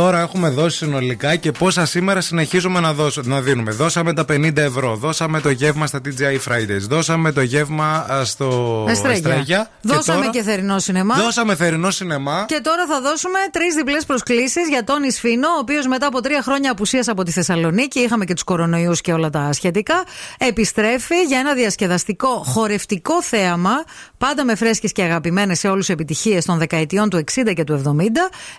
δώρα 0.00 0.20
έχουμε 0.20 0.48
δώσει 0.48 0.76
συνολικά 0.76 1.36
και 1.36 1.52
πόσα 1.52 1.86
σήμερα 1.86 2.20
συνεχίζουμε 2.20 2.80
να, 2.80 2.92
δώσω, 2.92 3.20
να 3.24 3.40
δίνουμε. 3.40 3.70
Δώσαμε 3.70 4.12
τα 4.12 4.24
50 4.28 4.56
ευρώ, 4.56 4.96
δώσαμε 4.96 5.40
το 5.40 5.50
γεύμα 5.50 5.86
στα 5.86 6.00
TGI 6.04 6.48
Fridays, 6.48 6.86
δώσαμε 6.88 7.32
το 7.32 7.40
γεύμα 7.40 8.06
α, 8.10 8.24
στο 8.24 8.46
Αστράγια. 8.88 9.18
Αστράγια. 9.18 9.70
Δώσαμε 9.82 10.18
τώρα- 10.18 10.30
και 10.30 10.42
θερινό 10.42 10.78
σινεμά. 10.78 11.14
Δώσαμε 11.14 11.54
θερινό 11.54 11.90
σινεμά. 11.90 12.44
Και 12.48 12.60
τώρα 12.62 12.86
θα 12.86 13.00
δώσουμε 13.00 13.38
τρεις 13.50 13.74
διπλές 13.74 14.04
προσκλήσεις 14.04 14.68
για 14.68 14.84
τον 14.84 15.02
Ισφίνο, 15.02 15.48
ο 15.48 15.58
οποίος 15.60 15.86
μετά 15.86 16.06
από 16.06 16.20
τρία 16.20 16.42
χρόνια 16.42 16.70
απουσίας 16.70 17.08
από 17.08 17.22
τη 17.22 17.30
Θεσσαλονίκη, 17.30 17.98
είχαμε 17.98 18.24
και 18.24 18.32
τους 18.34 18.42
κορονοϊούς 18.44 19.00
και 19.00 19.12
όλα 19.12 19.30
τα 19.30 19.52
σχετικά, 19.52 20.04
επιστρέφει 20.38 21.22
για 21.22 21.38
ένα 21.38 21.54
διασκεδαστικό 21.54 22.28
χορευτικό 22.46 23.22
θέαμα, 23.22 23.84
πάντα 24.26 24.44
με 24.44 24.54
φρέσκες 24.54 24.92
και 24.92 25.02
αγαπημένες 25.02 25.58
σε 25.58 25.68
όλους 25.68 25.88
επιτυχίες 25.88 26.44
των 26.44 26.58
δεκαετιών 26.58 27.08
του 27.08 27.24
60 27.34 27.52
και 27.54 27.64
του 27.64 27.82
70. 27.86 27.90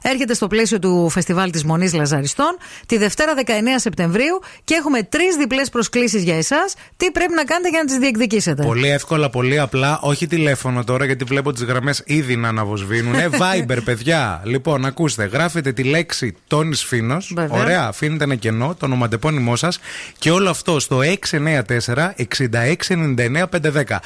Έρχεται 0.02 0.34
στο 0.34 0.48
πλαίσιο 0.48 0.80
του 0.80 1.10
φεστιβάλ 1.10 1.52
της 1.52 1.64
Μονής 1.64 1.94
Λαζαριστών 1.94 2.58
τη 2.86 2.98
Δευτέρα 2.98 3.34
19 3.46 3.50
Σεπτεμβρίου 3.76 4.40
και 4.64 4.74
έχουμε 4.74 5.04
τρεις 5.04 5.36
διπλές 5.36 5.70
προσκλήσεις 5.70 6.24
για 6.24 6.38
εσάς. 6.38 6.74
Τι 6.98 7.12
πρέπει 7.12 7.34
να 7.34 7.44
κάνετε 7.44 7.70
για 7.70 7.80
να 7.80 7.86
τις 7.86 7.98
διεκδικήσετε; 7.98 8.64
Πολύ 8.64 8.90
εύκολα, 8.90 9.30
πολύ 9.30 9.60
απλά. 9.60 10.00
Όχι 10.02 10.28
τηλέφωνο 10.28 10.84
τώρα, 10.84 11.06
γιατί 11.06 11.24
βλέπω 11.24 11.52
τις 11.52 11.64
γραμμές 11.64 12.04
ήδη 12.06 12.36
να 12.36 12.48
αναβοσβήνουν. 12.48 13.14
Ε, 13.14 13.30
Viber, 13.42 13.78
παιδιά. 13.84 14.42
Λοιπόν, 14.46 14.86
ακούστε, 14.86 15.26
γράφετε 15.26 15.72
τη 15.72 15.84
λέξη 15.84 16.36
Τόνις 16.48 16.84
Φίνος. 16.84 17.32
Βέβαια. 17.36 17.62
Ωραία, 17.62 17.84
αφήνετε 17.84 18.24
ένα 18.24 18.36
κενό, 18.36 18.76
το 18.80 18.86
ονοματεπώνυμό 18.86 19.56
σας 19.56 19.80
και 20.18 20.32
όλο 20.32 20.50
αυτό 20.50 20.80
στο 20.80 21.00
694 21.32 22.14
6699 22.38 23.44
510. 23.50 23.98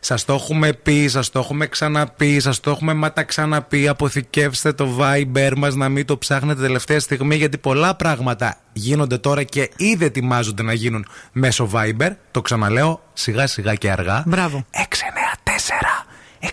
Σας 0.00 0.24
το 0.24 0.34
έχουμε 0.34 0.72
πει, 0.72 0.93
σας 1.08 1.30
το 1.30 1.38
έχουμε 1.38 1.66
ξαναπεί, 1.66 2.40
σας 2.40 2.60
το 2.60 2.70
έχουμε 2.70 2.94
μα 2.94 3.12
τα 3.12 3.22
ξαναπεί. 3.22 3.88
Αποθηκεύστε 3.88 4.72
το 4.72 4.88
Viber 5.00 5.52
μας 5.56 5.74
να 5.74 5.88
μην 5.88 6.06
το 6.06 6.18
ψάχνετε 6.18 6.60
τελευταία 6.60 7.00
στιγμή, 7.00 7.36
γιατί 7.36 7.58
πολλά 7.58 7.94
πράγματα 7.96 8.56
γίνονται 8.72 9.18
τώρα 9.18 9.42
και 9.42 9.70
ήδη 9.76 10.04
ετοιμάζονται 10.04 10.62
να 10.62 10.72
γίνουν 10.72 11.06
μέσω 11.32 11.70
Viber. 11.72 12.10
Το 12.30 12.42
ξαναλέω 12.42 13.02
σιγά 13.12 13.46
σιγά 13.46 13.74
και 13.74 13.90
αργά. 13.90 14.22
Μπράβο. 14.26 14.66
694 14.70 16.06
66 16.40 16.48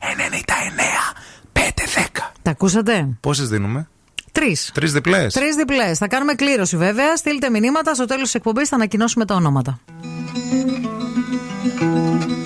99 0.00 1.14
510. 1.52 2.32
Τα 2.42 2.50
ακούσατε; 2.50 3.08
Πόσες 3.20 3.48
δίνουμε, 3.48 3.88
Τρεις. 4.32 4.70
Τρεις 4.74 4.92
διπλές. 4.92 5.34
Τρεις 5.34 5.56
διπλές. 5.56 5.98
Θα 5.98 6.08
κάνουμε 6.08 6.34
κλήρωση 6.34 6.76
βέβαια. 6.76 7.16
Στείλτε 7.16 7.50
μηνύματα. 7.50 7.94
Στο 7.94 8.04
τέλος 8.04 8.22
της 8.22 8.34
εκπομπής 8.34 8.68
θα 8.68 8.76
ανακοινώσουμε 8.76 9.24
τα 9.24 9.34
ονόματα. 9.34 9.80
I 11.78 12.45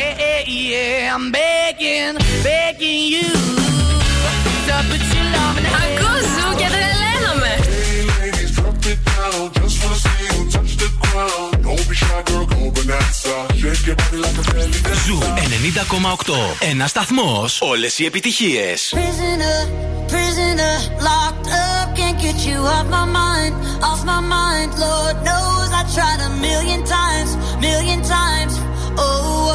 Yeah, 0.00 0.44
yeah, 0.46 1.14
I'm 1.14 1.30
begging, 1.30 2.16
begging 2.42 3.02
you 3.14 3.28
to 4.66 4.76
put 4.88 5.02
your 5.14 5.26
love 5.34 5.58
in 5.60 5.66
Ακούω 5.80 6.16
Ζου 6.32 6.48
και 6.60 6.68
τρελαίνομαι. 6.72 7.52
Hey 7.68 8.00
ladies, 8.10 8.50
drop 8.56 8.84
it 8.92 9.00
down, 9.08 9.42
just 9.58 9.76
wanna 9.82 10.04
see 10.04 10.22
you 10.26 10.40
touch 10.54 10.72
the 10.82 10.88
ground. 11.02 11.52
Don't 11.66 11.84
be 11.88 11.94
shy, 12.02 12.20
girl, 12.28 12.46
go 12.52 12.60
bonanza. 12.76 13.34
Shake 13.60 13.84
your 13.88 13.96
body 14.00 14.18
like 14.24 14.38
a 14.42 14.44
belly 14.52 14.80
dancer. 14.86 15.04
Ζου 15.06 15.18
90,8. 16.28 16.68
Ένα 16.70 16.86
σταθμό, 16.86 17.44
όλε 17.58 17.88
οι 17.96 18.04
επιτυχίε. 18.04 18.74
Prisoner, 18.98 19.58
prisoner, 20.12 20.74
locked 21.08 21.48
up, 21.66 21.86
can't 21.98 22.18
get 22.24 22.38
you 22.48 22.58
off 22.74 22.86
my 22.96 23.06
mind, 23.20 23.54
off 23.90 24.00
my 24.12 24.20
mind. 24.36 24.70
Lord 24.84 25.16
knows 25.28 25.68
I 25.80 25.82
tried 25.96 26.20
a 26.28 26.30
million 26.46 26.80
times, 26.98 27.30
million 27.66 28.00
times. 28.16 28.52
Oh. 29.02 29.49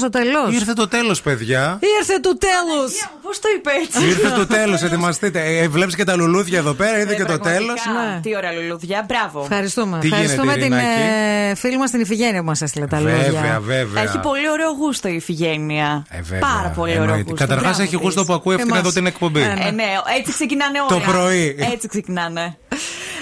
Στο 0.00 0.10
τέλος. 0.10 0.54
Ήρθε 0.54 0.72
το 0.72 0.88
τέλος, 0.88 1.20
παιδιά. 1.22 1.78
Ήρθε 1.98 2.18
το 2.20 2.36
τέλος. 2.38 2.90
Πώς 3.22 3.38
το 3.38 3.48
είπε 3.56 3.70
έτσι; 3.84 4.06
Ήρθε 4.08 4.28
το 4.28 4.46
τέλος, 4.56 4.82
ετοιμαστείτε. 4.82 5.40
Ε, 5.58 5.68
Βλέπεις 5.68 5.94
και 5.96 6.04
τα 6.04 6.16
λουλούδια 6.16 6.58
εδώ 6.58 6.72
πέρα, 6.72 6.98
είδε 7.00 7.14
και 7.14 7.24
το 7.24 7.38
τέλος. 7.38 7.80
Ναι. 7.86 8.20
Τι 8.22 8.36
ωραία 8.36 8.52
λουλούδια. 8.52 9.04
Μπράβο. 9.08 9.40
Ευχαριστούμε. 9.42 9.98
Τι 9.98 10.06
Ευχαριστούμε 10.06 10.52
γίνεται, 10.52 10.60
την 10.68 10.72
Ειρηνάκη; 10.76 11.50
ε, 11.50 11.54
φίλη 11.54 11.78
μας 11.78 11.90
την 11.90 12.00
Ιφηγένεια 12.00 12.40
που 12.40 12.46
μας 12.46 12.62
έστειλε 12.62 12.86
τα 12.86 13.00
λόγια. 13.00 13.16
Βέβαια, 13.18 13.60
βέβαια. 13.60 14.02
Έχει 14.02 14.18
πολύ 14.18 14.50
ωραίο 14.50 14.70
γούστο 14.70 15.08
η 15.08 15.14
Ιφηγένεια. 15.14 16.06
Ε, 16.10 16.20
βέβαια, 16.22 16.38
Πάρα 16.38 16.68
πολύ 16.68 16.90
ωραίο 16.90 17.02
εννοείται. 17.02 17.30
γούστο. 17.30 17.46
Καταρχάς 17.46 17.66
Μπράβο 17.76 17.82
έχει 17.82 17.96
της. 17.96 18.00
γούστο 18.04 18.24
που 18.24 18.32
ακούει 18.32 18.54
αυτήν 18.54 18.70
Εμάς. 18.70 18.80
εδώ 18.82 18.92
την 18.92 19.06
εκπομπή. 19.06 19.40
Ε, 19.40 19.44
ναι. 19.44 19.64
Ε, 19.66 19.70
ναι, 19.70 19.84
έτσι 20.18 20.32
ξεκινάνε 20.32 20.78
Το 20.88 20.94
όλα. 20.94 21.04
πρωί. 21.04 21.56
Έτσι 21.72 21.88
ξεκινάνε. 21.88 22.56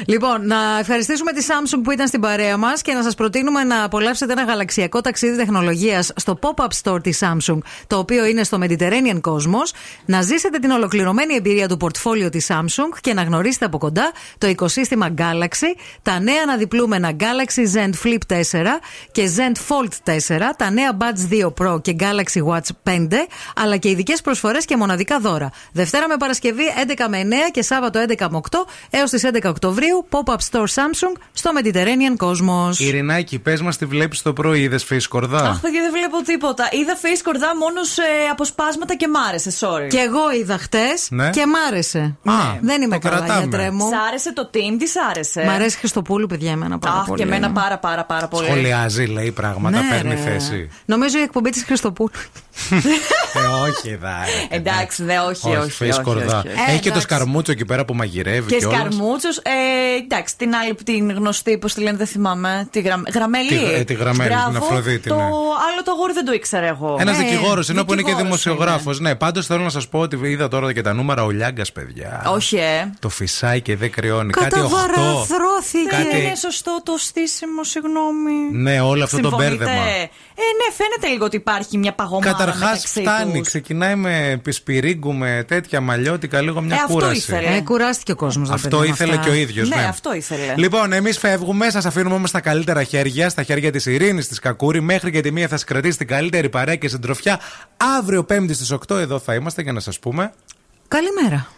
Λοιπόν, 0.07 0.47
να 0.47 0.79
ευχαριστήσουμε 0.79 1.33
τη 1.33 1.47
Samsung 1.49 1.81
που 1.85 1.91
ήταν 1.91 2.09
στην 2.09 2.21
παρέα 2.21 2.57
μας 2.57 2.83
και 2.83 2.93
να 2.93 3.03
σας 3.03 3.15
προτείνουμε 3.15 3.65
να 3.65 3.85
απολαύσετε 3.85 4.33
ένα 4.33 4.43
γαλαξιακό 4.45 5.01
ταξίδι 5.01 5.37
τεχνολογίας 5.37 6.13
στο 6.17 6.39
pop-up 6.43 6.69
store 6.83 7.03
της 7.03 7.23
Samsung, 7.23 7.59
το 7.87 7.99
οποίο 7.99 8.25
είναι 8.25 8.45
στο 8.45 8.59
Mediterranean 8.63 9.21
Cosmos, 9.21 9.71
να 10.05 10.23
ζήσετε 10.23 10.59
την 10.59 10.71
ολοκληρωμένη 10.71 11.35
εμπειρία 11.35 11.69
του 11.69 11.77
πορτφόλιο 11.77 12.29
της 12.29 12.47
Samsung 12.51 12.99
και 13.01 13.15
να 13.15 13.23
γνωρίσετε 13.23 13.65
από 13.65 13.79
κοντά 13.79 14.13
το 14.39 14.47
οικοσύστημα 14.47 15.15
Galaxy, 15.19 15.79
τα 16.03 16.21
νέα 16.21 16.43
αναδιπλούμενα 16.43 17.13
Galaxy 17.21 17.77
Zen 17.79 17.91
Flip 18.05 18.37
4 18.53 18.67
και 19.13 19.31
Zen 19.37 19.53
Fold 19.69 20.13
4, 20.37 20.41
τα 20.57 20.71
νέα 20.71 20.97
Buds 20.99 21.35
2 21.35 21.53
Pro 21.61 21.83
και 21.83 21.97
Galaxy 22.01 22.47
Watch 22.49 22.93
5, 22.93 23.09
αλλά 23.57 23.77
και 23.77 23.89
ειδικές 23.89 24.21
προσφορές 24.21 24.65
και 24.65 24.77
μοναδικά 24.77 25.21
δώρα. 25.21 25.51
Δευτέρα 25.73 26.09
με 26.09 26.17
Παρασκευή 26.17 26.65
11 26.97 27.07
με 27.09 27.23
9 27.23 27.51
και 27.53 27.63
Σάββατο 27.63 28.05
11 28.09 28.27
με 28.31 28.41
8 28.51 28.57
έως 28.91 29.11
τις 29.11 29.25
11 29.25 29.49
Οκτωβρίου, 29.49 29.88
pop-up 30.11 30.37
store 30.51 30.65
Samsung 30.75 31.21
στο 31.33 31.51
Mediterranean 31.61 32.25
Cosmos. 32.27 32.77
Ειρηνάκη, 32.79 33.39
πες 33.39 33.61
μας 33.63 33.77
τι 33.77 33.85
βλέπεις 33.85 34.23
το 34.23 34.33
πρωί, 34.33 34.61
είδες 34.61 34.87
face 34.91 35.03
κορδά; 35.09 35.39
Αχ, 35.49 35.61
παιδιά, 35.61 35.81
δεν 35.83 35.91
βλέπω 35.93 36.23
τίποτα. 36.23 36.69
Είδα 36.73 36.97
face 37.03 37.21
κορδά 37.25 37.57
μόνο 37.57 37.83
σε 37.85 38.03
αποσπάσματα 38.31 38.97
και 38.97 39.09
μ' 39.09 39.17
άρεσε, 39.29 39.53
sorry. 39.61 39.89
Και 39.89 39.99
εγώ 39.99 40.31
είδα 40.41 40.59
χτες 40.59 41.07
Ναι. 41.11 41.31
και 41.31 41.47
μ' 41.47 41.55
άρεσε. 41.69 42.17
Ναι, 42.23 42.33
Δεν 42.61 42.83
είμαι 42.83 42.99
το 42.99 43.09
καλά, 43.09 43.17
κρατάμε. 43.19 43.41
γιατρέ 43.41 43.71
μου. 43.71 43.89
Σ' 43.89 44.09
άρεσε 44.09 44.33
το 44.33 44.51
team, 44.55 44.77
τι 44.79 44.87
σ' 44.87 44.97
άρεσε. 45.11 45.45
Μ' 45.45 45.49
αρέσει 45.51 45.77
Χριστοπούλου, 45.79 46.27
παιδιά, 46.27 46.51
εμένα 46.51 46.79
πάρα 46.79 46.95
Αχ, 46.99 47.07
πολύ. 47.07 47.21
και 47.23 47.27
εμένα 47.27 47.51
πάρα 47.51 47.79
πάρα 47.79 48.05
πάρα 48.05 48.29
πολύ. 48.29 48.47
Σχολιάζει, 48.47 49.05
λέει 49.05 49.31
πράγματα, 49.33 49.81
Ναι, 49.83 49.89
παίρνει 49.91 50.15
ρε. 50.15 50.21
θέση. 50.21 50.69
Νομίζω 50.85 51.19
η 51.19 51.23
εκπομπή 51.23 51.51
της 51.51 51.65
Χριστοπούλου. 51.65 52.11
ε, 53.35 53.69
όχι, 53.69 53.95
δα. 53.97 54.17
Εντάξει, 54.49 55.03
δε, 55.05 55.19
όχι, 55.19 55.57
όχι. 55.57 55.85
face 55.85 55.89
όχι, 55.91 56.01
κορδά. 56.03 56.39
όχι, 56.39 56.49
όχι. 56.49 56.57
Έχει 56.69 56.75
και 56.79 56.83
το 56.83 56.89
εντάξει. 56.89 57.01
σκαρμούτσο 57.01 57.53
εκεί 57.53 57.65
πέρα 57.65 57.85
που 57.85 57.95
μαγειρεύει 57.95 58.47
Και 58.51 58.57
και 58.57 58.67
όλα. 58.67 58.77
σκαρμούτσος. 58.77 59.41
Ε, 59.79 59.97
εντάξει, 60.05 60.37
την 60.37 60.55
άλλη, 60.55 60.75
την 60.85 61.11
γνωστή, 61.11 61.59
πώ 61.59 61.67
τη 61.67 61.81
λένε, 61.81 61.97
δεν 61.97 62.07
θυμάμαι. 62.07 62.69
Τη 62.71 62.81
γραμ... 62.81 63.03
Γραμμελή. 63.15 63.49
Τη- 63.49 63.75
ε, 63.75 63.85
τη 63.85 63.95
Γραμμέλη, 63.95 64.31
την 64.31 64.39
Μπράβο. 64.51 64.65
Αφροδίτη, 64.65 65.09
Το 65.09 65.15
ναι. 65.15 65.23
άλλο 65.23 65.83
το 65.85 65.91
αγόρι 65.91 66.13
δεν 66.13 66.25
το 66.25 66.33
ήξερα 66.33 66.67
εγώ. 66.67 66.97
Ένας 67.01 67.19
Ε, 67.19 67.23
δικηγόρος 67.23 67.69
είναι 67.69 67.85
που 67.85 67.93
είναι 67.93 68.03
και 68.03 68.09
δικηγόρος 68.15 68.43
δημοσιογράφος. 68.43 69.01
Ναι, 69.01 69.15
πάντως 69.15 69.47
θέλω 69.47 69.63
να 69.63 69.69
σας 69.71 69.89
πω 69.89 69.99
ότι 69.99 70.19
είδα 70.23 70.49
τώρα 70.49 70.73
και 70.73 70.83
τα 70.83 70.93
νούμερα 70.93 71.25
ο 71.25 71.31
Λιάγκας, 71.31 71.73
παιδιά. 71.73 72.23
Όχι, 72.35 72.57
ε. 72.57 72.91
Το 72.99 73.09
φυσάει 73.09 73.61
και 73.61 73.77
δεν 73.77 73.91
κρυώνει. 73.91 74.33
Κάτι 74.33 74.45
8. 74.61 74.63
Καταβαραθρώθηκε. 74.63 75.97
Δεν 75.97 76.05
Κάτι- 76.05 76.23
είναι 76.25 76.35
σωστό 76.35 76.81
το 76.85 76.95
στήσιμο, 76.99 77.65
συγγνώμη. 77.65 78.33
Ναι, 78.53 78.81
όλο 78.81 79.05
αυτό 79.05 79.17
το 79.21 79.29
Συμφωνείτε; 79.29 79.57
μπέρδεμα. 79.57 79.87
Ε, 80.41 80.41
ναι, 80.61 80.75
φαίνεται 80.77 81.07
λίγο 81.13 81.25
ότι 81.25 81.37
υπάρχει 81.37 81.79
μια 81.79 81.93
παγωμάρα. 81.93 82.31
Καταρχάς 82.31 82.61
μεταξύ 82.61 83.01
φτάνει. 83.01 83.39
τους. 83.39 83.47
Ξεκινάει 83.49 83.95
με 83.95 84.41
πισπυρίγκου, 84.43 85.13
με 85.15 85.45
τέτοια 85.49 85.81
μαλλιώτικα, 85.81 86.41
λίγο 86.41 86.61
μια 86.61 86.75
Ε, 86.75 86.79
αυτό 86.79 86.93
κούραση. 86.93 87.17
ήθελε. 87.17 87.57
Ε, 87.57 87.61
κουράστηκε 87.61 88.13
ο 88.13 88.17
κόσμος. 88.17 88.51
Αυτό 88.51 88.85
ήθελε 88.85 89.17
και 89.17 89.29
ο 89.29 89.35
ίδιος. 89.35 89.68
Ναι, 89.77 89.85
αυτό 89.85 90.15
ήθελε. 90.15 90.55
Λοιπόν, 90.57 90.93
εμείς 90.93 91.19
φεύγουμε, 91.19 91.71
σας 91.71 91.85
αφήνουμε 91.87 92.15
όμως 92.15 92.29
στα 92.29 92.41
καλύτερα 92.41 92.83
χέρια, 92.83 93.29
στα 93.29 93.43
χέρια 93.43 93.73
της 93.73 93.87
Ειρήνης, 93.87 94.29
της 94.29 94.39
Κακούρη. 94.39 94.81
Μέχρι 94.81 95.11
και 95.11 95.21
τη 95.21 95.31
μία 95.31 95.49
θα 95.49 95.57
σα 95.57 95.65
κρατήσει 95.65 95.99
την 95.99 96.07
καλύτερη 96.07 96.49
παρέα 96.49 96.77
και 96.77 96.89
συντροφιά. 96.89 97.41
Αύριο, 97.99 98.27
5η 98.29 98.55
στις 98.55 98.73
8 98.73 98.97
εδώ 98.97 99.19
θα 99.19 99.35
είμαστε 99.35 99.63
για 99.63 99.73
να 99.73 99.81
σας 99.81 99.99
πούμε. 99.99 100.33
Καλημέρα. 100.89 101.49